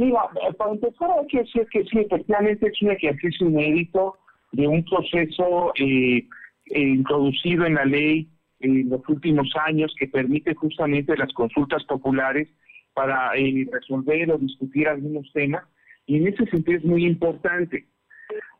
Mira, 0.01 0.23
para 0.57 0.71
empezar 0.71 1.11
hay 1.11 1.27
que 1.27 1.41
decir 1.41 1.67
que 1.71 1.85
sí, 1.85 1.99
efectivamente 1.99 2.69
es 2.69 2.81
un 2.81 2.91
ejercicio 2.93 3.47
inédito 3.47 4.17
de 4.53 4.67
un 4.67 4.83
proceso 4.83 5.75
eh, 5.79 6.27
eh, 6.71 6.81
introducido 6.81 7.67
en 7.67 7.75
la 7.75 7.85
ley 7.85 8.27
en 8.61 8.89
los 8.89 9.07
últimos 9.11 9.53
años 9.67 9.95
que 9.99 10.09
permite 10.09 10.55
justamente 10.55 11.15
las 11.19 11.31
consultas 11.35 11.85
populares 11.85 12.49
para 12.95 13.37
eh, 13.37 13.69
resolver 13.71 14.31
o 14.31 14.39
discutir 14.39 14.89
algunos 14.89 15.31
temas 15.35 15.65
y 16.07 16.17
en 16.17 16.29
ese 16.29 16.47
sentido 16.47 16.79
es 16.79 16.85
muy 16.87 17.05
importante. 17.05 17.87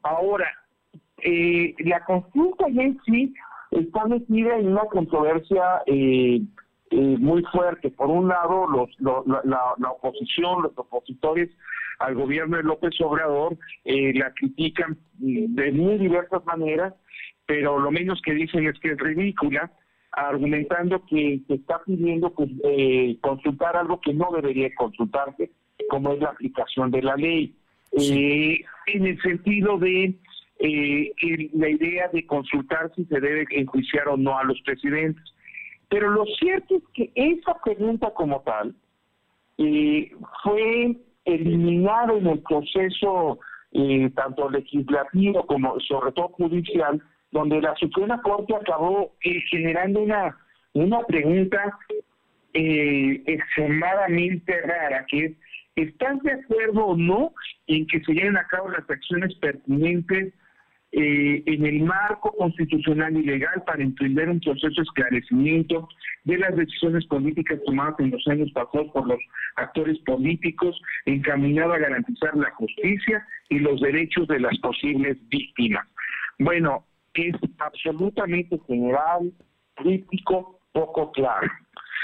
Ahora, 0.03 0.53
eh, 1.23 1.75
la 1.79 2.05
consulta 2.05 2.67
en 2.67 3.01
sí 3.07 3.33
está 3.71 4.05
metida 4.05 4.59
en 4.59 4.73
una 4.73 4.85
controversia 4.93 5.63
muy 6.91 7.43
fuerte. 7.53 7.91
Por 7.91 8.09
un 8.09 8.29
lado, 8.29 8.67
los, 8.69 8.91
la, 9.01 9.91
oposición, 9.93 10.63
los 10.63 10.73
opositores 10.77 11.51
al 11.99 12.15
gobierno 12.15 12.57
de 12.57 12.63
López 12.63 12.93
Obrador 13.01 13.57
la 13.85 14.33
critican 14.33 14.99
de 15.19 15.73
muy 15.73 15.99
diversas 15.99 16.45
maneras 16.47 16.95
pero 17.51 17.81
lo 17.81 17.91
menos 17.91 18.23
que 18.25 18.33
dicen 18.33 18.69
es 18.69 18.79
que 18.79 18.93
es 18.93 18.97
ridícula, 18.97 19.73
argumentando 20.13 21.05
que 21.05 21.41
se 21.49 21.55
está 21.55 21.83
pidiendo 21.85 22.33
pues, 22.33 22.49
eh, 22.63 23.17
consultar 23.21 23.77
algo 23.77 24.01
que 24.01 24.15
no 24.15 24.29
debería 24.33 24.73
consultarse, 24.77 25.51
como 25.89 26.13
es 26.13 26.21
la 26.21 26.29
aplicación 26.29 26.93
de 26.93 27.03
la 27.03 27.17
ley. 27.17 27.57
Eh, 27.91 28.61
en 28.87 29.05
el 29.05 29.21
sentido 29.21 29.79
de 29.79 30.15
eh, 30.61 31.13
la 31.55 31.69
idea 31.69 32.07
de 32.13 32.25
consultar 32.25 32.93
si 32.95 33.05
se 33.07 33.19
debe 33.19 33.45
enjuiciar 33.51 34.07
o 34.07 34.17
no 34.17 34.39
a 34.39 34.45
los 34.45 34.61
presidentes. 34.61 35.25
Pero 35.91 36.11
lo 36.11 36.25
cierto 36.39 36.77
es 36.77 36.83
que 36.95 37.13
esa 37.15 37.61
pregunta 37.63 38.11
como 38.15 38.41
tal 38.43 38.75
fue 40.43 40.97
eliminada 41.27 42.15
en 42.15 42.27
el 42.27 42.41
proceso 42.41 43.39
tanto 44.15 44.49
legislativo 44.51 45.47
como 45.47 45.79
sobre 45.81 46.13
todo 46.13 46.29
judicial 46.29 47.03
donde 47.31 47.61
la 47.61 47.75
Suprema 47.77 48.21
Corte 48.23 48.55
acabó 48.55 49.13
eh, 49.23 49.41
generando 49.51 50.01
una, 50.01 50.37
una 50.73 51.01
pregunta 51.05 51.79
eh, 52.55 53.23
extremadamente 53.27 54.61
rara, 54.63 55.05
que 55.09 55.27
es, 55.27 55.33
¿estás 55.77 56.21
de 56.23 56.33
acuerdo 56.33 56.87
o 56.87 56.97
no 56.97 57.33
en 57.69 57.87
que 57.87 58.01
se 58.01 58.13
lleven 58.13 58.37
a 58.37 58.47
cabo 58.49 58.71
las 58.71 58.89
acciones 58.91 59.35
pertinentes 59.37 60.35
eh, 60.93 61.43
en 61.47 61.67
el 61.67 61.83
marco 61.85 62.33
constitucional 62.37 63.17
y 63.17 63.23
legal 63.23 63.63
para 63.65 63.83
entender 63.83 64.29
un 64.29 64.41
proceso 64.41 64.75
de 64.75 64.83
esclarecimiento 64.83 65.89
de 66.25 66.39
las 66.39 66.57
decisiones 66.57 67.07
políticas 67.07 67.61
tomadas 67.65 67.95
en 68.01 68.11
los 68.11 68.27
años 68.27 68.51
pasados 68.53 68.91
por 68.93 69.07
los 69.07 69.21
actores 69.57 69.99
políticos 70.01 70.81
encaminado 71.07 71.75
a 71.75 71.79
garantizar 71.79 72.37
la 72.37 72.51
justicia 72.53 73.25
y 73.49 73.61
los 73.61 73.81
derechos 73.81 74.27
de 74.27 74.41
las 74.41 74.59
posibles 74.59 75.17
víctimas. 75.29 75.87
Bueno, 76.41 76.85
es 77.15 77.37
absolutamente 77.59 78.59
general, 78.67 79.33
crítico, 79.75 80.61
poco 80.73 81.13
claro. 81.13 81.49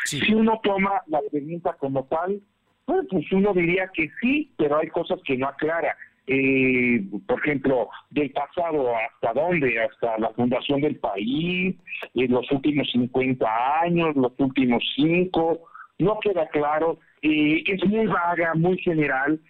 Si 0.04 0.32
uno 0.32 0.60
toma 0.62 1.02
la 1.08 1.20
pregunta 1.30 1.74
como 1.80 2.04
tal, 2.04 2.40
pues 2.84 3.32
uno 3.32 3.52
diría 3.52 3.90
que 3.92 4.10
sí, 4.20 4.52
pero 4.56 4.78
hay 4.78 4.88
cosas 4.88 5.18
que 5.24 5.36
no 5.36 5.48
aclara. 5.48 5.96
Eh, 6.28 7.04
por 7.28 7.38
ejemplo, 7.38 7.88
del 8.10 8.32
pasado 8.32 8.96
hasta 8.96 9.32
dónde, 9.32 9.80
hasta 9.80 10.18
la 10.18 10.30
fundación 10.30 10.80
del 10.80 10.96
país, 10.96 11.76
en 12.14 12.32
los 12.32 12.50
últimos 12.50 12.90
50 12.90 13.80
años, 13.82 14.16
los 14.16 14.32
últimos 14.38 14.82
5, 14.96 15.60
no 16.00 16.18
queda 16.20 16.48
claro, 16.48 16.98
eh, 17.22 17.62
es 17.66 17.86
muy 17.86 18.06
vaga, 18.06 18.54
muy 18.54 18.76
general. 18.78 19.40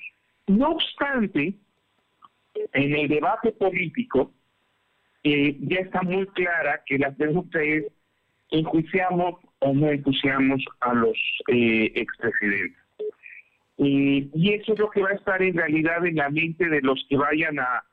No 0.47 0.73
obstante, 0.73 1.55
en 2.73 2.95
el 2.95 3.09
debate 3.09 3.53
político, 3.53 4.33
eh, 5.25 5.57
ya 5.61 5.81
está 5.81 6.03
muy 6.03 6.27
clara 6.29 6.83
que 6.85 6.99
la 6.99 7.11
pregunta 7.11 7.61
es, 7.63 7.87
¿enjuiciamos 8.51 9.41
o 9.61 9.73
no 9.73 9.91
enjuiciamos 9.91 10.63
a 10.81 10.93
los 10.93 11.19
eh, 13.79 14.29
y 14.35 14.53
eso 14.53 14.73
es 14.73 14.79
lo 14.79 14.91
que 14.91 15.03
va 15.03 15.11
a 15.11 15.15
estar 15.15 15.43
en 15.43 15.57
realidad 15.57 16.05
en 16.07 16.17
la 16.17 16.31
mente 16.31 16.69
de 16.69 16.81
los 16.81 17.05
que 17.09 17.17
vayan 17.17 17.59
a, 17.59 17.85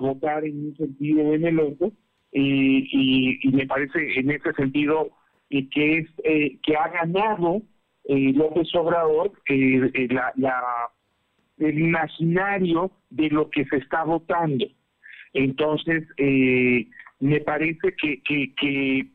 votar 0.00 0.44
en 0.44 0.66
un 0.66 0.76
sentido 0.76 1.22
o 1.22 1.34
en 1.34 1.44
el 1.46 1.60
otro. 1.60 1.92
y, 2.32 3.40
me 3.52 3.66
parece 3.66 4.18
en 4.18 4.30
ese 4.30 4.52
sentido 4.54 5.10
que 5.48 5.98
es 5.98 6.08
eh, 6.24 6.58
que 6.62 6.76
ha 6.76 6.88
ganado 6.88 7.62
López 8.06 8.74
Obrador 8.74 9.32
la, 9.48 10.32
la, 10.36 10.62
el 11.58 11.78
imaginario 11.78 12.90
de 13.10 13.28
lo 13.30 13.50
que 13.50 13.64
se 13.66 13.76
está 13.76 14.04
votando. 14.04 14.66
Entonces, 15.32 16.04
eh, 16.16 16.88
me 17.20 17.40
parece 17.40 17.94
que, 17.94 18.22
que, 18.22 19.06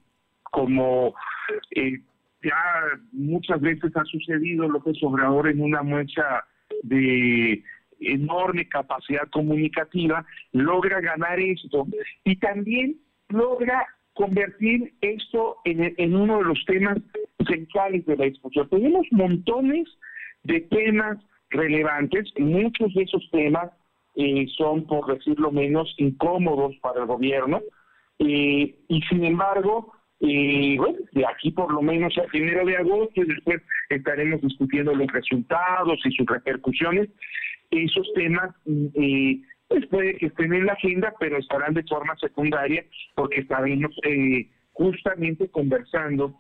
como 0.44 1.14
eh, 1.72 2.00
ya 2.46 2.56
muchas 3.12 3.60
veces 3.60 3.92
ha 3.96 4.06
sucedido 4.06 4.70
López 4.70 4.98
Obrador 5.02 5.50
en 5.50 5.62
una 5.62 5.82
muestra 5.82 6.46
de 6.84 7.64
enorme 8.00 8.68
capacidad 8.68 9.28
comunicativa, 9.32 10.26
logra 10.52 11.02
ganar 11.02 11.40
esto 11.40 11.88
y 12.24 12.36
también 12.38 12.98
logra 13.30 13.86
convertir 14.14 14.94
esto 15.02 15.58
en, 15.66 16.16
uno 16.16 16.38
de 16.38 16.44
los 16.46 16.64
temas 16.66 16.98
centrales 17.48 18.06
de 18.06 18.16
la 18.16 18.26
discusión. 18.26 18.70
Tenemos 18.70 19.06
montones 19.12 19.88
de 20.44 20.62
temas 20.62 21.18
relevantes, 21.50 22.32
muchos 22.38 22.94
de 22.94 23.04
esos 23.04 23.30
temas 23.32 23.72
eh, 24.16 24.46
son, 24.58 24.86
por 24.86 25.14
decirlo 25.14 25.52
menos, 25.52 25.94
incómodos 25.98 26.76
para 26.78 27.02
el 27.02 27.08
gobierno, 27.08 27.62
eh, 28.20 28.76
y 28.88 29.02
sin 29.10 29.26
embargo, 29.26 29.95
eh, 30.22 30.76
bueno, 30.78 30.98
de 31.12 31.26
aquí 31.26 31.52
por 31.52 31.72
lo 31.74 31.82
menos 31.82 32.18
a 32.18 32.24
primero 32.24 32.66
de 32.66 32.78
agosto 32.78 33.22
y 33.22 33.26
después 33.26 33.62
estaremos 33.90 34.42
discutiendo 34.42 34.94
los 34.94 35.08
resultados 35.12 36.00
y 36.06 36.12
sus 36.12 36.26
repercusiones. 36.26 37.10
Esos 37.72 38.12
temas 38.14 38.56
eh, 38.66 39.42
pues 39.68 39.86
puede 39.88 40.16
que 40.16 40.28
estén 40.28 40.54
en 40.54 40.68
la 40.68 40.74
agenda, 40.74 41.14
pero 41.20 41.38
estarán 41.38 41.74
de 41.74 41.84
forma 41.84 42.16
secundaria 42.18 42.86
porque 43.16 43.42
estaremos 43.42 43.92
eh, 44.04 44.50
justamente 44.72 45.50
conversando 45.50 46.36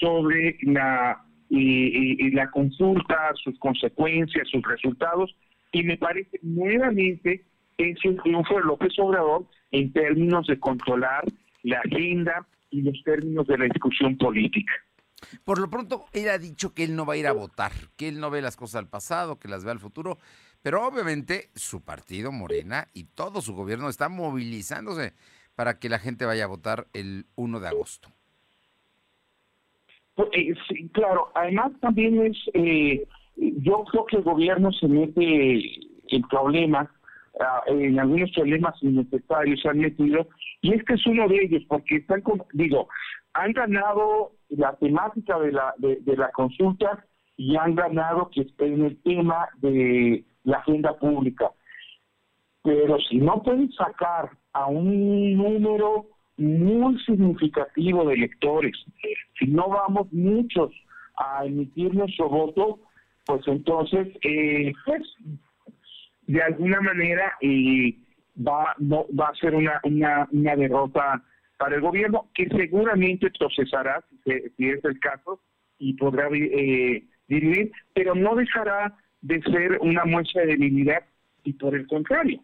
sobre 0.00 0.56
la, 0.62 1.22
la 1.50 2.50
consulta, 2.50 3.32
sus 3.42 3.58
consecuencias, 3.58 4.48
sus 4.48 4.62
resultados, 4.62 5.34
y 5.72 5.82
me 5.82 5.96
parece 5.96 6.38
nuevamente 6.42 7.44
es 7.76 8.04
un 8.04 8.16
triunfo 8.16 8.56
de 8.56 8.64
López 8.64 8.92
Obrador 8.98 9.46
en 9.70 9.92
términos 9.92 10.46
de 10.46 10.58
controlar 10.58 11.24
la 11.62 11.78
agenda 11.78 12.46
y 12.70 12.82
los 12.82 13.02
términos 13.04 13.46
de 13.46 13.58
la 13.58 13.64
discusión 13.64 14.16
política. 14.16 14.72
Por 15.44 15.58
lo 15.58 15.68
pronto, 15.68 16.06
él 16.12 16.28
ha 16.28 16.38
dicho 16.38 16.74
que 16.74 16.84
él 16.84 16.94
no 16.94 17.04
va 17.04 17.14
a 17.14 17.16
ir 17.16 17.26
a 17.26 17.32
votar, 17.32 17.72
que 17.96 18.08
él 18.08 18.20
no 18.20 18.30
ve 18.30 18.40
las 18.40 18.56
cosas 18.56 18.76
al 18.76 18.88
pasado, 18.88 19.38
que 19.38 19.48
las 19.48 19.64
ve 19.64 19.72
al 19.72 19.80
futuro, 19.80 20.18
pero 20.62 20.86
obviamente 20.86 21.50
su 21.54 21.84
partido, 21.84 22.30
Morena, 22.32 22.88
y 22.94 23.04
todo 23.04 23.40
su 23.40 23.54
gobierno 23.54 23.88
está 23.88 24.08
movilizándose 24.08 25.14
para 25.54 25.78
que 25.78 25.88
la 25.88 25.98
gente 25.98 26.24
vaya 26.24 26.44
a 26.44 26.48
votar 26.48 26.86
el 26.92 27.26
1 27.34 27.60
de 27.60 27.68
agosto. 27.68 28.10
Pues, 30.14 30.28
eh, 30.32 30.54
sí, 30.68 30.88
claro, 30.92 31.30
además 31.34 31.72
también 31.80 32.20
es, 32.26 32.36
eh, 32.54 33.06
yo 33.36 33.84
creo 33.84 34.06
que 34.06 34.16
el 34.16 34.22
gobierno 34.22 34.72
se 34.72 34.88
mete 34.88 35.62
en 36.08 36.22
problemas, 36.28 36.88
ah, 37.40 37.62
en 37.66 37.98
algunos 37.98 38.30
problemas 38.32 38.74
innecesarios 38.82 39.60
se 39.60 39.68
han 39.68 39.78
metido, 39.78 40.28
y 40.60 40.74
este 40.74 40.94
es 40.94 41.06
uno 41.06 41.28
de 41.28 41.36
ellos, 41.36 41.62
porque 41.68 41.96
están, 41.96 42.22
digo, 42.52 42.88
han 43.34 43.52
ganado 43.52 44.32
la 44.48 44.74
temática 44.76 45.38
de 45.38 45.52
la, 45.52 45.74
de, 45.78 45.96
de 46.00 46.16
la 46.16 46.30
consulta 46.32 47.04
y 47.36 47.56
han 47.56 47.74
ganado 47.74 48.30
que 48.30 48.46
en 48.58 48.84
el 48.84 49.00
tema 49.02 49.48
de 49.58 50.24
la 50.42 50.58
agenda 50.58 50.98
pública. 50.98 51.50
Pero 52.62 52.98
si 53.08 53.18
no 53.18 53.42
pueden 53.42 53.70
sacar 53.72 54.30
a 54.52 54.66
un 54.66 55.36
número 55.36 56.06
muy 56.36 56.98
significativo 57.04 58.04
de 58.04 58.14
electores, 58.14 58.76
si 59.38 59.46
no 59.46 59.68
vamos 59.68 60.12
muchos 60.12 60.72
a 61.16 61.44
emitir 61.44 61.94
nuestro 61.94 62.28
voto, 62.28 62.80
pues 63.24 63.46
entonces, 63.46 64.08
eh, 64.22 64.72
pues, 64.84 65.02
de 66.26 66.42
alguna 66.42 66.80
manera 66.80 67.34
eh, 67.40 67.94
va, 68.46 68.74
no, 68.78 69.06
va 69.18 69.28
a 69.28 69.34
ser 69.34 69.54
una, 69.54 69.80
una, 69.84 70.28
una 70.32 70.56
derrota 70.56 71.22
para 71.56 71.76
el 71.76 71.80
gobierno 71.80 72.28
que 72.34 72.48
seguramente 72.48 73.30
procesará, 73.38 74.04
si, 74.24 74.32
si 74.56 74.68
es 74.70 74.84
el 74.84 74.98
caso, 75.00 75.40
y 75.78 75.94
podrá 75.94 76.28
eh, 76.32 77.04
pero 77.94 78.14
no 78.14 78.34
dejará 78.34 78.96
de 79.20 79.42
ser 79.42 79.78
una 79.80 80.04
muestra 80.04 80.42
de 80.42 80.48
debilidad 80.48 81.02
y 81.44 81.52
por 81.52 81.74
el 81.74 81.86
contrario, 81.86 82.40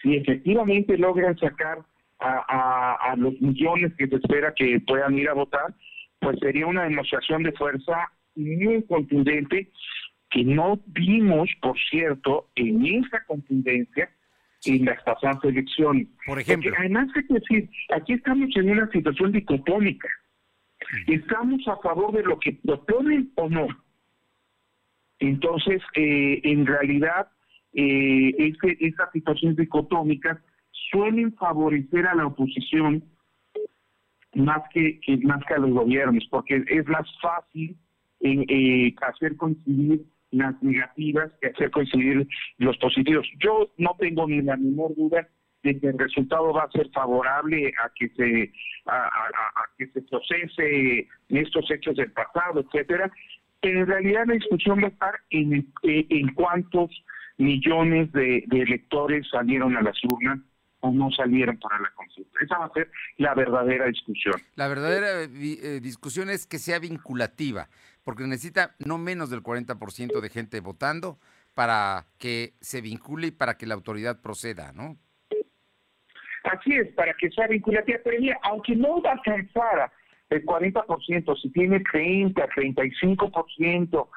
si 0.00 0.16
efectivamente 0.16 0.96
logran 0.96 1.36
sacar 1.38 1.78
a, 2.20 3.14
los 3.16 3.40
millones 3.40 3.92
que 3.96 4.08
se 4.08 4.16
espera 4.16 4.52
que 4.54 4.80
puedan 4.80 5.16
ir 5.16 5.28
a 5.28 5.34
votar, 5.34 5.74
pues 6.20 6.38
sería 6.40 6.66
una 6.66 6.84
demostración 6.84 7.44
de 7.44 7.52
fuerza 7.52 8.10
muy 8.34 8.82
contundente 8.84 9.70
que 10.30 10.44
no 10.44 10.80
vimos, 10.86 11.48
por 11.62 11.78
cierto, 11.90 12.48
en 12.56 12.84
esa 12.84 13.24
contundencia 13.24 14.10
en 14.64 14.84
las 14.84 15.02
pasadas 15.02 15.42
elecciones. 15.44 16.08
Por 16.26 16.40
ejemplo. 16.40 16.72
además 16.78 17.08
hay 17.14 17.24
que 17.24 17.34
decir, 17.34 17.70
aquí 17.94 18.14
estamos 18.14 18.48
en 18.56 18.70
una 18.70 18.90
situación 18.90 19.32
dicotómica. 19.32 20.08
Estamos 21.06 21.66
a 21.68 21.76
favor 21.78 22.12
de 22.12 22.22
lo 22.22 22.38
que 22.38 22.52
proponen 22.52 23.30
o 23.36 23.48
no. 23.48 23.66
Entonces, 25.18 25.82
eh, 25.94 26.40
en 26.44 26.66
realidad, 26.66 27.28
eh, 27.74 28.34
este, 28.38 28.76
estas 28.86 29.10
situaciones 29.12 29.56
dicotómicas 29.56 30.38
suelen 30.90 31.34
favorecer 31.34 32.06
a 32.06 32.14
la 32.14 32.26
oposición 32.26 33.04
más 34.34 34.62
que, 34.72 35.00
más 35.22 35.44
que 35.44 35.54
a 35.54 35.58
los 35.58 35.70
gobiernos, 35.70 36.26
porque 36.30 36.62
es 36.68 36.86
más 36.86 37.06
fácil 37.20 37.76
eh, 38.20 38.94
hacer 39.02 39.36
coincidir 39.36 40.04
las 40.30 40.60
negativas 40.62 41.32
que 41.40 41.48
hacer 41.48 41.70
coincidir 41.70 42.26
los 42.58 42.76
positivos. 42.78 43.26
Yo 43.40 43.70
no 43.78 43.96
tengo 43.98 44.26
ni 44.26 44.42
la 44.42 44.56
menor 44.56 44.94
duda 44.94 45.28
de 45.62 45.78
que 45.78 45.88
el 45.88 45.98
resultado 45.98 46.52
va 46.52 46.64
a 46.64 46.70
ser 46.70 46.88
favorable 46.90 47.72
a 47.82 47.90
que 47.94 48.08
se 48.10 48.52
a, 48.86 49.10
que 49.76 49.86
se 49.88 50.02
procese 50.02 51.08
estos 51.28 51.70
hechos 51.70 51.96
del 51.96 52.12
pasado, 52.12 52.60
etcétera, 52.60 53.10
en 53.62 53.86
realidad 53.86 54.24
la 54.26 54.34
discusión 54.34 54.80
va 54.82 54.86
a 54.86 54.90
estar 54.90 55.14
en, 55.30 55.66
en 55.82 56.34
cuántos 56.34 56.90
millones 57.38 58.10
de, 58.12 58.44
electores 58.50 59.26
salieron 59.30 59.76
a 59.76 59.82
las 59.82 59.96
urnas 60.04 60.38
o 60.80 60.90
no 60.90 61.10
salieron 61.10 61.58
para 61.58 61.78
la 61.80 61.90
consulta. 61.94 62.38
Esa 62.40 62.58
va 62.58 62.66
a 62.66 62.72
ser 62.72 62.90
la 63.16 63.34
verdadera 63.34 63.86
discusión. 63.86 64.34
La 64.56 64.68
verdadera 64.68 65.22
eh, 65.22 65.28
eh, 65.62 65.80
discusión 65.80 66.30
es 66.30 66.46
que 66.46 66.58
sea 66.58 66.78
vinculativa, 66.78 67.68
porque 68.04 68.24
necesita 68.24 68.74
no 68.78 68.98
menos 68.98 69.30
del 69.30 69.42
40% 69.42 70.20
de 70.20 70.28
gente 70.28 70.60
votando 70.60 71.18
para 71.54 72.06
que 72.18 72.54
se 72.60 72.80
vincule 72.80 73.28
y 73.28 73.32
para 73.32 73.56
que 73.56 73.66
la 73.66 73.74
autoridad 73.74 74.20
proceda, 74.22 74.72
¿no? 74.72 74.96
Así 76.44 76.72
es, 76.72 76.88
para 76.94 77.12
que 77.14 77.30
sea 77.30 77.48
vinculativa, 77.48 77.98
pero 78.04 78.16
aunque 78.42 78.76
no 78.76 79.02
va 79.02 79.20
el 80.30 80.44
40%, 80.44 81.40
si 81.40 81.50
tiene 81.50 81.80
30, 81.80 82.48
35%, 82.48 84.08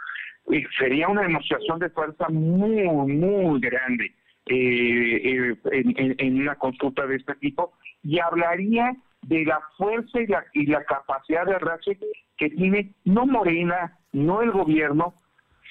eh, 0.52 0.64
sería 0.78 1.08
una 1.08 1.24
demostración 1.24 1.80
de 1.80 1.90
fuerza 1.90 2.30
muy, 2.30 2.84
muy 2.88 3.60
grande 3.60 4.14
eh, 4.54 5.56
eh, 5.72 6.16
en, 6.18 6.42
una 6.42 6.56
consulta 6.56 7.08
de 7.08 7.16
este 7.16 7.36
tipo 7.36 7.74
y 8.04 8.20
hablaría 8.20 8.96
de 9.22 9.46
la 9.46 9.62
fuerza 9.78 10.20
y 10.20 10.28
la, 10.28 10.44
y 10.54 10.66
la 10.66 10.84
capacidad 10.84 11.46
de 11.46 11.56
arrastre 11.56 11.98
que 12.38 12.50
tiene 12.50 12.92
no 13.06 13.26
Morena, 13.26 13.98
no 14.12 14.42
el 14.42 14.52
gobierno, 14.52 15.14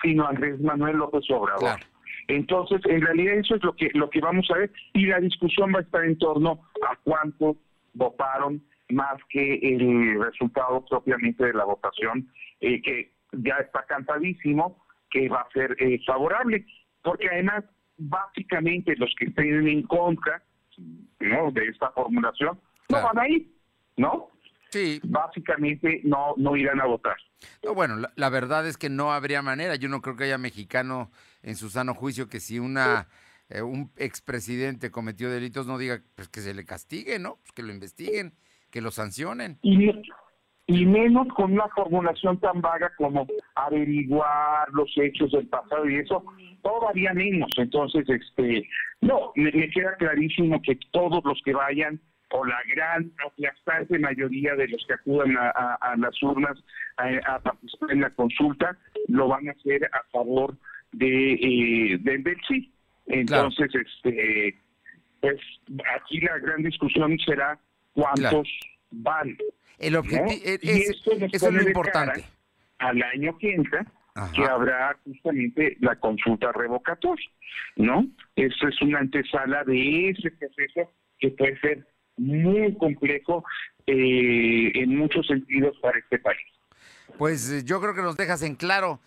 sino 0.02 0.26
Andrés 0.26 0.60
Manuel 0.60 0.96
López 0.96 1.24
Obrador. 1.30 1.78
Entonces, 2.28 2.80
en 2.86 3.02
realidad 3.02 3.34
eso 3.34 3.56
es 3.56 3.64
lo 3.64 3.74
que 3.74 3.90
lo 3.92 4.08
que 4.08 4.20
vamos 4.20 4.48
a 4.50 4.58
ver 4.58 4.70
y 4.94 5.06
la 5.06 5.20
discusión 5.20 5.72
va 5.74 5.80
a 5.80 5.82
estar 5.82 6.04
en 6.04 6.16
torno 6.16 6.60
a 6.88 6.96
cuántos 7.02 7.56
votaron 7.92 8.62
más 8.88 9.18
que 9.28 9.54
el 9.56 10.22
resultado 10.22 10.84
propiamente 10.88 11.44
de 11.44 11.52
la 11.52 11.64
votación, 11.64 12.28
eh, 12.60 12.80
que 12.80 13.12
ya 13.32 13.56
está 13.56 13.84
cantadísimo 13.84 14.78
que 15.10 15.28
va 15.28 15.40
a 15.40 15.50
ser 15.52 15.76
eh, 15.80 16.00
favorable, 16.06 16.64
porque 17.02 17.28
además 17.28 17.64
básicamente 18.01 18.96
los 18.96 19.14
que 19.18 19.26
estén 19.26 19.68
en 19.68 19.82
contra 19.82 20.42
¿no? 21.20 21.51
de 21.53 21.66
esta 21.66 21.90
formulación 21.90 22.59
no 22.88 23.03
van 23.03 23.18
a 23.18 23.28
ir, 23.28 23.51
¿no? 23.96 24.30
Sí. 24.70 25.01
Básicamente 25.05 26.01
no, 26.05 26.34
no 26.36 26.57
irán 26.57 26.80
a 26.80 26.86
votar. 26.86 27.16
No, 27.64 27.74
bueno, 27.74 27.96
la, 28.14 28.28
verdad 28.28 28.66
es 28.66 28.76
que 28.76 28.88
no 28.88 29.12
habría 29.12 29.42
manera. 29.42 29.74
Yo 29.76 29.88
no 29.88 30.01
creo 30.01 30.16
que 30.16 30.24
haya 30.24 30.38
mexicano 30.38 31.11
en 31.42 31.57
su 31.57 31.70
sano 31.70 31.94
juicio 31.94 32.28
que 32.28 32.40
si 32.40 32.59
una 32.59 33.09
eh, 33.48 33.62
un 33.62 33.90
expresidente 33.96 34.90
cometió 34.90 35.30
delitos 35.30 35.66
no 35.66 35.78
diga 35.78 36.03
pues 36.14 36.28
que 36.28 36.40
se 36.40 36.55
le 36.55 36.64
castigue, 36.64 37.18
¿no? 37.18 37.36
Pues 37.36 37.53
que 37.53 37.62
lo 37.62 37.72
investiguen 37.72 38.34
que 38.70 38.80
lo 38.80 38.90
sancionen. 38.90 39.59
Y, 39.62 39.90
y 40.70 40.86
menos 40.86 41.26
con 41.34 41.52
una 41.52 41.66
formulación 41.74 42.38
tan 42.38 42.60
vaga 42.60 42.92
como 42.96 43.26
averiguar 43.56 44.68
los 44.72 44.88
hechos 44.96 45.32
del 45.32 45.48
pasado 45.48 45.88
y 45.88 45.96
eso, 45.96 46.24
todavía 46.62 47.12
menos. 47.12 47.50
Entonces, 47.56 48.08
este, 48.08 48.68
no, 49.00 49.32
me, 49.34 49.50
queda 49.70 49.96
clarísimo 49.96 50.62
que 50.62 50.78
todos 50.92 51.24
los 51.24 51.40
que 51.44 51.54
vayan 51.54 52.00
o 52.32 52.44
la 52.44 52.58
gran 52.72 53.10
aplastante 53.26 53.98
mayoría 53.98 54.54
de 54.54 54.68
los 54.68 54.84
que 54.86 54.94
acudan 54.94 55.36
a, 55.36 55.96
las 55.98 56.22
urnas 56.22 56.56
a, 56.98 57.40
participar 57.40 57.90
en 57.90 58.02
la 58.02 58.10
consulta 58.10 58.76
lo 59.08 59.26
van 59.26 59.48
a 59.48 59.52
hacer 59.52 59.84
a 59.86 60.04
favor 60.12 60.54
de 60.92 61.32
eh, 61.32 61.98
del 61.98 62.24
sí. 62.46 62.72
Entonces, 63.06 63.72
este, 63.74 64.56
pues 65.20 65.40
aquí 65.96 66.20
la 66.20 66.38
gran 66.38 66.62
discusión 66.62 67.18
será 67.18 67.58
cuántos 67.92 68.48
van. 68.92 69.36
El 69.80 69.96
objetivo 69.96 70.26
es, 70.44 70.60
eso 70.62 71.48
es 71.48 71.54
lo 71.54 71.62
importante. 71.62 72.24
Al 72.78 73.02
año 73.02 73.36
que 73.38 73.54
entra, 73.54 73.84
que 74.34 74.44
habrá 74.44 74.96
justamente 75.04 75.76
la 75.80 75.96
consulta 75.96 76.52
revocatoria, 76.52 77.26
¿no? 77.76 78.06
Eso 78.36 78.68
es 78.68 78.80
una 78.82 78.98
antesala 78.98 79.64
de 79.64 80.10
ese 80.10 80.30
proceso 80.32 80.92
que 81.18 81.30
puede 81.30 81.58
ser 81.60 81.86
muy 82.18 82.76
complejo 82.76 83.42
eh, 83.86 84.70
en 84.74 84.96
muchos 84.96 85.26
sentidos 85.26 85.76
para 85.80 85.98
este 85.98 86.18
país. 86.18 86.38
Pues 87.16 87.50
eh, 87.50 87.62
yo 87.64 87.80
creo 87.80 87.94
que 87.94 88.02
nos 88.02 88.16
dejas 88.16 88.42
en 88.42 88.56
claro. 88.56 89.00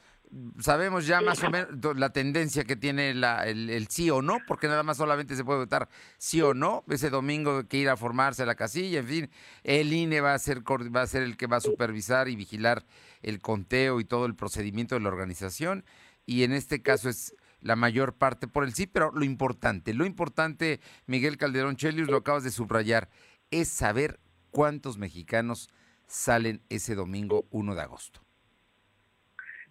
Sabemos 0.60 1.06
ya 1.06 1.22
más 1.22 1.44
o 1.44 1.50
menos 1.50 1.70
la 1.96 2.12
tendencia 2.12 2.64
que 2.64 2.76
tiene 2.76 3.14
la, 3.14 3.46
el, 3.48 3.70
el, 3.70 3.88
sí 3.88 4.10
o 4.10 4.22
no, 4.22 4.40
porque 4.48 4.68
nada 4.68 4.82
más 4.82 4.98
solamente 4.98 5.36
se 5.36 5.44
puede 5.44 5.60
votar 5.60 5.90
sí 6.18 6.42
o 6.42 6.54
no. 6.54 6.84
Ese 6.90 7.10
domingo 7.10 7.68
que 7.68 7.78
ir 7.78 7.90
a 7.90 7.98
formarse 7.98 8.46
la 8.46 8.56
casilla, 8.56 9.00
en 9.00 9.08
fin, 9.08 9.30
el 9.64 9.94
INE 9.94 10.22
va 10.22 10.34
a 10.34 10.40
ser 10.40 10.64
va 10.64 11.02
a 11.02 11.08
ser 11.08 11.24
el 11.24 11.38
que 11.38 11.48
va 11.48 11.58
a 11.58 11.62
supervisar 11.62 12.30
y 12.30 12.36
vigilar 12.36 12.86
el 13.22 13.42
conteo 13.42 14.00
y 14.00 14.06
todo 14.06 14.26
el 14.26 14.36
procedimiento 14.36 14.96
de 14.96 15.02
la 15.02 15.10
organización. 15.10 15.86
Y 16.26 16.44
en 16.44 16.54
este 16.54 16.82
caso 16.82 17.10
es 17.10 17.36
la 17.62 17.76
mayor 17.76 18.14
parte 18.14 18.48
por 18.48 18.64
el 18.64 18.74
sí, 18.74 18.88
pero 18.88 19.12
lo 19.12 19.24
importante, 19.24 19.94
lo 19.94 20.06
importante, 20.06 20.82
Miguel 21.06 21.38
Calderón 21.38 21.76
Chelius, 21.76 22.10
lo 22.10 22.18
acabas 22.18 22.44
de 22.44 22.52
subrayar, 22.52 23.10
es 23.52 23.70
saber 23.70 24.20
cuántos 24.52 24.98
mexicanos 24.98 25.70
salen 26.08 26.62
ese 26.70 26.96
domingo 26.96 27.48
1 27.52 27.76
de 27.76 27.82
agosto. 27.82 28.22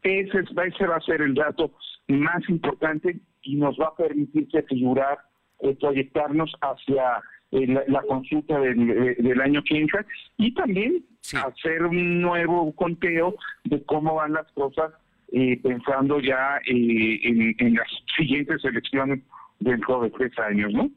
Ese, 0.03 0.39
ese 0.41 0.87
va 0.87 0.97
a 0.97 1.01
ser 1.01 1.23
el 1.23 1.35
dato 1.35 1.73
más 2.09 2.49
importante 2.49 3.21
y 3.43 3.57
nos 3.57 3.77
va 3.79 3.89
a 3.89 3.97
permitir 3.97 4.49
configurar, 4.51 5.19
eh, 5.61 5.77
proyectarnos 5.81 6.53
hacia 6.61 7.23
eh, 7.53 7.67
la, 7.67 8.03
consulta 8.03 8.59
del, 8.59 9.15
del, 9.19 9.41
año 9.41 9.63
15 9.63 9.99
y 10.39 10.55
también 10.55 11.05
hacer 11.35 11.85
un 11.85 12.21
nuevo 12.21 12.75
conteo 12.75 13.37
de 13.65 13.83
cómo 13.85 14.15
van 14.15 14.33
las 14.33 14.51
cosas 14.53 14.93
eh, 15.35 15.59
pensando 15.63 16.21
ya 16.21 16.59
eh, 16.67 17.21
en, 17.23 17.55
en, 17.59 17.75
las 17.75 17.89
siguientes 18.17 18.63
elecciones 18.65 19.21
dentro 19.61 20.03
de 20.03 20.11
tres 20.11 20.39
años, 20.39 20.73
¿no? 20.75 20.91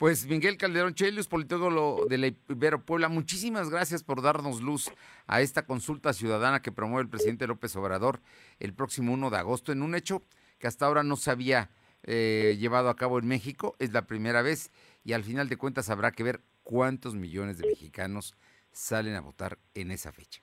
Pues 0.00 0.26
Miguel 0.26 0.56
Calderón 0.56 0.94
Chelius, 0.94 1.28
politólogo 1.28 2.06
de 2.06 2.16
la 2.16 2.28
Ibero 2.48 2.80
Puebla, 2.86 3.10
muchísimas 3.10 3.68
gracias 3.68 4.02
por 4.02 4.22
darnos 4.22 4.62
luz 4.62 4.90
a 5.26 5.42
esta 5.42 5.66
consulta 5.66 6.14
ciudadana 6.14 6.62
que 6.62 6.72
promueve 6.72 7.02
el 7.02 7.10
presidente 7.10 7.46
López 7.46 7.76
Obrador 7.76 8.20
el 8.60 8.72
próximo 8.72 9.12
1 9.12 9.28
de 9.28 9.36
agosto 9.36 9.72
en 9.72 9.82
un 9.82 9.94
hecho 9.94 10.22
que 10.58 10.66
hasta 10.66 10.86
ahora 10.86 11.02
no 11.02 11.16
se 11.16 11.30
había 11.30 11.68
eh, 12.04 12.56
llevado 12.58 12.88
a 12.88 12.96
cabo 12.96 13.18
en 13.18 13.28
México, 13.28 13.76
es 13.78 13.92
la 13.92 14.06
primera 14.06 14.40
vez 14.40 14.72
y 15.04 15.12
al 15.12 15.22
final 15.22 15.50
de 15.50 15.58
cuentas 15.58 15.90
habrá 15.90 16.12
que 16.12 16.22
ver 16.22 16.40
cuántos 16.62 17.14
millones 17.14 17.58
de 17.58 17.68
mexicanos 17.68 18.34
salen 18.72 19.16
a 19.16 19.20
votar 19.20 19.58
en 19.74 19.90
esa 19.90 20.12
fecha. 20.12 20.40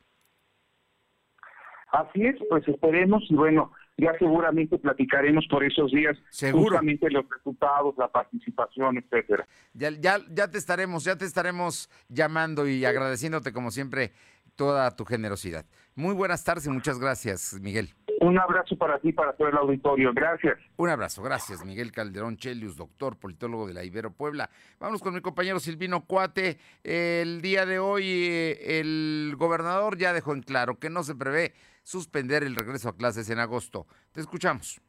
Así 1.91 2.27
es, 2.27 2.35
pues 2.47 2.67
esperemos 2.67 3.23
y 3.27 3.33
bueno, 3.33 3.71
ya 3.97 4.13
seguramente 4.19 4.77
platicaremos 4.77 5.45
por 5.49 5.63
esos 5.63 5.91
días 5.91 6.15
Seguro. 6.29 6.65
justamente 6.65 7.09
los 7.09 7.25
resultados, 7.29 7.95
la 7.97 8.07
participación, 8.07 8.97
etcétera. 8.97 9.47
Ya, 9.73 9.89
ya, 9.91 10.19
ya 10.29 10.49
te 10.49 10.57
estaremos, 10.57 11.03
ya 11.03 11.17
te 11.17 11.25
estaremos 11.25 11.89
llamando 12.07 12.67
y 12.67 12.85
agradeciéndote 12.85 13.51
como 13.51 13.71
siempre 13.71 14.11
toda 14.55 14.95
tu 14.95 15.05
generosidad. 15.05 15.65
Muy 15.95 16.13
buenas 16.13 16.43
tardes 16.43 16.67
y 16.67 16.69
muchas 16.69 16.99
gracias, 16.99 17.57
Miguel. 17.61 17.93
Un 18.19 18.37
abrazo 18.39 18.75
para 18.75 18.99
ti, 18.99 19.13
para 19.13 19.33
todo 19.33 19.47
el 19.47 19.57
auditorio. 19.57 20.11
Gracias. 20.13 20.57
Un 20.75 20.89
abrazo, 20.89 21.21
gracias, 21.21 21.63
Miguel 21.63 21.91
Calderón 21.91 22.37
Chelius, 22.37 22.75
doctor, 22.75 23.17
politólogo 23.17 23.67
de 23.67 23.73
la 23.73 23.83
Ibero 23.83 24.11
Puebla. 24.11 24.49
Vamos 24.79 25.01
con 25.01 25.13
mi 25.13 25.21
compañero 25.21 25.59
Silvino 25.59 26.05
Cuate. 26.05 26.57
El 26.83 27.41
día 27.41 27.65
de 27.65 27.79
hoy 27.79 28.05
eh, 28.05 28.79
el 28.79 29.35
gobernador 29.37 29.97
ya 29.97 30.13
dejó 30.13 30.33
en 30.33 30.41
claro 30.41 30.79
que 30.79 30.89
no 30.89 31.03
se 31.03 31.15
prevé 31.15 31.53
suspender 31.87 32.43
el 32.43 32.53
regreso 32.53 32.89
a 32.89 32.97
clases 32.97 33.29
en 33.29 33.39
agosto. 33.39 33.87
Te 34.11 34.19
escuchamos 34.19 34.81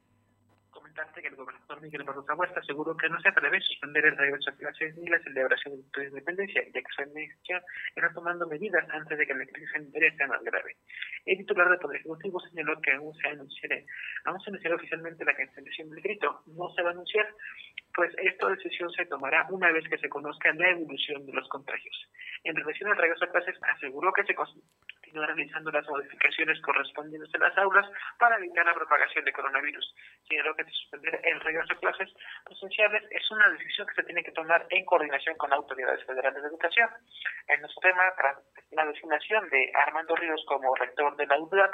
que 1.15 1.29
el 1.29 1.37
gobernador 1.37 1.81
Miguel 1.81 2.03
Barroso 2.03 2.35
Huerta 2.35 2.61
aseguró 2.61 2.97
que 2.97 3.09
no 3.09 3.21
se 3.21 3.33
prevé 3.33 3.61
suspender 3.61 4.05
el 4.07 4.17
regreso 4.17 4.51
a 4.51 4.57
clases 4.57 4.97
ni 4.97 5.09
la 5.09 5.19
celebración 5.21 5.75
de 5.77 6.03
la 6.03 6.09
independencia, 6.09 6.63
ya 6.65 6.81
que 6.81 6.95
su 6.95 7.03
administración 7.03 7.63
está 7.95 8.13
tomando 8.13 8.47
medidas 8.47 8.85
antes 8.91 9.19
de 9.19 9.27
que 9.27 9.35
la 9.35 9.47
crisis 9.47 9.71
sanitaria 9.73 10.17
sea 10.17 10.27
más 10.27 10.43
grave. 10.43 10.77
El 11.27 11.39
titular 11.39 11.69
del 11.69 11.79
Poder 11.79 12.01
Ejecutivo 12.01 12.41
señaló 12.41 12.81
que 12.81 12.93
aún 12.93 13.15
se 13.15 13.29
anunciará, 13.29 13.77
aún 14.25 14.41
se 14.41 14.51
anunciará 14.51 14.77
oficialmente 14.77 15.25
la 15.25 15.37
cancelación 15.37 15.91
del 15.91 16.03
grito, 16.03 16.43
no 16.47 16.69
se 16.75 16.83
va 16.83 16.91
a 16.91 16.93
anunciar, 16.93 17.27
pues 17.95 18.13
esta 18.19 18.49
decisión 18.49 18.91
se 18.93 19.07
tomará 19.07 19.47
una 19.51 19.73
vez 19.73 19.89
que 19.89 19.99
se 19.99 20.09
conozca 20.09 20.53
la 20.55 20.71
evolución 20.71 21.27
de 21.27 21.33
los 21.33 21.49
contagios. 21.49 21.97
En 22.45 22.57
relación 22.57 22.91
al 22.91 22.97
regreso 22.97 23.25
a 23.25 23.31
clases, 23.31 23.57
aseguró 23.75 24.13
que 24.13 24.25
se 24.25 24.35
continúa 25.09 25.27
realizando 25.27 25.71
las 25.71 25.89
modificaciones 25.89 26.61
correspondientes 26.61 27.31
en 27.35 27.41
las 27.41 27.57
aulas 27.59 27.87
para 28.19 28.37
evitar 28.37 28.65
la 28.67 28.75
propagación 28.75 29.25
de 29.25 29.33
coronavirus. 29.33 29.95
Señaló 30.29 30.55
que 30.55 30.65
suspender 30.65 31.21
el 31.25 31.41
regreso 31.41 31.73
a 31.73 31.81
clases 31.81 32.11
presenciales 32.45 33.03
es 33.11 33.31
una 33.31 33.49
decisión 33.51 33.87
que 33.87 33.95
se 33.95 34.03
tiene 34.05 34.23
que 34.23 34.33
tomar 34.33 34.67
en 34.71 34.85
coordinación 34.85 35.37
con 35.37 35.53
autoridades 35.53 36.05
federales 36.05 36.43
de 36.43 36.49
educación. 36.49 36.89
En 37.49 37.61
nuestro 37.61 37.81
tema, 37.81 38.03
tras 38.17 38.37
la 38.73 38.85
designación 38.87 39.49
de 39.51 39.73
Armando 39.75 40.15
Ríos 40.17 40.45
como 40.47 40.75
rector 40.75 41.17
de 41.17 41.27
la 41.27 41.39
UDAP, 41.39 41.73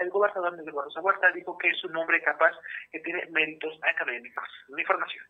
el 0.00 0.10
gobernador 0.10 0.56
de 0.56 0.70
Barroso 0.70 1.00
Huerta 1.00 1.30
dijo 1.32 1.56
que 1.56 1.70
es 1.70 1.84
un 1.84 1.96
hombre 1.96 2.22
capaz 2.22 2.52
que 2.92 3.00
tiene 3.00 3.26
méritos 3.30 3.78
académicos. 3.82 4.48
La 4.68 4.80
información. 4.80 5.24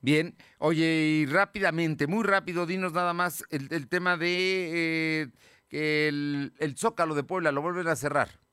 Bien, 0.00 0.34
oye, 0.58 0.84
y 0.84 1.26
rápidamente, 1.26 2.06
muy 2.06 2.24
rápido, 2.24 2.66
dinos 2.66 2.92
nada 2.92 3.14
más 3.14 3.42
el, 3.50 3.72
el 3.72 3.88
tema 3.88 4.18
de 4.18 5.22
eh, 5.22 5.26
el, 5.74 6.52
el 6.58 6.76
Zócalo 6.76 7.14
de 7.14 7.24
Puebla 7.24 7.52
lo 7.52 7.62
vuelven 7.62 7.88
a 7.88 7.96
cerrar 7.96 8.43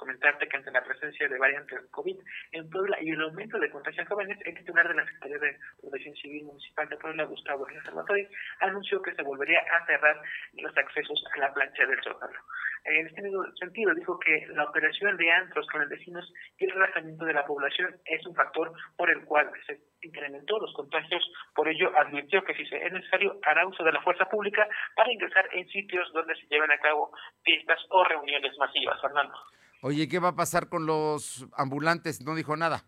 comentarte 0.00 0.48
que 0.48 0.56
ante 0.56 0.70
la 0.70 0.82
presencia 0.82 1.28
de 1.28 1.38
variantes 1.38 1.78
COVID 1.90 2.16
en 2.52 2.70
Puebla 2.70 2.96
y 3.02 3.10
el 3.10 3.20
aumento 3.20 3.58
de 3.58 3.70
contagios 3.70 4.08
jóvenes, 4.08 4.38
el 4.46 4.54
titular 4.54 4.88
de 4.88 4.94
la 4.94 5.04
Secretaría 5.04 5.38
de 5.38 5.58
Protección 5.82 6.14
Civil 6.16 6.44
Municipal 6.44 6.88
de 6.88 6.96
Puebla, 6.96 7.24
Gustavo 7.24 7.66
Salvatore, 7.84 8.28
anunció 8.60 9.02
que 9.02 9.14
se 9.14 9.22
volvería 9.22 9.60
a 9.60 9.84
cerrar 9.84 10.16
los 10.54 10.74
accesos 10.74 11.22
a 11.34 11.38
la 11.38 11.52
plancha 11.52 11.84
del 11.84 12.02
Zócalo. 12.02 12.40
En 12.84 13.06
este 13.06 13.22
sentido, 13.58 13.94
dijo 13.94 14.18
que 14.20 14.46
la 14.54 14.64
operación 14.64 15.18
de 15.18 15.30
antros 15.30 15.66
con 15.66 15.86
vecinos 15.86 16.32
y 16.58 16.64
el 16.64 16.70
relajamiento 16.70 17.26
de 17.26 17.34
la 17.34 17.44
población 17.44 17.94
es 18.06 18.26
un 18.26 18.34
factor 18.34 18.72
por 18.96 19.10
el 19.10 19.22
cual 19.26 19.50
se 19.66 19.78
incrementó 20.00 20.58
los 20.58 20.72
contagios. 20.72 21.22
Por 21.54 21.68
ello, 21.68 21.92
advirtió 21.94 22.42
que 22.42 22.54
si 22.54 22.62
es 22.62 22.92
necesario, 22.92 23.38
hará 23.44 23.66
uso 23.66 23.84
de 23.84 23.92
la 23.92 24.00
fuerza 24.00 24.24
pública 24.30 24.66
para 24.96 25.12
ingresar 25.12 25.46
en 25.52 25.68
sitios 25.68 26.10
donde 26.14 26.34
se 26.36 26.46
lleven 26.46 26.70
a 26.70 26.78
cabo 26.78 27.12
fiestas 27.44 27.78
o 27.90 28.02
reuniones 28.04 28.56
masivas. 28.56 28.98
Fernando. 29.02 29.34
Oye, 29.82 30.08
¿qué 30.08 30.18
va 30.18 30.28
a 30.28 30.36
pasar 30.36 30.68
con 30.68 30.84
los 30.84 31.46
ambulantes? 31.56 32.20
No 32.20 32.34
dijo 32.34 32.56
nada. 32.56 32.84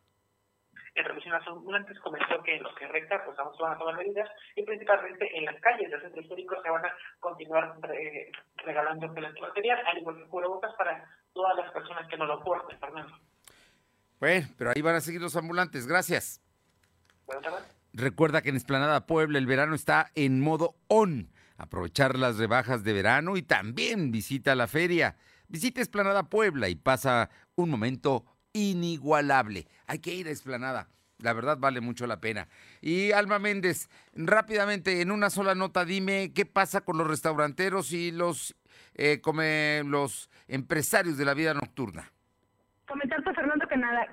En 0.95 1.05
relación 1.05 1.35
a 1.35 1.39
los 1.39 1.49
ambulantes, 1.49 1.99
comentó 2.01 2.43
que 2.43 2.57
en 2.57 2.63
lo 2.63 2.75
que 2.75 2.87
resta, 2.87 3.25
pues 3.25 3.35
vamos 3.37 3.57
a 3.67 3.79
tomar 3.79 3.97
medidas 3.97 4.29
y 4.55 4.63
principalmente 4.63 5.27
en 5.39 5.47
las 5.47 5.59
calles 5.63 5.91
del 5.91 6.03
centro 6.03 6.21
histórico 6.21 6.55
se 6.63 6.69
van 6.69 6.85
a 6.85 6.93
continuar 7.19 7.79
eh, 7.95 8.31
regalando 8.57 9.07
el 9.07 9.41
material, 9.41 9.79
al 9.87 9.99
igual 9.99 10.17
que 10.17 10.29
cubrebocas 10.29 10.75
para 10.77 11.09
todas 11.33 11.57
las 11.57 11.73
personas 11.73 12.07
que 12.09 12.19
no 12.19 12.27
lo 12.27 12.43
porten, 12.45 12.79
Fernando. 12.79 13.19
Bueno, 14.21 14.49
pero 14.59 14.71
ahí 14.77 14.83
van 14.83 14.97
a 14.97 15.01
seguir 15.01 15.23
los 15.23 15.35
ambulantes. 15.35 15.87
Gracias. 15.87 16.43
Recuerda 17.95 18.43
que 18.43 18.51
en 18.51 18.57
Esplanada 18.57 19.07
Puebla 19.07 19.39
el 19.39 19.47
verano 19.47 19.75
está 19.75 20.11
en 20.15 20.41
modo 20.41 20.75
on. 20.89 21.33
Aprovechar 21.57 22.19
las 22.19 22.39
rebajas 22.39 22.85
de 22.85 22.93
verano 22.93 23.37
y 23.39 23.43
también 23.43 24.11
visita 24.11 24.55
la 24.55 24.67
feria. 24.67 25.17
Visita 25.53 25.83
Esplanada 25.83 26.31
Puebla 26.31 26.71
y 26.71 26.77
pasa 26.77 27.29
un 27.57 27.69
momento 27.69 28.25
inigualable. 28.55 29.69
Hay 29.87 29.99
que 29.99 30.15
ir 30.15 30.27
a 30.27 30.31
Esplanada. 30.31 30.89
La 31.19 31.35
verdad 31.35 31.59
vale 31.59 31.83
mucho 31.83 32.07
la 32.07 32.23
pena. 32.23 32.49
Y 32.81 33.13
Alma 33.13 33.39
Méndez, 33.39 33.91
rápidamente, 34.15 35.03
en 35.03 35.11
una 35.11 35.29
sola 35.29 35.55
nota, 35.55 35.85
dime 35.85 36.33
qué 36.35 36.47
pasa 36.47 36.81
con 36.81 36.97
los 36.97 37.07
restauranteros 37.07 37.93
y 37.93 38.13
los, 38.13 38.57
eh, 38.95 39.21
come, 39.21 39.83
los 39.85 40.31
empresarios 40.49 41.19
de 41.19 41.27
la 41.27 41.35
vida 41.35 41.53
nocturna. 41.53 42.12
Que 43.73 43.79
nada, 43.79 44.07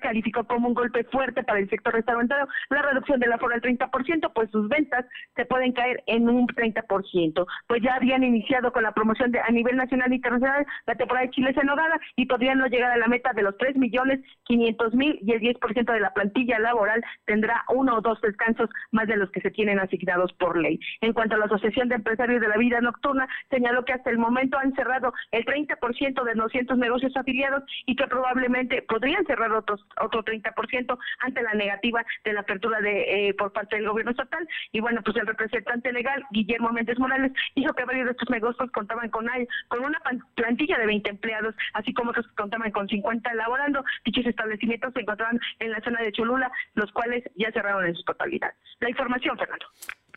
calificó 0.00 0.44
como 0.44 0.68
un 0.68 0.74
golpe 0.74 1.04
fuerte 1.04 1.42
para 1.42 1.58
el 1.58 1.68
sector 1.68 1.92
restaurantero 1.92 2.48
la 2.70 2.82
reducción 2.82 3.20
de 3.20 3.26
la 3.26 3.34
aforo 3.34 3.54
al 3.54 3.60
30%, 3.60 4.32
pues 4.32 4.50
sus 4.50 4.68
ventas 4.68 5.04
se 5.36 5.44
pueden 5.44 5.72
caer 5.72 6.02
en 6.06 6.28
un 6.28 6.46
30%. 6.46 7.46
Pues 7.66 7.82
ya 7.82 7.96
habían 7.96 8.22
iniciado 8.22 8.72
con 8.72 8.82
la 8.82 8.92
promoción 8.92 9.30
de 9.30 9.40
a 9.40 9.50
nivel 9.50 9.76
nacional 9.76 10.10
e 10.10 10.16
internacional 10.16 10.66
la 10.86 10.94
temporada 10.94 11.26
de 11.26 11.32
chiles 11.32 11.56
en 11.56 11.66
nogada 11.66 12.00
y 12.16 12.26
podrían 12.26 12.58
no 12.58 12.66
llegar 12.66 12.92
a 12.92 12.96
la 12.96 13.06
meta 13.08 13.32
de 13.34 13.42
los 13.42 13.56
3 13.58 13.76
millones 13.76 14.20
500 14.44 14.94
mil 14.94 15.18
y 15.20 15.32
el 15.32 15.40
10% 15.40 15.92
de 15.92 16.00
la 16.00 16.14
plantilla 16.14 16.58
laboral 16.58 17.02
tendrá 17.26 17.62
uno 17.68 17.96
o 17.96 18.00
dos 18.00 18.20
descansos 18.22 18.70
más 18.90 19.06
de 19.06 19.16
los 19.16 19.30
que 19.30 19.40
se 19.40 19.50
tienen 19.50 19.80
asignados 19.80 20.32
por 20.34 20.56
ley. 20.56 20.80
En 21.02 21.12
cuanto 21.12 21.34
a 21.34 21.38
la 21.38 21.46
Asociación 21.46 21.88
de 21.88 21.96
Empresarios 21.96 22.40
de 22.40 22.48
la 22.48 22.56
Vida 22.56 22.80
Nocturna, 22.80 23.28
señaló 23.50 23.84
que 23.84 23.92
hasta 23.92 24.10
el 24.10 24.18
momento 24.18 24.58
han 24.58 24.74
cerrado 24.74 25.12
el 25.30 25.44
30% 25.44 26.24
de 26.24 26.34
200 26.34 26.78
negocios 26.78 27.14
afiliados 27.16 27.64
y 27.86 27.96
que 27.96 28.06
probablemente 28.06 28.82
podrían 28.94 29.26
cerrar 29.26 29.50
otros 29.50 29.84
otro 30.00 30.22
30% 30.22 30.96
ante 31.18 31.42
la 31.42 31.54
negativa 31.54 32.06
de 32.22 32.32
la 32.32 32.40
apertura 32.40 32.80
de 32.80 33.28
eh, 33.28 33.34
por 33.34 33.52
parte 33.52 33.74
del 33.74 33.88
gobierno 33.88 34.12
estatal. 34.12 34.48
Y 34.70 34.78
bueno 34.78 35.02
pues 35.02 35.16
el 35.16 35.26
representante 35.26 35.92
legal 35.92 36.24
Guillermo 36.30 36.70
Méndez 36.70 36.96
Morales 37.00 37.32
dijo 37.56 37.74
que 37.74 37.84
varios 37.84 38.06
de 38.06 38.12
estos 38.12 38.30
negocios 38.30 38.70
contaban 38.70 39.10
con 39.10 39.26
con 39.66 39.84
una 39.84 40.00
plantilla 40.36 40.78
de 40.78 40.86
20 40.86 41.10
empleados 41.10 41.56
así 41.72 41.92
como 41.92 42.10
otros 42.10 42.28
que 42.28 42.34
contaban 42.36 42.70
con 42.70 42.88
50 42.88 43.32
elaborando 43.32 43.84
dichos 44.04 44.26
establecimientos 44.26 44.92
se 44.94 45.00
encontraban 45.00 45.40
en 45.58 45.72
la 45.72 45.80
zona 45.80 46.00
de 46.02 46.12
Cholula 46.12 46.52
los 46.74 46.92
cuales 46.92 47.24
ya 47.34 47.50
cerraron 47.50 47.86
en 47.86 47.96
su 47.96 48.04
totalidad. 48.04 48.54
La 48.78 48.90
información 48.90 49.36
Fernando. 49.36 49.66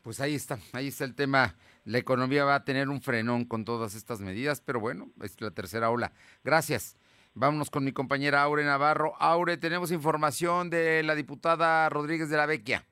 Pues 0.03 0.21
ahí 0.21 0.35
está 0.35 0.59
ahí 0.73 0.89
está 0.89 1.03
el 1.03 1.15
tema. 1.15 1.55
La 1.83 1.97
economía 1.97 2.43
va 2.43 2.55
a 2.55 2.63
tener 2.63 2.89
un 2.89 3.01
frenón 3.01 3.45
con 3.45 3.63
todas 3.63 3.95
estas 3.95 4.19
medidas, 4.19 4.61
pero 4.61 4.79
bueno, 4.81 5.09
es 5.23 5.39
la 5.39 5.51
tercera 5.51 5.89
ola. 5.89 6.11
Gracias. 6.43 6.97
Vámonos 7.39 7.69
con 7.69 7.83
mi 7.83 7.91
compañera 7.91 8.41
Aure 8.41 8.63
Navarro. 8.65 9.13
Aure, 9.19 9.57
tenemos 9.57 9.91
información 9.91 10.71
de 10.71 11.03
la 11.03 11.13
diputada 11.13 11.87
Rodríguez 11.87 12.31
de 12.31 12.37
la 12.37 12.47
Vecchia. 12.47 12.83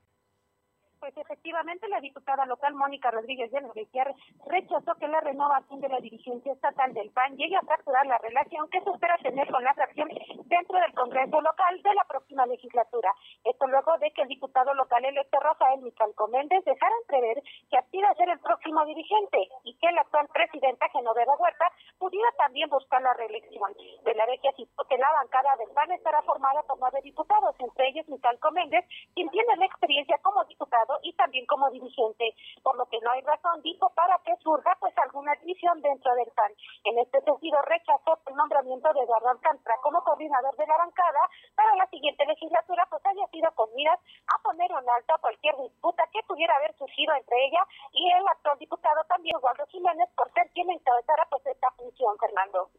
Pues 1.05 1.17
efectivamente 1.17 1.87
la 1.87 1.99
diputada 1.99 2.47
local 2.47 2.73
Mónica 2.73 3.11
Rodríguez 3.11 3.51
de 3.51 3.61
Novequiar 3.61 4.11
rechazó 4.47 4.95
que 4.95 5.07
la 5.07 5.21
renovación 5.21 5.79
de 5.79 5.87
la 5.87 5.99
dirigencia 5.99 6.51
estatal 6.51 6.95
del 6.95 7.11
PAN 7.11 7.37
llegue 7.37 7.55
a 7.55 7.61
fracturar 7.61 8.07
la 8.07 8.17
relación 8.17 8.67
que 8.71 8.81
se 8.81 8.89
espera 8.89 9.15
tener 9.19 9.47
con 9.51 9.63
la 9.63 9.75
fracción 9.75 10.09
dentro 10.45 10.79
del 10.79 10.93
Congreso 10.95 11.41
local 11.41 11.79
de 11.83 11.93
la 11.93 12.05
próxima 12.05 12.47
legislatura. 12.47 13.13
Esto 13.43 13.67
luego 13.67 13.95
de 13.99 14.09
que 14.13 14.23
el 14.23 14.29
diputado 14.29 14.73
local 14.73 15.05
electo 15.05 15.39
Rafael 15.39 15.79
Micalco 15.81 16.27
Méndez 16.27 16.65
dejara 16.65 16.95
entrever 17.01 17.43
que 17.69 17.77
aspira 17.77 18.09
a 18.09 18.15
ser 18.15 18.29
el 18.29 18.39
próximo 18.39 18.83
dirigente 18.85 19.47
y 19.63 19.77
que 19.77 19.91
la 19.91 20.01
actual 20.01 20.27
presidenta 20.33 20.89
Genoveva 20.89 21.35
Huerta 21.37 21.71
pudiera 21.99 22.31
también 22.39 22.67
buscar 22.67 23.03
la 23.03 23.13
reelección. 23.13 23.75
De 24.05 24.15
la 24.15 24.25
vez 24.25 24.41
que 24.41 24.97
la 24.97 25.11
bancada 25.21 25.55
del 25.57 25.69
PAN 25.69 25.91
estará 25.91 26.23
formada 26.23 26.63
por 26.63 26.79
nueve 26.79 26.99
diputados, 27.03 27.55
entre 27.59 27.89
ellos 27.89 28.09
Micalco 28.09 28.49
Méndez, 28.51 28.83
quien 29.13 29.29
tiene 29.29 29.55
la 29.57 29.65
experiencia 29.65 30.17
como 30.23 30.43
diputado 30.45 30.94
y 31.01 31.13
también 31.13 31.45
como 31.45 31.69
dirigente, 31.69 32.35
por 32.63 32.77
lo 32.77 32.85
que 32.85 32.99
no 33.01 33.11
hay 33.11 33.21
razón, 33.21 33.61
dijo, 33.61 33.89
para 33.95 34.17
que 34.19 34.35
surja 34.37 34.75
pues 34.79 34.97
alguna 34.97 35.33
división 35.35 35.81
dentro 35.81 36.13
del 36.15 36.31
PAN. 36.35 36.51
En 36.83 36.99
este 36.99 37.21
sentido, 37.21 37.61
rechazó 37.63 38.19
el 38.27 38.35
nombramiento 38.35 38.91
de 38.93 39.01
Eduardo 39.01 39.29
Alcántara 39.29 39.77
como 39.81 40.03
coordinador 40.03 40.55
de 40.55 40.67
la 40.67 40.77
bancada 40.77 41.29
para 41.55 41.75
la 41.75 41.87
siguiente 41.87 42.25
legislatura, 42.25 42.87
pues 42.89 43.05
haya 43.05 43.27
sido 43.27 43.51
con 43.53 43.73
miras 43.75 43.99
a 44.27 44.41
poner 44.41 44.71
un 44.71 44.89
alto 44.89 45.13
a 45.13 45.19
cualquier 45.19 45.55
disputa 45.57 46.03
que 46.11 46.23
pudiera 46.27 46.55
haber 46.55 46.75
surgido 46.77 47.13
entre 47.15 47.45
ella 47.45 47.65
y 47.91 48.11
el 48.11 48.27
actual 48.27 48.57
diputado 48.59 49.03
también, 49.05 49.35
Eduardo 49.37 49.65
Jiménez, 49.67 50.09
por 50.15 50.31
ser 50.33 50.49
quien 50.51 50.69
encabezara 50.69 51.25
pues 51.29 51.45
esta 51.45 51.71
función, 51.71 52.17
Fernando. 52.19 52.69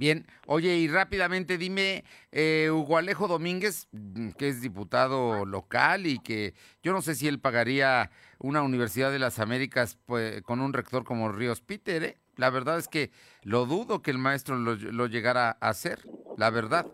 Bien, 0.00 0.26
oye, 0.46 0.78
y 0.78 0.88
rápidamente 0.88 1.58
dime, 1.58 2.04
eh, 2.32 2.70
Hugo 2.72 2.96
Alejo 2.96 3.28
Domínguez, 3.28 3.86
mm, 3.92 4.30
que 4.30 4.48
es 4.48 4.62
diputado 4.62 5.44
local 5.44 6.06
y 6.06 6.20
que 6.20 6.54
yo 6.82 6.94
no 6.94 7.02
sé 7.02 7.14
si 7.14 7.28
él 7.28 7.38
pagaría 7.38 8.10
una 8.38 8.62
Universidad 8.62 9.12
de 9.12 9.18
las 9.18 9.38
Américas 9.40 9.98
pues, 10.06 10.40
con 10.40 10.62
un 10.62 10.72
rector 10.72 11.04
como 11.04 11.30
Ríos 11.30 11.60
Peter, 11.60 12.02
¿eh? 12.02 12.16
La 12.36 12.48
verdad 12.48 12.78
es 12.78 12.88
que 12.88 13.10
lo 13.42 13.66
dudo 13.66 14.00
que 14.00 14.10
el 14.10 14.16
maestro 14.16 14.56
lo, 14.56 14.74
lo 14.74 15.06
llegara 15.06 15.58
a 15.60 15.68
hacer, 15.68 16.00
la 16.38 16.48
verdad. 16.48 16.86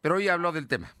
Pero 0.00 0.18
hoy 0.18 0.28
habló 0.28 0.52
del 0.52 0.68
tema. 0.68 0.94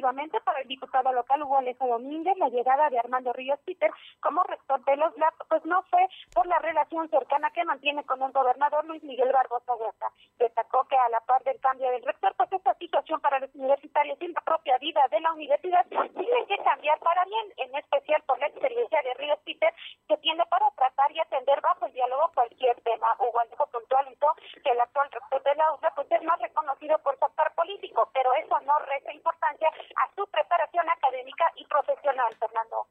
Para 0.00 0.60
el 0.60 0.68
diputado 0.68 1.12
local 1.12 1.42
Hugo 1.42 1.58
Alejo 1.58 1.86
Domínguez, 1.88 2.36
la 2.38 2.48
llegada 2.48 2.88
de 2.88 3.00
Armando 3.00 3.32
Ríos 3.32 3.58
Peter 3.64 3.90
como 4.20 4.44
rector 4.44 4.84
de 4.84 4.96
los 4.96 5.16
LAP, 5.18 5.34
pues 5.48 5.64
no 5.64 5.82
fue 5.90 6.06
por 6.32 6.46
la 6.46 6.58
relación 6.60 7.10
cercana 7.10 7.50
que 7.50 7.64
mantiene 7.64 8.04
con 8.04 8.22
el 8.22 8.30
gobernador 8.30 8.84
Luis 8.84 9.02
Miguel 9.02 9.32
Barbosa 9.32 9.74
Huerta. 9.74 10.06
Destacó 10.38 10.84
que 10.84 10.96
a 10.96 11.08
la 11.08 11.20
par 11.20 11.42
del 11.42 11.58
cambio 11.60 11.90
del 11.90 12.04
rector, 12.04 12.32
pues 12.36 12.52
esta 12.52 12.74
situación 12.74 13.20
para 13.20 13.40
los 13.40 13.52
universitarios 13.56 14.16
y 14.20 14.28
la 14.28 14.40
propia 14.42 14.78
vida 14.78 15.00
de 15.10 15.20
la 15.20 15.32
universidad 15.32 15.84
tiene 15.88 16.46
que 16.46 16.58
cambiar 16.62 16.98
para 17.00 17.24
bien, 17.24 17.52
en 17.56 17.74
especial 17.74 18.22
por 18.22 18.38
la 18.38 18.46
experiencia 18.46 19.02
de 19.02 19.14
Ríos 19.14 19.40
Peter, 19.44 19.74
que 20.06 20.16
tiene 20.18 20.46
para 20.46 20.70
tratar 20.76 21.10
y 21.10 21.18
atender 21.18 21.60
bajo 21.60 21.86
el 21.86 21.92
diálogo 21.92 22.30
cualquier 22.34 22.80
tema. 22.82 23.16
Hugo 23.18 23.40
Alejo 23.40 23.66
puntualizó 23.66 24.28
que 24.62 24.70
el 24.70 24.80
actual 24.80 25.10
rector 25.10 25.42
de 25.42 25.54
la 25.56 25.72
UNA 25.72 25.92
pues 25.96 26.06
es 26.12 26.22
más 26.22 26.40
reconocido 26.40 26.98
por 26.98 27.18
su 27.18 27.24
actor 27.24 27.52
político, 27.56 28.08
pero 28.14 28.32
eso 28.34 28.60
no 28.60 28.78
resta 28.78 29.12
importancia 29.12 29.68
a 29.96 30.14
su 30.14 30.26
preparación 30.30 30.88
académica 30.88 31.44
y 31.56 31.64
profesional, 31.66 32.34
Fernando. 32.38 32.86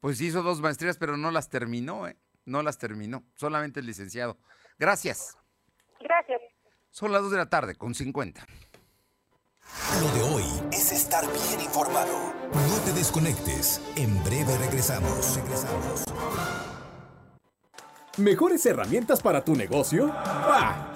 Pues 0.00 0.20
hizo 0.20 0.42
dos 0.42 0.60
maestrías, 0.60 0.98
pero 0.98 1.16
no 1.16 1.30
las 1.30 1.48
terminó, 1.48 2.06
¿eh? 2.06 2.16
No 2.44 2.62
las 2.62 2.78
terminó, 2.78 3.24
solamente 3.34 3.80
el 3.80 3.86
licenciado. 3.86 4.36
Gracias. 4.78 5.36
Gracias. 6.00 6.40
Son 6.90 7.12
las 7.12 7.22
dos 7.22 7.32
de 7.32 7.38
la 7.38 7.48
tarde, 7.48 7.74
con 7.74 7.94
50. 7.94 8.46
Lo 10.00 10.08
de 10.12 10.22
hoy 10.22 10.44
es 10.72 10.92
estar 10.92 11.24
bien 11.24 11.60
informado. 11.60 12.32
No 12.52 12.84
te 12.84 12.92
desconectes. 12.92 13.82
En 13.96 14.22
breve 14.22 14.56
regresamos. 14.58 15.36
Regresamos. 15.36 16.04
¿Mejores 18.16 18.64
herramientas 18.64 19.20
para 19.20 19.44
tu 19.44 19.54
negocio? 19.54 20.06
¡Bah! 20.06 20.95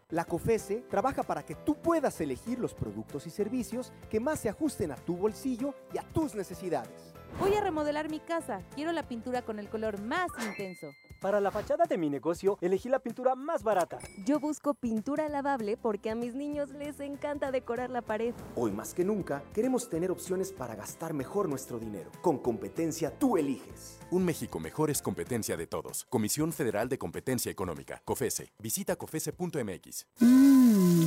La 0.11 0.25
COFESE 0.25 0.83
trabaja 0.89 1.23
para 1.23 1.43
que 1.43 1.55
tú 1.55 1.75
puedas 1.75 2.19
elegir 2.19 2.59
los 2.59 2.73
productos 2.73 3.25
y 3.27 3.29
servicios 3.29 3.93
que 4.09 4.19
más 4.19 4.41
se 4.41 4.49
ajusten 4.49 4.91
a 4.91 4.95
tu 4.95 5.15
bolsillo 5.15 5.73
y 5.93 5.97
a 5.99 6.03
tus 6.03 6.35
necesidades. 6.35 7.13
Voy 7.39 7.53
a 7.53 7.61
remodelar 7.61 8.09
mi 8.09 8.19
casa. 8.19 8.61
Quiero 8.75 8.91
la 8.91 9.07
pintura 9.07 9.41
con 9.41 9.57
el 9.57 9.69
color 9.69 10.01
más 10.01 10.27
intenso. 10.45 10.91
Para 11.21 11.39
la 11.39 11.49
fachada 11.49 11.85
de 11.85 11.97
mi 11.97 12.09
negocio, 12.09 12.57
elegí 12.59 12.89
la 12.89 12.99
pintura 12.99 13.35
más 13.35 13.63
barata. 13.63 13.99
Yo 14.25 14.41
busco 14.41 14.73
pintura 14.73 15.29
lavable 15.29 15.77
porque 15.77 16.09
a 16.09 16.15
mis 16.15 16.35
niños 16.35 16.71
les 16.71 16.99
encanta 16.99 17.51
decorar 17.51 17.89
la 17.89 18.01
pared. 18.01 18.33
Hoy 18.55 18.71
más 18.71 18.93
que 18.93 19.05
nunca, 19.05 19.43
queremos 19.53 19.89
tener 19.89 20.11
opciones 20.11 20.51
para 20.51 20.75
gastar 20.75 21.13
mejor 21.13 21.47
nuestro 21.47 21.79
dinero. 21.79 22.11
Con 22.21 22.39
competencia 22.39 23.17
tú 23.17 23.37
eliges. 23.37 24.00
Un 24.11 24.25
México 24.25 24.59
mejor 24.59 24.91
es 24.91 25.01
competencia 25.01 25.55
de 25.55 25.67
todos. 25.67 26.05
Comisión 26.09 26.51
Federal 26.51 26.89
de 26.89 26.97
Competencia 26.97 27.49
Económica, 27.49 28.01
COFESE. 28.03 28.51
Visita 28.59 28.97
COFESE.mx. 28.97 30.07
Mmm, 30.19 31.05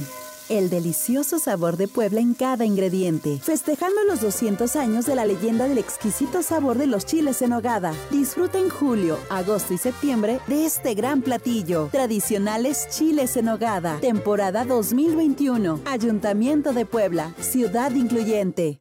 el 0.48 0.70
delicioso 0.70 1.38
sabor 1.38 1.76
de 1.76 1.86
Puebla 1.86 2.20
en 2.20 2.32
cada 2.32 2.64
ingrediente. 2.64 3.38
Festejando 3.40 4.04
los 4.04 4.22
200 4.22 4.74
años 4.76 5.04
de 5.04 5.16
la 5.16 5.26
leyenda 5.26 5.68
del 5.68 5.76
exquisito 5.76 6.42
sabor 6.42 6.78
de 6.78 6.86
los 6.86 7.04
chiles 7.04 7.42
en 7.42 7.52
hogada. 7.52 7.92
Disfruta 8.10 8.58
en 8.58 8.70
julio, 8.70 9.18
agosto 9.28 9.74
y 9.74 9.78
septiembre 9.78 10.40
de 10.46 10.64
este 10.64 10.94
gran 10.94 11.20
platillo. 11.20 11.90
Tradicionales 11.92 12.88
chiles 12.88 13.36
en 13.36 13.50
hogada. 13.50 14.00
Temporada 14.00 14.64
2021. 14.64 15.80
Ayuntamiento 15.84 16.72
de 16.72 16.86
Puebla. 16.86 17.34
Ciudad 17.38 17.90
incluyente. 17.90 18.80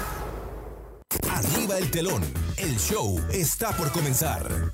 Arriba 1.29 1.77
el 1.77 1.91
telón. 1.91 2.23
El 2.57 2.77
show 2.77 3.19
está 3.31 3.75
por 3.75 3.91
comenzar. 3.91 4.73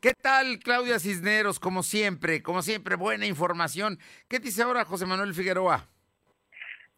¿Qué 0.00 0.12
tal, 0.12 0.58
Claudia 0.58 0.98
Cisneros? 0.98 1.58
Como 1.58 1.82
siempre, 1.82 2.42
como 2.42 2.60
siempre, 2.60 2.96
buena 2.96 3.26
información. 3.26 3.98
¿Qué 4.28 4.38
dice 4.38 4.62
ahora 4.62 4.84
José 4.84 5.06
Manuel 5.06 5.34
Figueroa? 5.34 5.88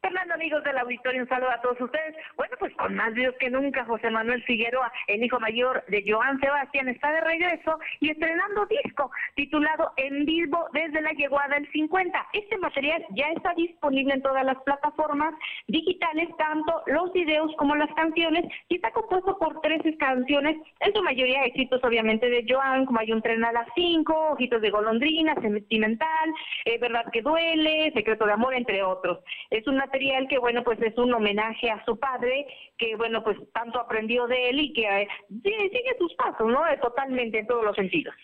Fernando, 0.07 0.35
amigos 0.35 0.63
del 0.63 0.79
auditorio, 0.79 1.23
un 1.23 1.29
saludo 1.29 1.51
a 1.51 1.61
todos 1.61 1.81
ustedes. 1.81 2.15
Bueno, 2.37 2.55
pues 2.61 2.73
con 2.77 2.95
más 2.95 3.13
videos 3.13 3.35
que 3.41 3.51
nunca, 3.51 3.85
José 3.87 4.09
Manuel 4.09 4.41
Figueroa, 4.45 4.93
el 5.09 5.25
hijo 5.25 5.41
mayor 5.41 5.85
de 5.89 6.05
Joan 6.07 6.39
Sebastián, 6.39 6.89
está 6.89 7.11
de 7.11 7.23
regreso 7.23 7.81
y 7.99 8.11
estrenando 8.11 8.67
disco 8.67 9.11
titulado 9.35 9.93
En 9.97 10.25
vivo 10.25 10.69
desde 10.73 11.01
la 11.01 11.11
llegada 11.11 11.57
del 11.57 11.69
50. 11.73 12.25
Este 12.35 12.57
material 12.59 13.05
ya 13.17 13.27
está 13.35 13.53
disponible 13.55 14.15
en 14.15 14.23
todas 14.23 14.45
las 14.45 14.57
plataformas 14.63 15.35
digitales, 15.67 16.29
tanto 16.39 16.85
los 16.87 17.13
videos 17.13 17.51
como 17.57 17.75
las 17.75 17.93
canciones, 17.95 18.45
y 18.69 18.77
está 18.77 18.93
compuesto 18.93 19.37
por 19.39 19.61
13 19.61 19.97
canciones, 19.97 20.57
en 20.79 20.95
su 20.95 21.03
mayoría 21.03 21.47
éxitos 21.47 21.83
obviamente 21.83 22.31
de 22.31 22.47
Joan, 22.49 22.87
como 22.87 23.01
hay 23.01 23.11
un 23.11 23.23
tren 23.23 23.45
a 23.45 23.51
las 23.51 23.67
5, 23.75 24.15
Ojitos 24.35 24.63
de 24.63 24.71
golondrina, 24.71 25.35
Sentimental, 25.41 26.31
eh, 26.65 26.79
Verdad 26.79 27.07
que 27.13 27.23
duele, 27.23 27.91
Secreto 27.93 28.25
de 28.25 28.35
amor, 28.35 28.55
entre 28.55 28.85
otros. 28.85 29.19
Es 29.51 29.67
un 29.67 29.81
que, 30.29 30.39
bueno, 30.39 30.63
pues 30.65 30.81
es 30.83 30.97
un 30.99 31.13
homenaje 31.13 31.71
a 31.71 31.85
su 31.85 31.99
padre, 31.99 32.47
que, 32.79 32.97
bueno, 32.97 33.23
pues 33.23 33.37
tanto 33.53 33.81
aprendió 33.81 34.27
de 34.27 34.51
él 34.51 34.61
y 34.61 34.73
que 34.73 34.83
eh, 34.83 35.09
sigue, 35.43 35.97
sus 35.99 36.15
pasos, 36.15 36.47
¿no? 36.47 36.67
Eh, 36.67 36.79
totalmente 36.81 37.39
en 37.39 37.47
todos 37.47 37.65
los 37.65 37.77
sentidos. 37.77 38.15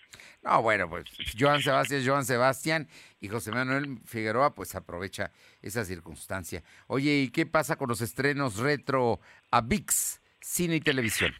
No, 0.43 0.63
bueno, 0.63 0.89
pues 0.89 1.05
Joan 1.39 1.61
Sebastián, 1.61 2.03
Joan 2.05 2.25
Sebastián 2.25 2.89
y 3.21 3.29
José 3.29 3.53
Manuel 3.53 3.99
Figueroa, 4.05 4.55
pues 4.55 4.75
aprovecha 4.75 5.31
esa 5.63 5.85
circunstancia. 5.85 6.63
Oye, 6.87 7.23
¿y 7.23 7.31
qué 7.31 7.47
pasa 7.47 7.77
con 7.77 7.89
los 7.89 8.01
estrenos 8.01 8.59
retro 8.59 9.21
a 9.51 9.61
VIX, 9.61 10.21
cine 10.41 10.77
y 10.77 10.81
televisión? 10.81 11.33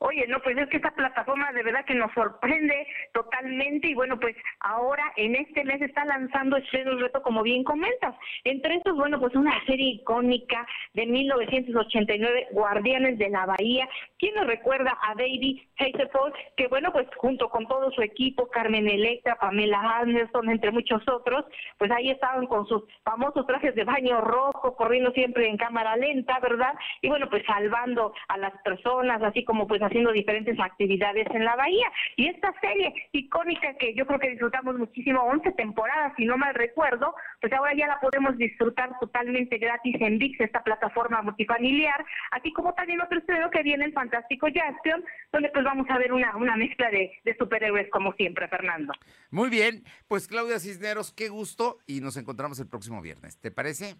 Oye, 0.00 0.26
no, 0.28 0.40
pues 0.40 0.56
es 0.56 0.68
que 0.68 0.76
esta 0.76 0.92
plataforma 0.92 1.52
de 1.52 1.64
verdad 1.64 1.84
que 1.84 1.94
nos 1.94 2.12
sorprende 2.12 2.86
totalmente 3.12 3.88
y 3.88 3.94
bueno, 3.94 4.18
pues 4.20 4.36
ahora 4.60 5.02
en 5.16 5.34
este 5.34 5.64
mes 5.64 5.82
está 5.82 6.04
lanzando 6.04 6.56
Estrenos 6.56 7.00
Reto, 7.00 7.20
como 7.20 7.42
bien 7.42 7.64
comentas. 7.64 8.14
Entre 8.44 8.76
estos, 8.76 8.94
bueno, 8.94 9.18
pues 9.18 9.34
una 9.34 9.52
serie 9.66 9.94
icónica 9.94 10.64
de 10.94 11.04
1989, 11.06 12.48
Guardianes 12.52 13.18
de 13.18 13.28
la 13.28 13.46
Bahía. 13.46 13.88
¿Quién 14.18 14.36
nos 14.36 14.46
recuerda 14.46 14.96
a 15.02 15.16
David 15.16 15.62
Hasselhoff? 15.78 16.32
Que 16.56 16.68
bueno, 16.68 16.92
pues 16.92 17.08
junto 17.16 17.48
con 17.48 17.66
todo 17.66 17.90
su 17.90 18.02
equipo, 18.02 18.48
Carmen 18.50 18.88
Electra, 18.88 19.34
Pamela 19.34 19.98
Anderson, 19.98 20.48
entre 20.48 20.70
muchos 20.70 21.02
otros, 21.08 21.44
pues 21.76 21.90
ahí 21.90 22.10
estaban 22.10 22.46
con 22.46 22.68
sus 22.68 22.84
famosos 23.02 23.46
trajes 23.48 23.74
de 23.74 23.82
baño 23.82 24.20
rojo, 24.20 24.76
corriendo 24.76 25.10
siempre 25.10 25.48
en 25.48 25.56
cámara 25.56 25.96
lenta, 25.96 26.38
¿verdad? 26.38 26.74
Y 27.02 27.08
bueno, 27.08 27.28
pues 27.28 27.44
salvando 27.46 28.14
a 28.28 28.38
las 28.38 28.52
personas, 28.62 29.20
así 29.22 29.44
como 29.44 29.66
pues 29.66 29.82
haciendo 29.88 30.12
diferentes 30.12 30.58
actividades 30.60 31.26
en 31.34 31.44
la 31.44 31.56
bahía. 31.56 31.90
Y 32.16 32.28
esta 32.28 32.52
serie 32.60 32.92
icónica 33.12 33.74
que 33.74 33.94
yo 33.94 34.06
creo 34.06 34.18
que 34.18 34.30
disfrutamos 34.30 34.78
muchísimo, 34.78 35.22
11 35.22 35.52
temporadas, 35.52 36.12
si 36.16 36.24
no 36.24 36.36
mal 36.36 36.54
recuerdo, 36.54 37.14
pues 37.40 37.52
ahora 37.52 37.74
ya 37.74 37.86
la 37.86 38.00
podemos 38.00 38.36
disfrutar 38.36 38.98
totalmente 39.00 39.58
gratis 39.58 39.96
en 40.00 40.18
VIX, 40.18 40.40
esta 40.40 40.62
plataforma 40.62 41.22
multifamiliar, 41.22 42.04
así 42.30 42.52
como 42.52 42.74
también 42.74 43.00
otro 43.00 43.18
estreno 43.18 43.50
que 43.50 43.62
viene 43.62 43.84
el 43.84 43.92
Fantástico 43.92 44.46
Jaspion, 44.52 45.04
donde 45.32 45.50
pues 45.50 45.64
vamos 45.64 45.86
a 45.90 45.98
ver 45.98 46.12
una, 46.12 46.36
una 46.36 46.56
mezcla 46.56 46.90
de, 46.90 47.12
de 47.24 47.36
superhéroes 47.36 47.90
como 47.90 48.12
siempre, 48.12 48.48
Fernando. 48.48 48.92
Muy 49.30 49.50
bien, 49.50 49.84
pues 50.06 50.28
Claudia 50.28 50.58
Cisneros, 50.58 51.12
qué 51.12 51.28
gusto 51.28 51.78
y 51.86 52.00
nos 52.00 52.16
encontramos 52.16 52.60
el 52.60 52.68
próximo 52.68 53.02
viernes. 53.02 53.38
¿Te 53.40 53.50
parece? 53.50 53.94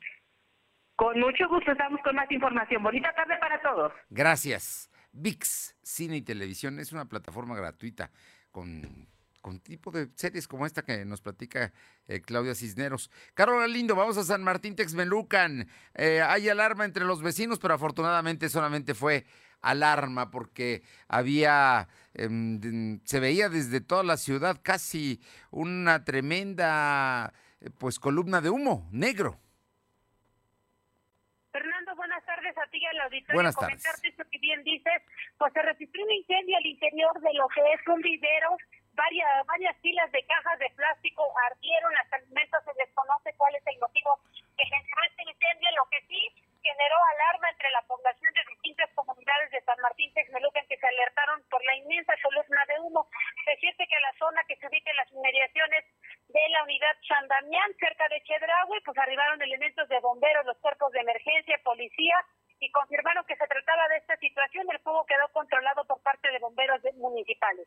Con 0.99 1.19
mucho 1.21 1.49
gusto 1.49 1.71
estamos 1.71 2.01
con 2.03 2.17
más 2.17 2.29
información. 2.31 2.83
Bonita 2.83 3.13
tarde 3.15 3.37
para 3.39 3.63
todos. 3.63 3.93
Gracias. 4.11 4.91
VIX, 5.21 5.77
Cine 5.83 6.17
y 6.17 6.23
Televisión, 6.23 6.79
es 6.79 6.93
una 6.93 7.07
plataforma 7.07 7.57
gratuita 7.57 8.11
con, 8.51 9.09
con 9.41 9.61
tipo 9.61 9.91
de 9.91 10.09
series 10.15 10.49
como 10.49 10.67
esta 10.67 10.83
que 10.83 11.05
nos 11.05 11.21
platica 11.21 11.73
eh, 12.07 12.21
Claudia 12.21 12.55
Cisneros. 12.55 13.11
Carola 13.35 13.67
Lindo, 13.67 13.95
vamos 13.95 14.17
a 14.17 14.25
San 14.25 14.43
Martín 14.43 14.77
Texmelucan. 14.77 15.69
Eh, 15.95 16.23
hay 16.23 16.49
alarma 16.49 16.85
entre 16.85 17.05
los 17.05 17.23
vecinos, 17.23 17.59
pero 17.59 17.75
afortunadamente 17.75 18.49
solamente 18.49 18.95
fue 18.95 19.27
alarma 19.61 20.31
porque 20.31 20.83
había, 21.09 21.89
em, 22.15 23.01
se 23.05 23.21
veía 23.21 23.49
desde 23.49 23.81
toda 23.81 24.05
la 24.05 24.17
ciudad 24.17 24.61
casi 24.63 25.21
una 25.51 26.05
tremenda 26.05 27.33
eh, 27.61 27.71
pues 27.77 27.99
columna 27.99 28.41
de 28.41 28.51
humo 28.51 28.89
negro 28.93 29.41
a 32.57 32.71
ti 32.71 32.85
al 32.85 33.01
auditorio. 33.19 33.37
Buenas 33.37 33.57
comentarte 33.57 34.09
esto 34.09 34.25
que 34.31 34.39
bien 34.39 34.63
dices, 34.63 35.03
pues 35.39 35.53
se 35.53 35.63
registró 35.63 36.03
un 36.05 36.13
incendio 36.13 36.57
al 36.57 36.67
interior 36.67 37.21
de 37.21 37.35
lo 37.35 37.49
que 37.49 37.61
es 37.73 37.81
un 37.87 38.01
vivero, 38.01 38.57
varias, 38.95 39.47
varias 39.47 39.77
filas 39.79 40.11
de 40.13 40.23
cajas 40.27 40.59
de 40.59 40.71
plástico 40.71 41.23
ardieron, 41.51 41.97
hasta 41.99 42.17
el 42.17 42.27
momento 42.29 42.59
se 42.65 42.73
desconoce 42.79 43.35
cuál 43.37 43.55
es 43.55 43.67
el 43.67 43.79
motivo 43.79 44.19
que 44.57 44.65
generó 44.67 45.01
este 45.07 45.23
incendio, 45.23 45.69
lo 45.77 45.87
que 45.91 46.01
sí 46.07 46.23
generó 46.63 46.97
alarma 47.15 47.51
entre 47.51 47.71
la 47.71 47.83
población 47.83 48.33
de 48.35 48.43
distintas 48.51 48.91
comunidades 48.95 49.51
de 49.51 49.63
San 49.63 49.79
Martín 49.81 50.13
Texmelucan 50.13 50.67
que 50.67 50.77
se 50.77 50.87
alertaron 50.87 51.43
por 51.49 51.65
la 51.65 51.77
inmensa 51.77 52.13
columna 52.23 52.65
de 52.67 52.81
humo. 52.81 53.09
Se 53.45 53.57
siente 53.57 53.87
que 53.87 54.01
la 54.01 54.13
zona 54.19 54.43
que 54.45 54.57
se 54.57 54.67
ubica 54.67 54.91
en 54.91 54.97
las 54.97 55.11
inmediaciones 55.13 55.85
de 56.29 56.49
la 56.51 56.65
unidad 56.65 56.95
Chandamián, 57.03 57.73
cerca 57.79 58.09
de 58.09 58.21
Chedraui, 58.23 58.81
pues 58.85 58.99
arribaron 58.99 59.41
elementos 59.41 59.89
de 59.89 60.01
bomberos, 60.01 60.45
los 60.45 60.59
cuerpos 60.59 60.93
de 60.93 61.01
emergencia, 61.01 61.59
policía, 61.65 62.17
y 62.61 62.71
confirmaron 62.71 63.25
que 63.27 63.37
se 63.37 63.47
trataba 63.47 63.89
de 63.89 63.97
esta 63.97 64.17
situación. 64.17 64.67
El 64.71 64.81
fuego 64.81 65.05
quedó 65.07 65.29
controlado 65.33 65.85
por 65.87 66.01
parte 66.03 66.31
de 66.31 66.39
bomberos 66.39 66.81
municipales. 66.97 67.67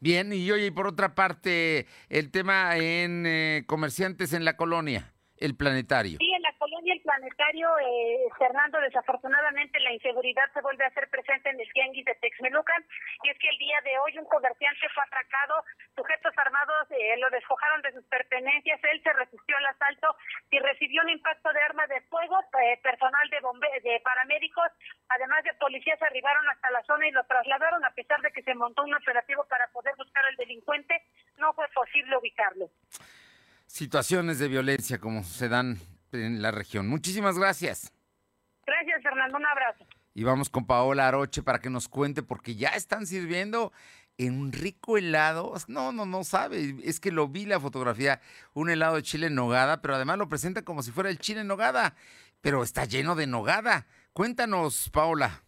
Bien, 0.00 0.32
y 0.32 0.50
oye, 0.50 0.66
y 0.66 0.70
por 0.70 0.86
otra 0.86 1.14
parte, 1.14 1.86
el 2.08 2.30
tema 2.30 2.76
en 2.76 3.26
eh, 3.26 3.64
comerciantes 3.66 4.32
en 4.32 4.44
la 4.44 4.56
colonia, 4.56 5.12
el 5.40 5.56
planetario. 5.56 6.18
Sí, 6.18 6.32
en 6.32 6.42
la 6.42 6.52
colonia 6.58 6.92
El 6.92 7.00
Planetario, 7.00 7.68
eh, 7.78 8.28
Fernando, 8.38 8.80
desafortunadamente 8.80 9.80
la 9.80 9.92
inseguridad 9.92 10.44
se 10.52 10.60
vuelve 10.60 10.84
a 10.84 10.88
hacer 10.88 11.08
presente 11.08 11.50
en 11.50 11.60
el 11.60 11.72
tianguis 11.72 12.04
de 12.04 12.14
Texmelucan, 12.16 12.84
y 13.22 13.30
es 13.30 13.38
que 13.38 13.48
el 13.48 13.58
día 13.58 13.80
de 13.84 13.98
hoy 13.98 14.18
un 14.18 14.26
comerciante 14.26 14.88
fue 14.92 15.02
atracado, 15.04 15.64
sujetos 15.96 16.32
armados 16.36 16.90
eh, 16.90 17.16
lo 17.18 17.30
despojaron 17.30 17.82
de 17.82 17.92
sus 17.92 18.04
pertenencias, 18.06 18.80
él 18.84 19.02
se 19.02 19.12
resistió 19.12 19.56
al 19.56 19.66
asalto 19.66 20.16
y 20.50 20.58
recibió 20.58 21.02
un 21.02 21.10
impacto 21.10 21.52
de 21.52 21.60
arma 21.60 21.86
de 21.86 22.00
fuego, 22.02 22.38
eh, 22.62 22.78
personal 22.82 23.28
de, 23.30 23.40
bombe 23.40 23.68
de 23.82 24.00
paramédicos, 24.00 24.68
además 25.08 25.42
de 25.44 25.54
policías 25.54 26.00
arribaron 26.02 26.48
hasta 26.50 26.70
la 26.70 26.82
zona 26.84 27.08
y 27.08 27.12
lo 27.12 27.24
trasladaron, 27.24 27.84
a 27.84 27.94
pesar 27.94 28.20
de 28.20 28.32
que 28.32 28.42
se 28.42 28.54
montó 28.54 28.82
un 28.84 28.94
operativo 28.94 29.44
para 29.46 29.68
poder 29.68 29.94
buscar 29.96 30.24
al 30.24 30.36
delincuente, 30.36 31.02
no 31.36 31.52
fue 31.54 31.68
posible 31.68 32.16
ubicarlo. 32.16 32.70
Situaciones 33.78 34.40
de 34.40 34.48
violencia 34.48 34.98
como 34.98 35.22
se 35.22 35.48
dan 35.48 35.78
en 36.10 36.42
la 36.42 36.50
región. 36.50 36.88
Muchísimas 36.88 37.38
gracias. 37.38 37.92
Gracias, 38.66 39.00
Fernando. 39.04 39.36
Un 39.36 39.46
abrazo. 39.46 39.86
Y 40.14 40.24
vamos 40.24 40.50
con 40.50 40.66
Paola 40.66 41.06
Aroche 41.06 41.44
para 41.44 41.60
que 41.60 41.70
nos 41.70 41.86
cuente, 41.86 42.24
porque 42.24 42.56
ya 42.56 42.70
están 42.70 43.06
sirviendo 43.06 43.72
en 44.16 44.36
un 44.36 44.50
rico 44.50 44.98
helado. 44.98 45.54
No, 45.68 45.92
no, 45.92 46.06
no 46.06 46.24
sabe. 46.24 46.74
Es 46.82 46.98
que 46.98 47.12
lo 47.12 47.28
vi 47.28 47.46
la 47.46 47.60
fotografía, 47.60 48.20
un 48.52 48.68
helado 48.68 48.96
de 48.96 49.04
chile 49.04 49.28
en 49.28 49.36
nogada, 49.36 49.80
pero 49.80 49.94
además 49.94 50.18
lo 50.18 50.28
presenta 50.28 50.62
como 50.62 50.82
si 50.82 50.90
fuera 50.90 51.08
el 51.08 51.20
chile 51.20 51.42
en 51.42 51.46
nogada, 51.46 51.94
pero 52.40 52.64
está 52.64 52.84
lleno 52.84 53.14
de 53.14 53.28
nogada. 53.28 53.86
Cuéntanos, 54.12 54.90
Paola. 54.90 55.44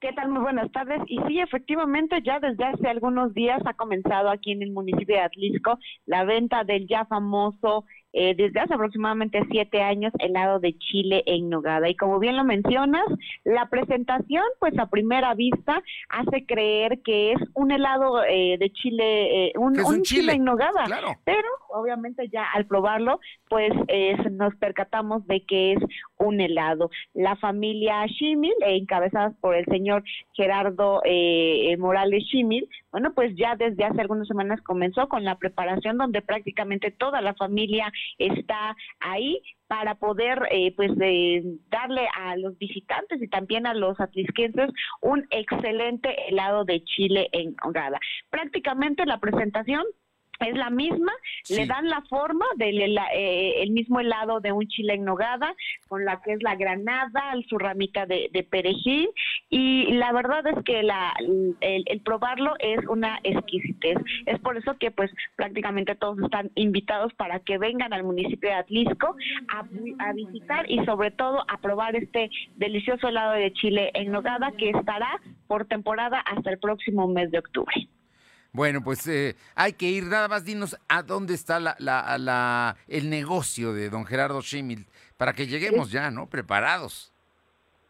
¿Qué 0.00 0.12
tal? 0.12 0.28
Muy 0.28 0.42
buenas 0.42 0.70
tardes. 0.72 1.00
Y 1.06 1.18
sí, 1.26 1.40
efectivamente, 1.40 2.20
ya 2.22 2.38
desde 2.38 2.64
hace 2.64 2.86
algunos 2.86 3.32
días 3.32 3.60
ha 3.64 3.72
comenzado 3.74 4.28
aquí 4.28 4.52
en 4.52 4.62
el 4.62 4.70
municipio 4.70 5.16
de 5.16 5.22
Atlisco 5.22 5.78
la 6.04 6.24
venta 6.24 6.64
del 6.64 6.86
ya 6.86 7.06
famoso 7.06 7.86
eh, 8.18 8.34
desde 8.34 8.60
hace 8.60 8.72
aproximadamente 8.72 9.42
siete 9.50 9.82
años 9.82 10.10
helado 10.18 10.58
de 10.58 10.74
chile 10.78 11.22
en 11.26 11.50
nogada. 11.50 11.86
Y 11.90 11.96
como 11.96 12.18
bien 12.18 12.34
lo 12.34 12.44
mencionas, 12.44 13.04
la 13.44 13.68
presentación, 13.68 14.42
pues 14.58 14.72
a 14.78 14.86
primera 14.88 15.34
vista, 15.34 15.82
hace 16.08 16.46
creer 16.46 17.02
que 17.02 17.32
es 17.32 17.38
un 17.52 17.72
helado 17.72 18.24
eh, 18.24 18.56
de 18.58 18.70
chile, 18.70 19.48
eh, 19.48 19.52
un, 19.56 20.02
chile? 20.02 20.32
en 20.32 20.44
nogada. 20.44 20.86
Pero 21.24 21.46
obviamente 21.68 22.26
ya 22.32 22.44
al 22.54 22.64
probarlo, 22.64 23.20
pues 23.50 23.70
nos 24.30 24.54
percatamos 24.56 25.26
de 25.26 25.44
que 25.44 25.72
es 25.74 25.78
un 26.16 26.40
helado. 26.40 26.90
La 27.12 27.36
familia 27.36 28.06
Shimil, 28.06 28.54
encabezada 28.62 29.34
por 29.42 29.54
el 29.54 29.66
señor 29.66 30.04
Gerardo 30.32 31.02
Morales 31.78 32.24
Shimil, 32.24 32.66
bueno, 32.96 33.12
pues 33.12 33.36
ya 33.36 33.56
desde 33.56 33.84
hace 33.84 34.00
algunas 34.00 34.26
semanas 34.26 34.62
comenzó 34.62 35.06
con 35.06 35.22
la 35.22 35.36
preparación 35.36 35.98
donde 35.98 36.22
prácticamente 36.22 36.90
toda 36.90 37.20
la 37.20 37.34
familia 37.34 37.92
está 38.18 38.76
ahí 39.00 39.40
para 39.68 39.96
poder 39.96 40.40
eh, 40.50 40.72
pues 40.76 40.92
darle 41.68 42.08
a 42.14 42.36
los 42.36 42.56
visitantes 42.58 43.20
y 43.20 43.28
también 43.28 43.66
a 43.66 43.74
los 43.74 43.98
atlisquenses 44.00 44.70
un 45.02 45.26
excelente 45.30 46.28
helado 46.28 46.64
de 46.64 46.82
chile 46.84 47.28
en 47.32 47.54
hogada. 47.64 47.98
Prácticamente 48.30 49.04
la 49.06 49.18
presentación 49.18 49.84
es 50.40 50.56
la 50.56 50.70
misma, 50.70 51.12
le 51.48 51.66
dan 51.66 51.88
la 51.88 52.02
forma 52.02 52.44
del 52.56 52.96
eh, 53.14 53.62
el 53.62 53.70
mismo 53.70 54.00
helado 54.00 54.40
de 54.40 54.52
un 54.52 54.66
chile 54.68 54.94
en 54.94 55.04
nogada, 55.04 55.54
con 55.88 56.04
la 56.04 56.20
que 56.22 56.32
es 56.32 56.42
la 56.42 56.56
granada, 56.56 57.34
su 57.48 57.58
ramita 57.58 58.06
de, 58.06 58.46
perejil, 58.50 59.08
y 59.50 59.92
la 59.92 60.12
verdad 60.12 60.46
es 60.46 60.62
que 60.64 60.82
la, 60.82 61.14
el, 61.60 62.00
probarlo 62.00 62.54
es 62.58 62.86
una 62.88 63.18
exquisitez. 63.22 63.96
Es 64.26 64.38
por 64.40 64.56
eso 64.56 64.76
que 64.78 64.90
pues 64.90 65.10
prácticamente 65.36 65.94
todos 65.94 66.18
están 66.22 66.50
invitados 66.54 67.12
para 67.14 67.40
que 67.40 67.58
vengan 67.58 67.92
al 67.92 68.04
municipio 68.04 68.50
de 68.50 68.56
Atlisco 68.56 69.16
a, 69.48 69.64
a 70.04 70.12
visitar 70.12 70.70
y 70.70 70.84
sobre 70.84 71.10
todo 71.10 71.44
a 71.48 71.58
probar 71.58 71.96
este 71.96 72.30
delicioso 72.56 73.08
helado 73.08 73.32
de 73.32 73.52
chile 73.52 73.90
en 73.94 74.12
nogada 74.12 74.52
que 74.52 74.70
estará 74.70 75.20
por 75.46 75.66
temporada 75.66 76.20
hasta 76.20 76.50
el 76.50 76.58
próximo 76.58 77.08
mes 77.08 77.30
de 77.30 77.38
octubre. 77.38 77.88
Bueno, 78.56 78.80
pues 78.82 79.06
eh, 79.06 79.36
hay 79.54 79.74
que 79.74 79.84
ir, 79.84 80.04
nada 80.04 80.28
más 80.28 80.46
dinos 80.46 80.78
a 80.88 81.02
dónde 81.02 81.34
está 81.34 81.60
la, 81.60 81.76
la, 81.78 82.74
el 82.88 83.10
negocio 83.10 83.74
de 83.74 83.90
don 83.90 84.06
Gerardo 84.06 84.40
Schimmel 84.40 84.86
para 85.18 85.34
que 85.34 85.46
lleguemos 85.46 85.92
ya, 85.92 86.10
¿no? 86.10 86.26
Preparados. 86.30 87.12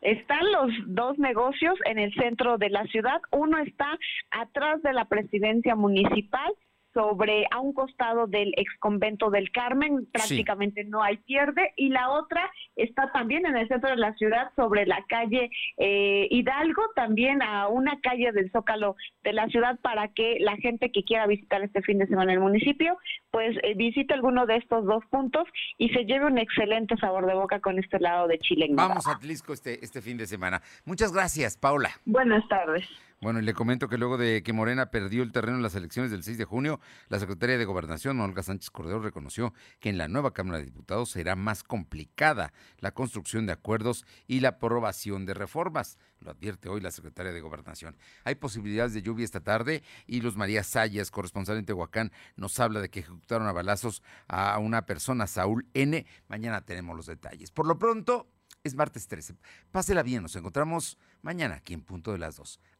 Están 0.00 0.50
los 0.50 0.72
dos 0.86 1.20
negocios 1.20 1.78
en 1.84 2.00
el 2.00 2.12
centro 2.14 2.58
de 2.58 2.70
la 2.70 2.82
ciudad. 2.86 3.20
Uno 3.30 3.58
está 3.58 3.96
atrás 4.32 4.82
de 4.82 4.92
la 4.92 5.04
presidencia 5.04 5.76
municipal 5.76 6.52
sobre 6.96 7.44
a 7.50 7.60
un 7.60 7.74
costado 7.74 8.26
del 8.26 8.54
ex 8.56 8.72
convento 8.78 9.28
del 9.28 9.50
Carmen, 9.52 10.08
prácticamente 10.10 10.82
no 10.84 11.02
hay 11.02 11.18
pierde, 11.18 11.74
y 11.76 11.90
la 11.90 12.08
otra 12.08 12.50
está 12.74 13.12
también 13.12 13.44
en 13.44 13.54
el 13.54 13.68
centro 13.68 13.90
de 13.90 13.96
la 13.96 14.14
ciudad, 14.14 14.50
sobre 14.56 14.86
la 14.86 15.04
calle 15.06 15.50
eh, 15.76 16.26
Hidalgo, 16.30 16.82
también 16.94 17.42
a 17.42 17.68
una 17.68 18.00
calle 18.00 18.32
del 18.32 18.50
Zócalo 18.50 18.96
de 19.22 19.34
la 19.34 19.46
ciudad, 19.48 19.78
para 19.80 20.08
que 20.08 20.38
la 20.40 20.56
gente 20.56 20.90
que 20.90 21.04
quiera 21.04 21.26
visitar 21.26 21.60
este 21.62 21.82
fin 21.82 21.98
de 21.98 22.06
semana 22.06 22.32
el 22.32 22.40
municipio, 22.40 22.96
pues 23.30 23.54
eh, 23.62 23.74
visite 23.76 24.14
alguno 24.14 24.46
de 24.46 24.56
estos 24.56 24.86
dos 24.86 25.04
puntos 25.10 25.46
y 25.76 25.90
se 25.90 26.06
lleve 26.06 26.24
un 26.24 26.38
excelente 26.38 26.96
sabor 26.96 27.26
de 27.26 27.34
boca 27.34 27.60
con 27.60 27.78
este 27.78 28.00
lado 28.00 28.26
de 28.26 28.38
Chile. 28.38 28.68
Vamos 28.70 29.06
a 29.06 29.18
Tlisco 29.18 29.52
este, 29.52 29.84
este 29.84 30.00
fin 30.00 30.16
de 30.16 30.26
semana. 30.26 30.62
Muchas 30.86 31.12
gracias, 31.12 31.58
Paula. 31.58 31.90
Buenas 32.06 32.48
tardes. 32.48 32.86
Bueno, 33.22 33.38
y 33.38 33.42
le 33.42 33.54
comento 33.54 33.88
que 33.88 33.96
luego 33.96 34.18
de 34.18 34.42
que 34.42 34.52
Morena 34.52 34.90
perdió 34.90 35.22
el 35.22 35.32
terreno 35.32 35.56
en 35.56 35.62
las 35.62 35.74
elecciones 35.74 36.10
del 36.10 36.22
6 36.22 36.36
de 36.36 36.44
junio, 36.44 36.80
la 37.08 37.18
secretaria 37.18 37.56
de 37.56 37.64
Gobernación, 37.64 38.20
Olga 38.20 38.42
Sánchez 38.42 38.68
Cordero, 38.70 39.00
reconoció 39.00 39.54
que 39.80 39.88
en 39.88 39.96
la 39.96 40.06
nueva 40.06 40.34
Cámara 40.34 40.58
de 40.58 40.66
Diputados 40.66 41.12
será 41.12 41.34
más 41.34 41.62
complicada 41.62 42.52
la 42.78 42.90
construcción 42.90 43.46
de 43.46 43.52
acuerdos 43.52 44.04
y 44.26 44.40
la 44.40 44.50
aprobación 44.50 45.24
de 45.24 45.32
reformas. 45.32 45.96
Lo 46.20 46.30
advierte 46.30 46.68
hoy 46.68 46.82
la 46.82 46.90
secretaria 46.90 47.32
de 47.32 47.40
Gobernación. 47.40 47.96
Hay 48.24 48.34
posibilidades 48.34 48.92
de 48.92 49.00
lluvia 49.00 49.24
esta 49.24 49.40
tarde 49.40 49.82
y 50.06 50.20
Luz 50.20 50.36
María 50.36 50.62
Sayas, 50.62 51.10
corresponsal 51.10 51.56
en 51.56 51.64
Tehuacán, 51.64 52.12
nos 52.36 52.60
habla 52.60 52.80
de 52.80 52.90
que 52.90 53.00
ejecutaron 53.00 53.48
a 53.48 53.52
balazos 53.52 54.02
a 54.28 54.58
una 54.58 54.84
persona, 54.84 55.26
Saúl 55.26 55.66
N. 55.72 56.04
Mañana 56.28 56.66
tenemos 56.66 56.94
los 56.94 57.06
detalles. 57.06 57.50
Por 57.50 57.66
lo 57.66 57.78
pronto, 57.78 58.28
es 58.62 58.74
martes 58.74 59.08
13. 59.08 59.36
Pásela 59.70 60.02
bien, 60.02 60.22
nos 60.22 60.36
encontramos 60.36 60.98
mañana 61.22 61.56
aquí 61.56 61.72
en 61.72 61.82
punto 61.82 62.12
de 62.12 62.18
las 62.18 62.36
dos. 62.36 62.60